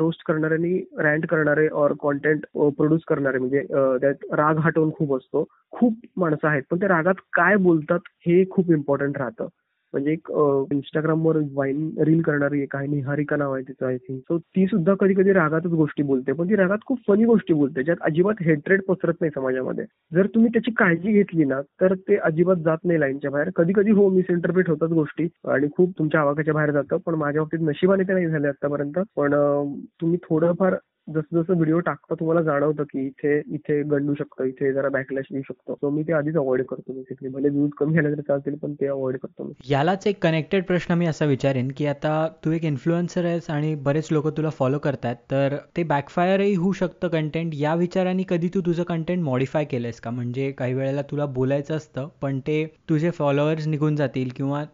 रोस्ट 0.00 0.22
करणाऱ्यांनी 0.26 0.78
रँट 0.98 1.26
करणारे 1.26 1.68
और 1.72 1.92
कॉन्टेंट 2.00 2.44
प्रोड्यूस 2.54 3.04
करणारे 3.08 3.38
म्हणजे 3.38 3.62
त्यात 4.00 4.24
राग 4.32 4.58
हा 4.58 4.70
टोन 4.70 4.90
खूप 4.98 5.14
असतो. 5.16 5.44
खूप 5.72 5.94
माणसं 6.16 6.48
आहेत 6.48 6.62
पण 6.70 6.80
ते 6.82 6.88
रागात 6.88 7.20
काय 7.32 7.56
बोलतात 7.60 8.08
हे 8.26 8.44
खूप 8.50 8.70
इम्पॉर्टंट 8.70 9.18
राहतं. 9.18 9.46
म्हणजे 9.94 10.12
एक 10.12 10.30
इंस्टाग्रामवर 10.72 11.36
वाईन 11.52 11.90
रील 11.98 12.20
करणारी 12.22 12.60
एक 12.62 12.74
आहे 12.76 12.86
निहारिका 12.86 13.36
नाव 13.36 13.52
आहे 13.54 13.62
तिचं 13.68 13.86
आय 13.86 13.96
थिंक 13.98 14.20
सो 14.22 14.38
ती 14.38 14.66
सुद्धा 14.66 14.94
कधी 15.00 15.14
कधी 15.14 15.32
रागातच 15.32 15.72
गोष्टी 15.72 16.02
बोलते 16.02 16.32
पण 16.32 16.48
ती 16.48 16.56
रागात 16.56 16.78
खूप 16.86 16.98
फनी 17.08 17.24
गोष्टी 17.24 17.54
बोलते 17.54 17.82
ज्यात 17.82 18.02
अजिबात 18.02 18.42
हेट्रेड 18.42 18.82
पसरत 18.88 19.14
नाही 19.20 19.30
समाजामध्ये. 19.34 19.84
जर 20.12 20.26
तुम्ही 20.34 20.50
त्याची 20.52 20.70
काळजी 20.78 21.12
घेतली 21.12 21.44
ना 21.44 21.60
तर 21.80 21.94
ते 22.08 22.16
अजिबात 22.18 22.56
जात 22.64 22.84
नाही 22.84 23.00
लाईनच्या 23.00 23.30
बाहेर. 23.30 23.50
कधी 23.56 23.72
कधी 23.76 23.90
हो 23.90 24.08
मिसइंटरप्रिट 24.10 24.68
होतात 24.70 24.88
गोष्टी 24.92 25.28
आणि 25.48 25.68
खूप 25.76 25.92
तुमच्या 25.98 26.20
आवाकाच्या 26.20 26.54
बाहेर 26.54 26.70
जातं 26.72 26.96
पण 27.06 27.14
माझ्या 27.14 27.42
बाबतीत 27.42 27.66
नशिबाने 27.68 28.02
ते 28.08 28.12
नाही 28.12 28.26
झाले 28.28 28.48
आतापर्यंत. 28.48 28.98
पण 29.16 29.34
तुम्ही 30.00 30.18
थोडंफार 30.22 30.76
जसं 31.08 31.40
जसं 31.40 31.54
व्हिडिओ 31.54 31.78
टाकतो 31.80 32.14
तुम्हाला 32.14 32.40
जाणवतं 32.42 32.84
की 32.84 33.06
इथे 33.06 33.36
इथे 33.54 33.80
गंडू 33.90 34.14
शकतं 34.14 34.44
इथे 34.44 34.72
जरा 34.72 34.88
बॅकलॅश 34.88 35.26
येऊ 35.32 35.42
शकतो. 35.42 35.74
सो 35.74 35.90
मी 35.90 36.02
ते 36.02 36.12
आधीच 36.12 36.36
अवॉइड 36.36 36.64
करतो 36.66 36.92
बेसिकली 36.92 37.28
भले 37.28 37.48
व्ह्यूज 37.48 37.70
कमी 37.78 37.94
झाले 37.94 38.12
तरी 38.12 38.22
चालतील 38.28 38.54
पण 38.62 38.74
ते 38.80 38.86
अवॉइड 38.86 39.16
करतो 39.18 39.44
मी. 39.44 39.52
यालाच 39.70 40.06
एक 40.06 40.22
कनेक्टेड 40.22 40.64
प्रश्न 40.64 40.94
मी 40.98 41.06
असा 41.06 41.24
विचारेन 41.26 41.70
की 41.76 41.86
आता 41.86 42.12
तू 42.44 42.52
एक 42.52 42.64
इन्फ्लुएन्सर 42.64 43.24
आहेस 43.24 43.50
आणि 43.50 43.74
बरेच 43.84 44.08
लोक 44.12 44.26
तुला 44.36 44.50
फॉलो 44.58 44.78
करतात 44.78 45.16
तर 45.30 45.56
ते 45.76 45.82
बॅकफायरही 45.84 46.54
होऊ 46.54 46.72
शकतं 46.72 47.08
कंटेंट 47.08 47.54
या 47.54 47.74
विचाराने 47.74 48.22
कधी 48.28 48.48
तू 48.54 48.60
तुझं 48.66 48.82
कंटेंट 48.82 49.22
मॉडिफाय 49.22 49.64
केलंयस 49.64 50.00
का? 50.00 50.10
म्हणजे 50.10 50.50
काही 50.58 50.74
वेळेला 50.74 51.02
तुला 51.10 51.26
बोलायचं 51.38 51.76
असतं 51.76 52.08
पण 52.22 52.38
ते 52.46 52.64
तुझे 52.88 53.10
फॉलोअर्स 53.10 53.66
निघून 53.68 53.96
जातील 53.96 54.28
किंवा 54.36 54.64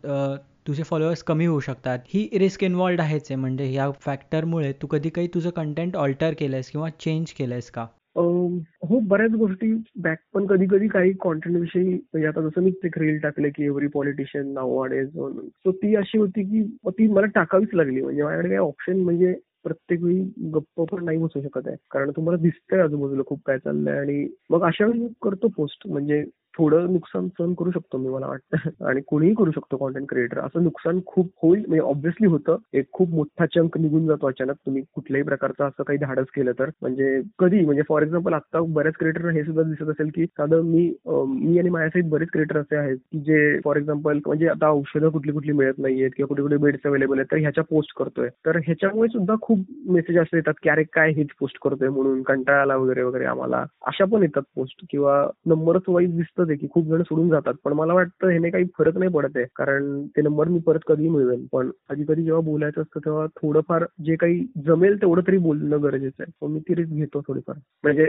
तुझे 0.66 0.82
फॉलोअर्स 0.82 1.22
कमी 1.22 1.46
होऊ 1.46 1.60
शकतात. 1.60 1.98
ही 2.08 2.28
रिस्क 2.38 2.64
इन्वॉल्ड 2.64 3.00
आहेच 3.00 3.26
आहे. 3.30 3.40
म्हणजे 3.40 3.72
या 3.72 3.90
फॅक्टरमुळे 3.90 4.72
तू 4.72 4.86
कधी 4.86 5.08
काही 5.08 5.28
तुझं 5.34 5.50
कंटेंट 5.50 5.96
ऑल्टर 5.96 6.34
केलंयस 6.38 6.70
किंवा 6.70 6.88
चेंज 7.00 7.32
केलंयस 7.32 7.70
का? 7.70 7.86
हो 8.16 8.98
बऱ्याच 9.00 9.30
गोष्टी 9.30 9.72
बॅक 9.96 10.18
पण 10.34 10.46
कधी 10.46 10.66
कधी 10.70 10.88
काही 10.88 11.12
कॉन्टेंट 11.20 11.56
विषयी 11.56 11.84
म्हणजे 11.84 12.26
आता 12.26 12.40
जसं 12.40 12.62
मी 12.62 12.70
एक 12.84 12.98
रील 12.98 13.18
टाकले 13.18 13.50
की 13.50 13.64
एव्हरी 13.64 13.86
पॉलिटिशियन 13.86 14.52
नाव 14.52 14.84
म्हणून. 14.84 15.48
सो 15.48 15.72
ती 15.72 15.94
अशी 15.96 16.18
होती 16.18 16.42
की 16.42 16.62
ती 16.90 17.06
मला 17.06 17.26
टाकावीच 17.26 17.74
लागली. 17.74 18.00
म्हणजे 18.02 18.22
माझ्याकडे 18.22 18.48
काही 18.48 18.58
ऑप्शन 18.58 19.00
म्हणजे 19.00 19.34
प्रत्येक 19.64 20.02
वेळी 20.02 20.50
गप्प 20.54 20.80
पण 20.82 21.04
नाही 21.04 21.18
बसू 21.18 21.40
शकत 21.40 21.66
आहे. 21.66 21.76
कारण 21.90 22.10
तुम्हाला 22.10 22.42
दिसतंय 22.42 22.80
आजूबाजूला 22.80 23.22
खूप 23.26 23.40
काय 23.46 23.58
चाललंय 23.58 23.98
आणि 23.98 24.26
मग 24.50 24.62
अशा 24.62 24.86
वेळी 24.86 25.06
करतो 25.22 25.48
पोस्ट 25.48 25.86
म्हणजे 25.88 26.24
थोडं 26.58 26.92
नुकसान 26.92 27.28
सहन 27.28 27.54
करू 27.54 27.70
शकतो 27.70 27.98
मी 27.98 28.08
मला 28.08 28.26
वाटतं. 28.26 28.52
आणि 28.88 29.00
कोणीही 29.06 29.34
करू 29.34 29.50
शकतो 29.50 29.76
कॉन्टेंट 29.76 30.08
क्रिएटर 30.08 30.38
असं 30.38 30.62
नुकसान 30.62 31.00
खूप 31.06 31.30
होईल 31.42 31.60
म्हणजे 31.60 31.80
ऑब्व्हियसली 31.80 32.26
होतं. 32.26 32.56
एक 32.72 32.84
खूप 32.92 33.08
मोठा 33.10 33.46
चंक 33.46 33.78
निघून 33.78 34.06
जातो 34.06 34.26
अचानक. 34.26 34.54
तुम्ही 34.66 34.82
कुठल्याही 34.94 35.24
प्रकारचं 35.24 35.64
असं 35.64 35.82
काही 35.82 35.98
धाडस 35.98 36.26
केलं 36.36 36.52
तर. 36.52 36.70
म्हणजे 36.82 37.20
कधी 37.38 37.64
म्हणजे 37.64 37.82
फॉर 37.88 38.02
एक्झाम्पल 38.02 38.32
आता 38.32 38.60
बऱ्याच 38.68 38.94
क्रिएटर 38.94 39.28
हे 39.28 39.44
सुद्धा 39.44 39.62
दिसत 39.62 39.88
असेल 39.88 40.10
की 40.14 40.26
साधं 40.26 40.62
मी 40.62 40.92
मी 41.06 41.58
आणि 41.58 41.70
माझ्यासहित 41.70 42.10
बरेच 42.10 42.28
क्रिएटर 42.32 42.58
असे 42.58 42.76
आहेत 42.76 42.96
की 42.96 43.18
जे 43.18 43.60
फॉर 43.60 43.76
एक्झाम्पल 43.76 44.18
म्हणजे 44.26 44.48
आता 44.48 44.70
औषधं 44.70 45.08
कुठली 45.08 45.32
कुठली 45.32 45.52
मिळत 45.52 45.74
नाहीयेत 45.78 46.10
किंवा 46.16 46.28
कुठे 46.28 46.42
कुठे 46.42 46.56
बेड्स 46.56 46.80
अवेलेबल 46.84 47.18
आहेत 47.18 47.32
तर 47.32 47.36
ह्याच्या 47.36 47.64
पोस्ट 47.64 47.98
करतोय. 47.98 48.28
तर 48.28 48.56
ह्याच्यामुळे 48.56 49.08
सुद्धा 49.08 49.34
खूप 49.42 49.58
मेसेज 49.88 50.18
असे 50.18 50.36
येतात 50.36 50.54
की 50.62 50.68
अरे 50.68 50.82
काय 50.82 51.10
हेच 51.10 51.28
पोस्ट 51.40 51.58
करतोय 51.64 51.88
म्हणून 51.88 52.22
कंटाळाला 52.22 52.76
वगैरे 52.76 53.02
वगैरे 53.02 53.24
आम्हाला. 53.24 53.64
अशा 53.86 54.04
पण 54.04 54.22
येतात 54.22 54.42
पोस्ट 54.56 54.84
किंवा 54.90 55.28
नंबरच 55.46 55.82
वाईज 55.88 56.16
दिसतं 56.16 56.43
ते 56.48 56.54
की 56.56 56.66
खूप 56.70 56.86
जण 56.86 57.02
सोडून 57.02 57.28
जातात. 57.30 57.54
पण 57.64 57.72
मला 57.72 57.94
वाटतं 57.94 58.28
ह्याने 58.28 58.50
काही 58.50 58.64
फरक 58.78 58.96
नाही 58.98 59.10
पडत 59.10 59.36
आहे. 59.36 59.44
कारण 59.56 60.06
ते 60.16 60.22
नंबर 60.22 60.48
मी 60.48 60.58
परत 60.58 60.80
कधी 60.86 61.08
मिळवेल. 61.08 61.46
पण 61.52 61.70
कधी 61.90 62.04
कधी 62.08 62.22
जेव्हा 62.22 62.40
बोलायचं 62.42 62.82
असतं 62.82 63.00
तेव्हा 63.04 63.26
थोडंफार 63.42 63.84
जे 64.04 64.16
काही 64.16 64.40
जमेल 64.66 65.00
तेवढं 65.00 65.22
तरी 65.26 65.38
बोलणं 65.38 65.82
गरजेचं 65.82 66.22
आहे. 66.22 66.46
मी 66.48 66.60
ती 66.60 66.74
रिस्क 66.74 66.92
घेतो 66.92 67.20
थोडीफार. 67.20 67.56
म्हणजे 67.84 68.08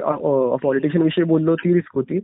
पॉलिटिशियन 0.64 1.04
विषयी 1.04 1.24
बोललो 1.24 1.56
ती 1.56 1.74
रिस्क 1.74 1.96
होती. 1.96 2.20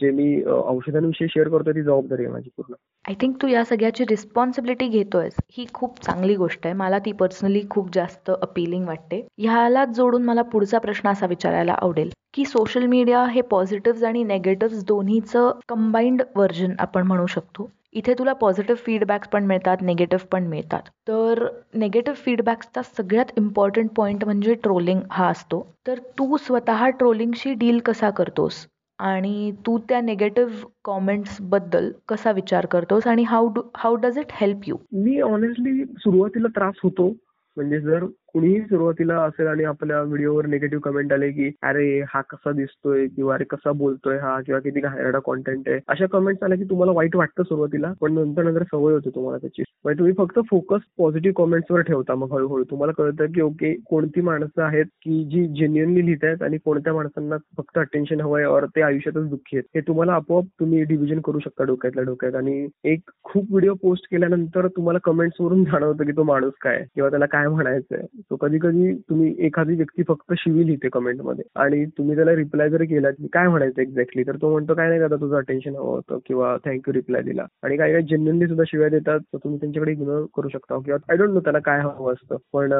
जे 0.00 0.10
मी 0.10 0.42
औषधांविषयी 0.46 1.28
शेअर 1.30 1.48
करतो 1.48 1.70
ती 1.70 1.82
जबाबदारी 1.82 2.24
आहे 2.24 2.32
माझी 2.32 2.50
पूर्ण. 2.56 2.74
आय 3.08 3.14
थिंक 3.20 3.36
तू 3.42 3.46
या 3.46 3.64
सगळ्याची 3.64 4.04
रिस्पॉन्सिबिलिटी 4.10 4.88
घेतोयस. 4.88 5.36
ही 5.52 5.64
खूप 5.74 6.00
चांगली 6.02 6.36
गोष्ट 6.36 6.66
आहे. 6.66 6.74
मला 6.74 6.98
ती 6.98 7.12
पर्सनली 7.12 7.62
खूप 7.70 7.88
जास्त 7.94 8.30
अपिलिंग 8.42 8.86
वाटते. 8.86 9.26
ह्याला 9.38 9.84
जोडून 9.96 10.24
मला 10.24 10.42
पुढचा 10.42 10.78
प्रश्न 10.78 11.08
असा 11.08 11.26
विचारायला 11.26 11.72
आवडेल. 11.72 12.10
की 12.34 12.44
सोशल 12.44 12.86
मीडिया 12.86 13.24
हे 13.24 13.40
पॉझिटिव्ह 13.40 14.06
आणि 14.06 14.22
नेगेटिव्ह 14.24 14.82
दोन्हीचं 14.88 15.50
कंबाईंड 15.68 16.22
व्हर्जन 16.36 16.72
आपण 16.78 17.06
म्हणू 17.06 17.26
शकतो. 17.26 17.70
इथे 17.92 18.14
तुला 18.14 18.32
पॉझिटिव्ह 18.32 18.80
फीडबॅक्स 18.86 19.28
पण 19.28 19.44
मिळतात 19.44 19.76
निगेटिव्ह 19.82 20.26
पण 20.32 20.46
मिळतात. 20.46 20.82
तर 21.08 21.46
निगेटिव्ह 21.74 22.18
फीडबॅक्सचा 22.24 22.82
सगळ्यात 22.82 23.32
इम्पॉर्टंट 23.36 23.90
पॉईंट 23.96 24.24
म्हणजे 24.24 24.54
ट्रोलिंग 24.54 25.00
हा 25.10 25.28
असतो. 25.28 25.66
तर 25.86 25.98
तू 26.18 26.36
स्वतः 26.36 26.88
ट्रोलिंगशी 26.88 27.54
डील 27.54 27.78
कसा 27.78 28.10
करतोस? 28.10 28.66
आणि 28.98 29.50
तू 29.66 29.78
त्या 29.78 30.00
निगेटिव्ह 30.00 30.64
कॉमेंट्सबद्दल 30.84 31.90
कसा 32.08 32.32
विचार 32.32 32.66
करतोस? 32.66 33.06
आणि 33.06 33.22
how 33.22 33.48
do 33.48 33.62
how 33.76 33.94
does 33.96 34.18
it 34.18 34.32
help 34.32 34.60
you 34.66 34.76
me 34.92 35.20
honestly 35.20 35.84
सुरुवातीला 35.84 36.48
त्रास 36.48 36.74
होतो. 36.82 37.08
म्हणजे 37.56 37.80
जर 37.80 38.04
कुणीही 38.34 38.60
सुरुवातीला 38.60 39.14
असेल 39.22 39.46
आणि 39.46 39.64
आपल्या 39.64 40.00
व्हिडिओवर 40.02 40.46
निगेटिव्ह 40.46 40.82
कमेंट 40.82 41.12
आले 41.12 41.30
की 41.30 41.48
अरे 41.62 41.86
हा 42.08 42.20
कसा 42.30 42.52
दिसतोय? 42.52 43.06
किंवा 43.06 43.34
अरे 43.34 43.44
कसा 43.44 43.72
बोलतोय 43.72 44.18
हा? 44.18 44.38
किंवा 44.40 44.60
किती 44.60 44.80
घाणेरडा 44.80 45.18
कॉन्टेंट 45.24 45.68
आहे? 45.68 45.78
अशा 45.88 46.06
कमेंट्स 46.12 46.42
आल्या 46.42 46.58
की 46.58 46.64
तुम्हाला 46.64 46.92
वाईट 46.92 47.16
वाटतं 47.16 47.42
सुरुवातीला 47.42 47.92
पण 48.00 48.12
नंतर 48.14 48.42
नंतर 48.42 48.62
सवय 48.62 48.92
होते 48.94 49.10
तुम्हाला 49.14 49.38
त्याची. 49.38 49.62
म्हणजे 49.84 49.98
तुम्ही 49.98 50.14
फक्त 50.18 50.38
फोकस 50.50 50.80
पॉझिटिव्ह 50.98 51.34
कॉमेंट्सवर 51.36 51.80
ठेवता 51.80 52.14
मग 52.14 52.32
हळूहळू. 52.32 52.64
तुम्हाला 52.70 52.92
कळतं 52.98 53.32
की 53.34 53.40
ओके 53.40 53.74
कोणती 53.86 54.20
माणसं 54.20 54.62
आहेत 54.62 54.84
की 55.02 55.22
जी 55.24 55.46
जेन्युअनली 55.60 56.04
लिहित 56.06 56.24
आहेत 56.24 56.42
आणि 56.42 56.58
कोणत्या 56.64 56.94
माणसांना 56.94 57.36
फक्त 57.56 57.78
अटेन्शन 57.78 58.20
हवंय 58.20 58.44
और 58.44 58.66
ते 58.76 58.82
आयुष्यातच 58.82 59.28
दुःखी 59.30 59.56
आहेत? 59.56 59.64
हे 59.74 59.80
तुम्हाला 59.80 60.12
आपोआप 60.12 60.44
तुम्ही 60.60 60.82
डिव्हिजन 60.84 61.20
करू 61.20 61.38
शकता 61.38 61.64
डोक्यातल्या 61.64 62.04
डोक्यात. 62.04 62.34
आणि 62.34 62.66
एक 62.84 63.10
खूप 63.24 63.46
व्हिडिओ 63.50 63.74
पोस्ट 63.82 64.06
केल्यानंतर 64.10 64.66
तुम्हाला 64.68 64.98
कमेंट्स 65.04 65.40
वरून 65.40 65.64
जाणवतं 65.80 66.04
की 66.04 66.12
तो 66.12 66.22
माणूस 66.24 66.52
काय 66.60 66.84
किंवा 66.94 67.10
त्याला 67.10 67.26
काय 67.26 67.48
म्हणायचंय. 67.48 68.06
तो 68.30 68.36
कधी 68.36 68.58
कधी 68.58 68.92
तुम्ही 69.10 69.34
एखादी 69.38 69.74
व्यक्ती 69.74 70.02
फक्त 70.02 70.32
शिवी 70.38 70.66
लिहिते 70.66 70.88
कमेंटमध्ये 70.88 71.44
आणि 71.54 71.84
तुम्ही 71.98 72.16
त्याला 72.16 72.34
रिप्लाय 72.34 72.70
जर 72.70 72.82
केला 72.82 73.10
की 73.10 73.26
काय 73.32 73.48
म्हणायचं 73.48 73.82
एक्झॅक्टली 73.82 74.22
तर 74.26 74.36
तो 74.36 74.50
म्हणतो 74.50 74.74
काय 74.74 74.88
नाही 74.88 75.00
का 75.00 75.06
तुझं 75.06 75.36
अटेन्शन 75.36 75.76
हवं 75.76 75.90
होतं 75.90 76.18
किंवा 76.26 76.56
थँक्यू 76.64 76.94
रिप्लाय 76.94 77.22
दिला. 77.22 77.46
आणि 77.62 77.76
काही 77.76 77.92
काही 77.92 78.04
जेन्युनली 78.04 78.46
सुद्धा 78.46 78.64
शिवाय 78.66 78.88
देतात 78.90 79.20
तर 79.32 79.38
तुम्ही 79.44 79.60
त्यांच्याकडे 79.60 79.92
इग्नोर 79.92 80.24
करू 80.36 80.48
शकता. 80.48 80.78
किंवा 80.78 80.98
आय 81.10 81.16
डोंट 81.16 81.30
नो 81.30 81.40
त्याला 81.40 81.58
काय 81.58 81.80
हवं 81.80 82.12
असतं. 82.12 82.36
पण 82.52 82.72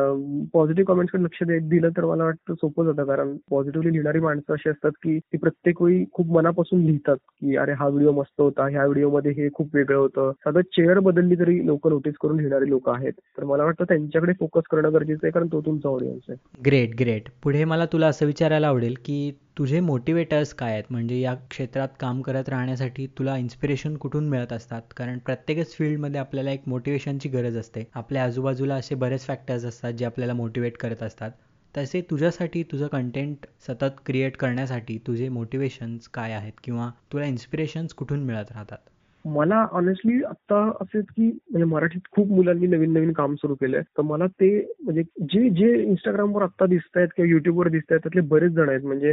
पॉझिटिव्ह 0.53 0.93
कमेंट्सकडे 0.93 1.23
लक्ष 1.25 1.43
देत 1.43 1.69
दिलं 1.69 1.91
तर 1.97 2.05
मला 2.05 2.25
वाटतं 2.25 2.55
सोपंच 2.55 2.87
होतं 2.87 3.05
कारण 3.05 3.37
पॉझिटिव्हली 3.51 3.93
लिहिणारी 3.93 4.21
माणसं 4.21 4.53
अशी 4.53 4.71
असतात 4.71 4.93
की 5.03 5.19
ती 5.19 5.39
प्रत्येक 5.39 5.83
वेळी 5.83 6.05
खूप 6.13 6.31
मनापासून 6.31 6.81
लिहितात 6.81 7.17
की 7.17 7.57
अरे 7.57 7.73
हा 7.73 7.89
व्हिडिओ 7.89 8.13
मस्त 8.13 8.41
होता. 8.41 8.69
ह्या 8.69 8.85
व्हिडिओमध्ये 8.85 9.33
हे 9.33 9.49
खूप 9.55 9.75
वेगळं 9.75 9.99
होतं. 9.99 10.31
साधं 10.45 10.61
चेअर 10.61 10.99
बदलली 10.99 11.35
तरी 11.35 11.67
लोक 11.67 11.89
नोटीस 11.89 12.15
करून 12.23 12.37
लिहिणारी 12.37 12.69
लोक 12.71 12.89
आहेत. 12.89 13.13
तर 13.39 13.45
मला 13.45 13.65
वाटतं 13.65 13.85
त्यांच्याकडे 13.85 14.33
फोकस 14.41 14.63
करणं 14.71 14.93
गरजेचं 14.93 15.27
आहे 15.31 15.35
कारण 15.35 15.49
तो 15.53 15.61
तुमचा 15.61 15.89
ऑडियन्स 15.89 16.23
आहे. 16.29 16.37
ग्रेट 16.67 16.95
ग्रेट 16.95 17.29
पुढे 17.43 17.65
मला 17.65 17.87
तुला 17.87 18.07
असं 18.07 18.27
विचारायला 18.27 18.69
आवडेल 18.69 18.95
की 19.05 19.31
तुझे 19.59 19.81
मोटिवेटर्स 19.81 20.55
काय 20.55 20.73
आहेत? 20.73 20.85
म्हणजे 20.91 21.21
या 21.21 21.35
क्षेत्रात 21.35 21.89
काम 22.01 22.21
करत 22.23 22.49
राहण्यासाठी 22.49 23.07
तुला 23.07 23.37
इन्स्पिरेशन 23.37 23.97
कुठून 23.97 24.29
मिळत 24.29 24.53
असतात? 24.53 24.83
कारण 24.97 25.19
प्रत्येकच 25.19 25.75
फील्डमध्ये 25.75 26.21
आपल्याला 26.21 26.51
एक 26.51 26.63
मोटिवेशनची 26.67 27.29
गरज 27.29 27.57
असते. 27.57 27.85
आपल्या 27.95 28.25
आजूबाजूला 28.25 28.75
असे 28.75 28.95
बरेच 28.95 29.27
फॅक्टर्स 29.27 29.65
असतात 29.65 29.93
जे 29.93 30.05
आपल्याला 30.05 30.35
मोटिवेट 30.35 30.77
करत 30.77 31.03
असतात. 31.03 31.31
तसे 31.77 32.01
तुझ्यासाठी 32.01 32.63
तुझं 32.63 32.87
कंटेंट 32.87 33.47
सतत 33.69 34.01
क्रिएट 34.07 34.37
करण्यासाठी 34.37 34.99
तुझे 35.07 35.29
मोटिवेशन्स 35.29 36.09
काय 36.09 36.33
आहेत? 36.33 36.53
किंवा 36.65 36.91
तुला 37.13 37.27
इन्स्पिरेशन्स 37.27 37.95
कुठून 37.95 38.25
मिळत 38.25 38.53
राहतात? 38.53 38.79
मला 39.25 39.57
ऑनेस्टली 39.73 40.23
आता 40.25 40.61
असेच 40.81 41.05
की 41.07 41.27
म्हणजे 41.27 41.65
मराठीत 41.71 42.01
खूप 42.13 42.29
मुलांनी 42.33 42.67
नवीन 42.67 42.93
नवीन 42.93 43.13
काम 43.13 43.35
सुरू 43.35 43.55
केलंय 43.55 43.81
तर 43.99 44.03
मला 44.03 44.27
ते 44.41 44.49
म्हणजे 44.85 45.03
जे 45.33 45.49
जे 45.59 45.73
इंस्टाग्रामवर 45.83 46.43
आता 46.43 46.67
दिसत 46.67 46.97
आहेत 46.97 47.09
किंवा 47.17 47.31
युट्यूबवर 47.31 47.69
दिसत 47.69 47.93
आहेत 47.93 48.01
त्यातले 48.03 48.21
बरेच 48.29 48.53
जण 48.53 48.69
आहेत. 48.69 48.81
म्हणजे 48.85 49.13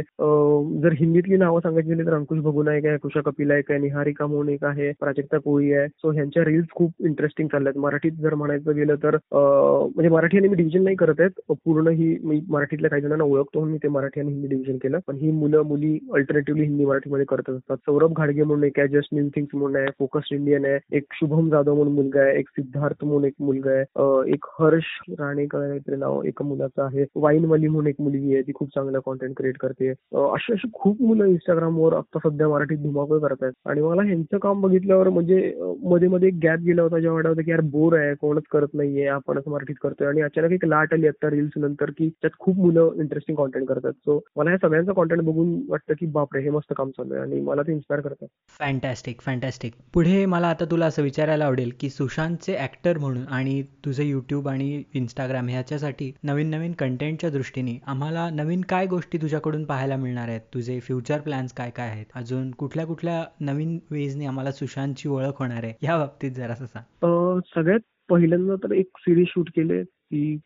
जर 0.82 0.92
हिंदीतली 0.98 1.36
नावं 1.36 1.60
सांगायची 1.60 1.88
गेली 1.88 2.06
तर 2.06 2.14
अंकुश 2.14 2.38
भगू 2.42 2.62
नाईक 2.62 2.86
आहे 2.86 2.96
कुशा 3.02 3.20
कपिल 3.26 3.50
आहे 3.50 3.62
काय 3.62 3.78
निहारिका 3.78 4.26
म्हणून 4.26 4.48
एक 4.48 4.64
आहे 4.64 4.90
प्राजक्ता 5.00 5.38
कोळी 5.38 5.72
आहे. 5.72 5.88
सो 5.88 6.10
ह्यांच्या 6.12 6.44
रील्स 6.44 6.68
खूप 6.74 6.92
इंटरेस्टिंग 7.06 7.48
चालल्यात. 7.52 7.78
मराठीत 7.78 8.12
जर 8.22 8.34
म्हणायचं 8.34 8.74
गेलं 8.76 8.94
तर 9.02 9.16
म्हणजे 9.32 10.08
मराठी 10.08 10.38
आणि 10.38 10.48
मी 10.48 10.56
डिव्हिजन 10.56 10.84
नाही 10.84 10.96
करत 10.96 11.20
आहेत. 11.20 11.40
पूर्ण 11.64 11.88
ही 11.88 12.16
मी 12.24 12.40
मराठीतल्या 12.48 12.90
काही 12.90 13.02
जणांना 13.02 13.24
ओळखतो 13.24 13.64
मी 13.64 13.78
ते 13.82 13.88
मराठी 13.88 14.20
आणि 14.20 14.32
हिंदी 14.32 14.48
डिव्हिजन 14.48 14.76
केलं. 14.82 14.98
पण 15.06 15.16
ही 15.16 15.30
मुलं 15.32 15.62
मुली 15.66 15.98
अल्टरनेटिव्हली 16.14 16.64
हिंदी 16.66 16.84
मराठीमध्ये 16.84 17.26
करत 17.28 17.50
असतात. 17.50 17.76
सौरभ 17.86 18.16
घाडगे 18.16 18.42
म्हणून 18.42 18.64
एक 18.64 18.78
आहे 18.78 18.88
जस्ट 18.88 19.14
न्यू 19.14 19.28
थिंग्स 19.34 19.54
म्हणून 19.54 19.76
आहे 19.76 19.86
फोकस 19.98 20.28
इंडियन 20.32 20.64
आहे 20.64 20.96
एक 20.96 21.04
शुभम 21.12 21.48
जाधव 21.50 21.74
म्हणून 21.74 21.94
मुलगा 21.94 22.20
आहे 22.22 22.38
एक 22.38 22.48
सिद्धार्थ 22.48 23.04
म्हणून 23.04 23.24
एक 23.24 23.34
मुलगा 23.40 23.70
आहे 23.70 24.32
एक 24.32 24.44
हर्ष 24.60 24.86
राणे 25.18 25.46
काहीतरी 25.46 25.96
नाव 25.96 26.22
एका 26.26 26.44
मुलाचं 26.44 26.82
आहे 26.82 27.04
वाईनवाली 27.16 27.68
म्हणून 27.68 27.86
एक 27.86 28.00
मुलगी 28.00 28.34
आहे 28.34 28.42
ती 28.42 28.52
खूप 28.54 28.68
चांगलं 28.74 29.00
कॉन्टेंट 29.04 29.36
क्रिएट 29.36 29.56
करते. 29.60 29.88
अशी 29.88 30.52
अशी 30.52 30.68
खूप 30.72 31.02
मुलं 31.02 31.24
इंस्टाग्रामवर 31.26 31.94
आता 31.96 32.18
सध्या 32.24 32.48
मराठीत 32.48 32.78
धुमाकूळ 32.82 33.18
करत 33.20 33.42
आहेत 33.42 33.68
आणि 33.70 33.82
मला 33.82 34.02
ह्यांचं 34.02 34.38
काम 34.42 34.60
बघितल्यावर 34.60 35.08
म्हणजे 35.08 35.52
मध्ये 35.82 36.08
मध्ये 36.08 36.28
एक 36.28 36.38
गॅप 36.42 36.58
गेला 36.66 36.82
होता 36.82 36.98
जेव्हा 37.00 37.20
वाटत 37.22 37.40
की 37.44 37.50
यार 37.50 37.60
बोर 37.72 37.98
आहे 37.98 38.14
कोणच 38.20 38.42
करत 38.52 38.74
नाहीये 38.74 39.06
आपणच 39.08 39.48
मराठीत 39.48 39.74
करतोय. 39.82 40.08
आणि 40.08 40.22
अचानक 40.22 40.52
एक 40.52 40.64
लाट 40.64 40.94
आली 40.94 41.06
आता 41.08 41.30
रील्स 41.30 41.52
नंतर 41.56 41.90
की 41.98 42.08
त्यात 42.22 42.38
खूप 42.40 42.58
मुलं 42.58 43.00
इंटरेस्टिंग 43.00 43.36
कॉन्टेंट 43.36 43.66
करतात. 43.68 43.92
सो 43.92 44.18
मला 44.36 44.50
या 44.50 44.56
सगळ्यांचं 44.62 44.92
कॉन्टेंट 44.92 45.22
बघून 45.22 45.54
वाटतं 45.68 45.94
की 46.00 46.06
बापरे 46.12 46.42
हे 46.42 46.50
मस्त 46.50 46.72
काम 46.76 46.90
चालू 46.90 47.14
आहे 47.14 47.22
आणि 47.22 47.40
मला 47.40 47.62
ते 47.62 47.72
इन्स्पायर 47.72 48.00
करतात. 48.02 48.26
फॅन्टॅस्टिक 48.60 49.20
फॅन्टॅस्टिक 49.20 49.72
पुढे 49.94 50.24
मला 50.26 50.48
आता 50.48 50.64
तुला 50.64 50.86
असं 50.86 51.02
विचारायला 51.02 51.44
आवडेल 51.44 51.70
की 51.80 51.88
सुशांतचे 51.90 52.56
ऍक्टर 52.58 52.98
म्हणून 52.98 53.22
आणि 53.28 53.62
तुझे 53.84 54.04
यूट्यूब 54.04 54.48
आणि 54.48 54.82
इंस्टाग्राम 54.94 55.48
ह्याच्यासाठी 55.48 56.10
नवीन 56.22 56.50
नवीन 56.50 56.72
कंटेंटच्या 56.72 57.30
दृष्टीने 57.30 57.78
आम्हाला 57.86 58.28
नवीन 58.30 58.60
काय 58.60 58.86
गोष्टी 58.86 59.18
तुझ्याकडून 59.18 59.64
पाहायला 59.64 59.96
मिळणार 59.96 60.28
आहेत? 60.28 60.40
तुझे 60.54 60.78
फ्युचर 60.80 61.20
प्लॅन्स 61.20 61.52
काय 61.52 61.70
काय 61.70 61.88
आहेत? 61.88 62.06
अजून 62.14 62.50
कुठल्या 62.50 62.86
कुठल्या 62.86 63.24
नवीन 63.40 63.78
वेजने 63.90 64.26
आम्हाला 64.26 64.52
सुशांतची 64.52 65.08
ओळख 65.08 65.38
होणार 65.38 65.64
आहे? 65.64 65.72
या 65.82 65.96
बाबतीत 65.98 66.30
जरा 66.30 66.54
सांग. 66.54 67.40
सगळ्यात 67.54 67.80
पहिल्यांदा 68.08 68.54
तर 68.54 68.72
एक 68.72 68.90
सिरीज 68.98 69.26
शूट 69.28 69.48
केली 69.48 69.82
ती 69.82 70.36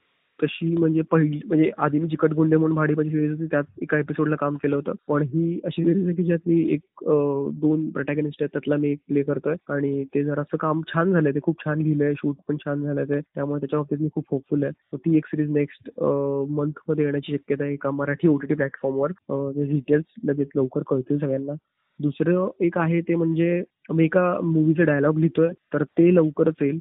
तशी 0.40 0.66
म्हणजे 0.76 1.02
पहिली 1.10 1.40
म्हणजे 1.46 1.70
आधी 1.78 1.98
मी 2.00 2.08
चिकटगुंडे 2.08 2.56
म्हणून 2.56 2.76
भाडीपाची 2.76 3.10
सिरीज 3.10 3.30
होती 3.30 3.46
त्यात 3.50 3.64
एका 3.82 3.98
एपिसोडला 3.98 4.36
काम 4.36 4.56
केलं 4.62 4.76
होतं. 4.76 4.92
पण 5.08 5.22
ही 5.32 5.60
अशी 5.64 5.84
सिरीज 5.84 6.06
आहे 6.06 6.14
की 6.16 6.24
ज्यात 6.24 6.48
मी 6.48 6.60
एक 6.74 7.04
दोन 7.60 7.88
प्रोटॅगनिस्ट 7.90 8.42
आहेत 8.42 8.48
त्यातला 8.52 8.76
मी 8.76 8.90
एक 8.92 8.98
प्ले 9.08 9.22
करतोय. 9.22 9.54
आणि 9.72 10.04
ते 10.14 10.24
जरासं 10.24 10.56
काम 10.60 10.80
छान 10.94 11.12
झालंय 11.12 11.32
ते 11.34 11.40
खूप 11.42 11.64
छान 11.64 11.80
लिहिलंय 11.82 12.14
शूट 12.18 12.36
पण 12.48 12.56
छान 12.64 12.82
झालंय 12.84 13.04
ते. 13.10 13.20
त्यामुळे 13.20 13.60
त्याच्या 13.60 13.78
बाबतीत 13.78 13.98
मी 14.02 14.08
खूप 14.14 14.24
होपफुल 14.30 14.64
आहे. 14.64 14.96
ती 14.96 15.16
एक 15.16 15.26
सिरीज 15.26 15.50
नेक्स्ट 15.52 15.90
मंथमध्ये 16.58 17.04
येण्याची 17.04 17.36
शक्यता 17.36 17.64
आहे 17.64 17.72
एका 17.72 17.90
मराठी 17.90 18.28
ओटीटी 18.28 18.54
प्लॅटफॉर्मवर 18.54 19.12
डिटेल्स 19.62 20.04
लगेच 20.28 20.48
लवकर 20.56 20.82
कळतील 20.90 21.18
सगळ्यांना. 21.18 21.52
दुसरं 22.00 22.48
एक 22.64 22.78
आहे 22.78 23.00
ते 23.00 23.14
म्हणजे 23.14 23.62
मी 23.94 24.04
एका 24.04 24.22
मूवीचे 24.42 24.84
डायलॉग 24.84 25.18
लिहितोय 25.18 25.48
तर 25.74 25.82
ते 25.98 26.14
लवकरच 26.14 26.54
येईल. 26.62 26.78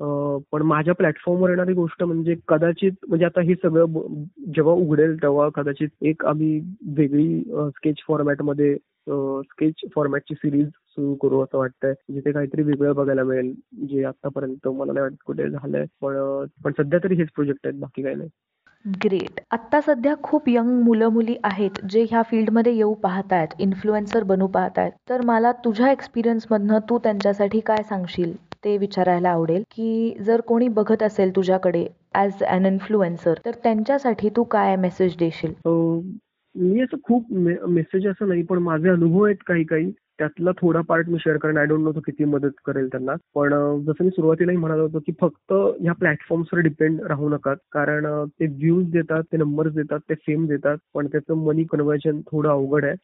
पण 0.00 0.62
माझ्या 0.62 0.94
प्लॅटफॉर्मवर 0.94 1.50
येणारी 1.50 1.72
गोष्ट 1.72 2.02
म्हणजे 2.02 2.34
कदाचित 2.48 2.92
म्हणजे 3.08 3.24
आता 3.24 3.40
हे 3.40 3.54
सगळं 3.54 4.24
जेव्हा 4.56 4.74
उघडेल 4.74 5.16
तेव्हा 5.22 5.48
कदाचित 5.54 5.88
एक 6.02 6.24
आम्ही 6.26 6.58
वेगळी 6.96 7.40
स्केच 7.76 8.02
फॉर्मॅटमध्ये 8.08 8.74
स्केच 9.08 9.74
फॉर्मॅटची 9.94 10.34
सिरीज 10.34 10.66
सुरू 10.66 11.14
करू 11.14 11.42
असं 11.42 11.58
वाटतंय. 11.58 11.92
जिथे 12.08 12.32
काहीतरी 12.32 12.62
वेगळं 12.62 12.94
बघायला 12.94 13.22
मिळेल 13.24 13.52
जे 13.88 14.04
आतापर्यंत 14.04 14.68
मला 14.68 14.92
नाही 14.92 15.02
वाटत 15.02 15.16
कुठे 15.26 15.48
झालंय. 15.50 15.84
पण 16.00 16.46
पण 16.64 16.72
सध्या 16.78 16.98
तरी 17.04 17.14
हेच 17.14 17.28
प्रोजेक्ट 17.34 17.66
आहेत 17.66 17.80
बाकी 17.80 18.02
काही 18.02 18.14
नाही. 18.14 18.28
ग्रेट 18.84 19.40
आत्ता 19.50 19.80
सध्या 19.80 20.14
खूप 20.22 20.48
यंग 20.48 20.82
मुलं 20.82 21.08
मुली 21.08 21.36
आहेत 21.44 21.84
जे 21.90 22.02
ह्या 22.10 22.22
फील्डमध्ये 22.22 22.74
येऊ 22.74 22.92
पाहतायत 22.94 23.54
इन्फ्लुएन्सर 23.60 24.22
बनू 24.24 24.46
पाहतायत. 24.46 24.92
तर 25.10 25.20
मला 25.24 25.52
तुझ्या 25.64 25.90
एक्सपिरियन्समधनं 25.92 26.78
तू 26.90 26.98
त्यांच्यासाठी 26.98 27.60
काय 27.60 27.82
सांगशील? 27.82 28.32
ते 28.66 28.76
विचारायला 28.78 29.30
आवडेल 29.30 29.62
की 29.70 30.14
जर 30.20 30.40
कोणी 30.40 30.68
बघत 30.68 31.02
असेल 31.02 31.34
तुझ्याकडे 31.36 31.86
ॲज 32.14 32.42
अन 32.42 32.66
इन्फ्लुएन्सर 32.66 33.38
तर 33.44 33.54
त्यांच्यासाठी 33.62 34.28
तू 34.28 34.42
काय 34.44 34.76
मेसेज 34.76 35.16
देशील? 35.18 35.52
मी 36.54 36.80
असं 36.80 36.96
खूप 37.02 37.32
मेसेज 37.68 38.06
असं 38.06 38.28
नाही 38.28 38.42
पण 38.42 38.58
माझे 38.58 38.88
अनुभव 38.88 39.24
आहेत 39.24 39.42
काही 39.46 39.64
काही 39.64 39.90
त्यातला 40.18 40.50
थोडा 40.60 40.80
पार्ट 40.88 41.08
मी 41.08 41.18
शेअर 41.20 41.36
करेन. 41.38 41.56
आय 41.58 41.66
डोंट 41.66 41.82
नो 41.84 41.92
तो 41.92 42.00
किती 42.06 42.24
मदत 42.24 42.60
करेल 42.66 42.86
त्यांना. 42.92 43.14
पण 43.34 43.52
जसं 43.86 44.04
मी 44.04 44.10
सुरुवातीलाही 44.10 44.58
म्हणालो 44.58 44.82
होतो 44.82 44.98
की 45.06 45.12
फक्त 45.20 45.52
ह्या 45.52 45.92
प्लॅटफॉर्म्सवर 45.98 46.60
डिपेंड 46.62 47.00
राहू 47.08 47.28
नका 47.28 47.54
कारण 47.72 48.06
ते 48.40 48.46
व्ह्यूज 48.46 48.90
देतात 48.92 49.22
ते 49.32 49.36
नंबर्स 49.36 49.72
देतात 49.74 50.00
ते 50.08 50.14
फेम 50.26 50.46
देतात 50.46 50.78
पण 50.94 51.06
त्याचं 51.12 51.44
मनी 51.44 51.64
कन्व्हर्जन 51.72 52.20
थोडं 52.30 52.48
अवघड 52.50 52.84
आहे. 52.84 52.94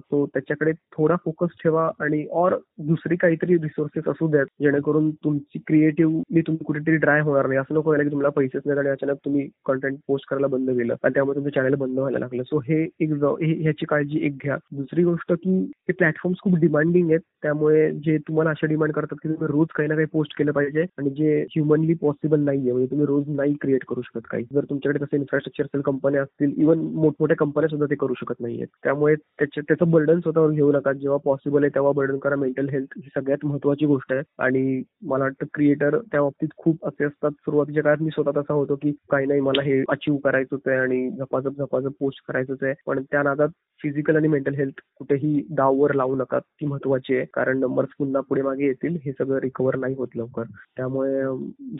सो 0.00 0.24
त्याच्याकडे 0.34 0.72
थोडा 0.96 1.16
फोकस 1.24 1.56
ठेवा 1.62 1.90
आणि 2.00 2.24
और 2.42 2.56
दुसरी 2.88 3.16
काहीतरी 3.16 3.56
रिसोर्सेस 3.62 4.08
असू 4.08 4.28
द्यात 4.30 4.46
जेणेकरून 4.62 5.10
तुमची 5.24 5.58
क्रिएटिव्हली 5.66 6.40
तुम्ही 6.46 6.64
कुठेतरी 6.66 6.96
ड्राय 6.96 7.20
होणार 7.20 7.46
नाही. 7.46 7.58
असं 7.60 7.74
नको 7.74 7.88
व्हायला 7.90 8.04
की 8.04 8.10
तुम्हाला 8.10 8.30
पैसेच 8.40 8.62
नाही 8.66 8.78
आणि 8.78 8.88
अचानक 8.88 9.18
तुम्ही 9.24 9.48
कंटेंट 9.66 9.98
पोस्ट 10.08 10.28
करायला 10.30 10.46
बंद 10.56 10.70
केलं 10.70 10.94
आणि 11.02 11.14
त्यामुळे 11.14 11.36
तुमचं 11.36 11.54
चॅनल 11.54 11.74
बंद 11.84 11.98
व्हायला 11.98 12.18
लागलं. 12.18 12.42
सो 12.42 12.58
हे 12.68 12.82
एक 13.00 13.12
ह्याची 13.42 13.86
काळजी 13.88 14.24
एक 14.26 14.36
घ्या. 14.42 14.56
दुसरी 14.72 15.04
गोष्ट 15.04 15.32
की 15.32 15.58
हे 15.88 15.92
प्लॅटफॉर्म्स 15.92 16.40
खूप 16.42 16.51
डिमांडिंग 16.60 17.10
आहेत. 17.10 17.20
त्यामुळे 17.42 17.90
जे 18.04 18.16
तुम्हाला 18.28 18.50
अशा 18.50 18.66
डिमांड 18.66 18.92
करतात 18.92 19.16
की 19.22 19.28
तुम्ही 19.28 19.46
रोज 19.52 19.66
काही 19.76 19.88
ना 19.88 19.94
काही 19.94 20.06
पोस्ट 20.12 20.36
केलं 20.38 20.52
पाहिजे 20.52 20.82
आणि 20.98 21.10
जे 21.10 21.40
ह्युमनली 21.50 21.94
पॉसिबल 22.02 22.40
नाहीये 22.44 22.72
म्हणजे 22.72 22.90
तुम्ही 22.90 23.06
रोज 23.06 23.28
नाही 23.36 23.54
क्रिएट 23.60 23.84
करू 23.88 24.02
शकत 24.02 24.26
काही. 24.30 24.44
जर 24.54 24.64
तुमच्याकडे 24.70 25.04
तसे 25.04 25.16
इन्फ्रास्ट्रक्चर 25.16 25.64
असेल 25.64 25.80
कंपन्या 25.86 26.22
असतील 26.22 26.52
इव्हन 26.62 26.78
मोठमोठ्या 26.94 27.36
कंपन्या 27.36 27.68
सुद्धा 27.68 27.86
ते 27.90 27.94
करू 28.00 28.14
शकत 28.20 28.40
नाहीयेत. 28.40 28.66
त्यामुळे 28.84 29.14
त्याचं 29.40 29.90
बर्डन 29.90 30.20
स्वतःवर 30.20 30.50
घेऊ 30.50 30.70
नका. 30.72 30.92
जेव्हा 30.92 31.18
पॉसिबल 31.24 31.62
आहे 31.64 31.74
तेव्हा 31.74 31.92
बर्डन 31.96 32.18
करा. 32.18 32.36
मेंटल 32.36 32.68
हेल्थ 32.68 32.98
ही 32.98 33.08
सगळ्यात 33.14 33.44
महत्वाची 33.46 33.86
गोष्ट 33.86 34.12
आहे. 34.12 34.22
आणि 34.38 34.82
मला 35.10 35.24
वाटतं 35.24 35.46
क्रिएटर 35.54 35.98
त्या 36.12 36.22
बाबतीत 36.22 36.48
खूप 36.56 36.86
असे 36.86 37.04
असतात. 37.04 37.30
सुरुवातीच्या 37.30 37.82
काळात 37.82 38.02
मी 38.02 38.10
स्वतः 38.14 38.40
तसा 38.40 38.54
होतो 38.54 38.76
की 38.82 38.92
काही 39.10 39.26
नाही 39.26 39.40
मला 39.40 39.62
हे 39.62 39.82
अचीव्ह 39.88 40.18
करायचंच 40.24 40.60
आहे 40.66 40.76
आणि 40.78 41.08
झपाझप 41.18 41.58
झपाझप 41.58 41.92
पोस्ट 42.00 42.22
करायचंच 42.28 42.62
आहे. 42.62 42.74
पण 42.86 43.02
त्या 43.10 43.22
नादात 43.22 43.48
फिजिकल 43.82 44.16
आणि 44.16 44.28
मेंटल 44.28 44.54
हेल्थ 44.54 44.80
कुठेही 44.96 45.42
दाववर 45.50 45.92
लावू 45.94 46.16
नका. 46.16 46.38
ती 46.60 46.66
महत्वाची 46.66 47.16
आहे. 47.16 47.24
कारण 47.34 47.58
नंबर्स 47.60 47.88
पुन्हा 47.98 48.20
पुढे 48.28 48.42
मागे 48.42 48.66
येतील 48.66 48.96
हे 49.04 49.12
सगळं 49.12 49.38
रिकव्हर 49.40 49.76
नाही 49.76 49.94
होत 49.98 50.16
लवकर. 50.16 50.42
त्यामुळे 50.76 51.22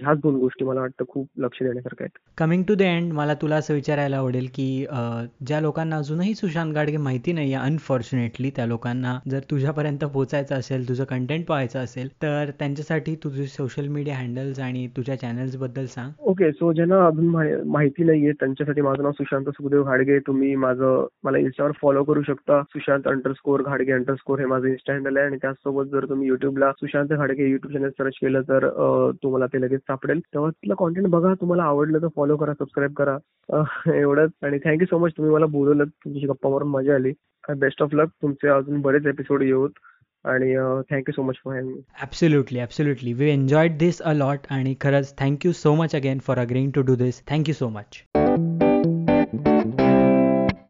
ह्याच 0.01 0.19
दोन 0.19 0.37
गोष्टी 0.37 0.65
मला 0.65 0.81
वाटतं 0.81 1.05
खूप 1.09 1.29
लक्ष 1.39 1.63
देण्यासारख्या 1.63 2.05
आहेत. 2.05 2.19
कमिंग 2.39 2.63
टू 2.69 2.75
द 2.75 2.83
एंड 2.83 3.13
मला 3.13 3.35
तुला 3.43 3.57
असं 3.57 3.75
विचारायला 3.75 4.17
आवडेल 4.17 4.47
की 4.55 4.69
ज्या 5.47 5.61
लोकांना 5.61 5.97
अजूनही 5.97 6.35
सुशांत 6.35 6.73
गाडगे 6.75 6.97
माहिती 6.99 7.33
नाही 7.33 7.55
अनफॉर्च्युनेटली 7.55 8.51
त्या 8.57 8.67
लोकांना 8.67 9.19
जर 9.31 9.41
तुझ्यापर्यंत 9.51 10.05
पोहोचायचं 10.05 10.55
असेल 10.55 10.89
तुझं 10.89 11.05
कंटेंट 11.05 11.47
पाहायचं 11.47 11.79
असेल 11.79 12.09
तर 12.23 12.51
त्यांच्यासाठी 12.59 13.15
तुझे 13.25 13.47
सोशल 13.47 13.89
मीडिया 13.89 14.17
हँडल्स 14.17 14.59
आणि 14.61 14.87
तुझ्या 14.97 15.17
चॅनल्सबद्दल 15.19 15.87
सांग. 15.87 16.11
ओके 16.21 16.51
सो 16.53 16.73
ज्यांना 16.73 17.05
अजून 17.07 17.27
माहिती 17.67 18.05
नाहीये 18.05 18.33
त्यांच्यासाठी 18.33 18.81
माझं 18.81 19.03
नाव 19.03 19.13
सुशांत 19.13 19.45
सुखदेव 19.47 19.83
घाडगे. 19.83 20.19
तुम्ही 20.27 20.55
माझं 20.57 21.07
मला 21.25 21.39
इन्स्टावर 21.39 21.73
फॉलो 21.83 22.03
करू 22.05 22.23
शकता. 22.23 22.61
सुशांत 22.63 23.09
अंडरस्कोर 23.09 23.63
घाडगे 23.63 23.93
अंडरस्कोर 23.93 24.39
हे 24.39 24.47
माझं 24.53 24.67
इन्स्टा 24.69 24.95
हँडल 24.95 25.17
आहे 25.17 25.27
आणि 25.27 25.37
त्याचसोबत 25.43 25.91
जर 25.93 26.05
तुम्ही 26.09 26.29
युट्यूबला 26.29 26.71
Sushant 26.73 27.13
Khadke 27.19 27.51
YouTube 27.51 27.73
channel 27.73 27.91
search 27.99 28.19
केलं 28.21 28.43
तर 28.49 28.69
तुम्हाला 29.23 29.47
ते 29.53 29.61
लगेच 29.61 29.81
सापडेल. 29.81 30.21
तेव्हा 30.35 30.51
तिथलं 30.51 30.75
कॉन्टेंट 30.79 31.07
बघा 31.11 31.35
तुम्हाला 31.41 31.65
आवडलं 31.65 32.03
तर 32.03 32.09
फॉलो 32.17 32.37
करा 32.37 32.53
सबस्क्राईब 32.59 32.93
करा. 32.97 33.17
एवढंच. 33.95 34.31
आणि 34.43 34.59
थँक्यू 34.65 34.87
सो 34.91 34.99
मच 34.99 35.13
तुम्ही 35.17 35.33
मला 35.35 35.47
बोलवलं 35.57 35.85
तुमची 35.85 36.27
गप्पा 36.27 36.51
मारून 36.51 36.69
मजा 36.71 36.95
आली. 36.95 37.13
बेस्ट 37.59 37.83
ऑफ 37.83 37.95
लक 37.95 38.09
तुमचे 38.23 38.49
अजून 38.49 38.81
बरेच 38.81 39.07
एपिसोड 39.07 39.43
येऊत. 39.43 39.71
आणि 40.25 40.55
thank you 40.91 41.13
so 41.13 41.23
much 41.23 41.37
for 41.45 41.55
having 41.55 41.79
absolutely 42.01 42.59
absolutely 42.61 43.13
we 43.13 43.31
enjoyed 43.31 43.77
this 43.79 44.01
a 44.03 44.13
lot 44.13 44.47
आणि 44.51 44.75
खरंच 44.81 45.15
thank you 45.19 45.53
so 45.53 45.75
much 45.75 45.95
again 45.97 46.19
for 46.27 46.39
agreeing 46.39 46.71
to 46.75 46.83
do 46.83 46.95
this 46.97 47.21
thank you 47.31 47.55
so 47.55 47.69
much 47.69 48.03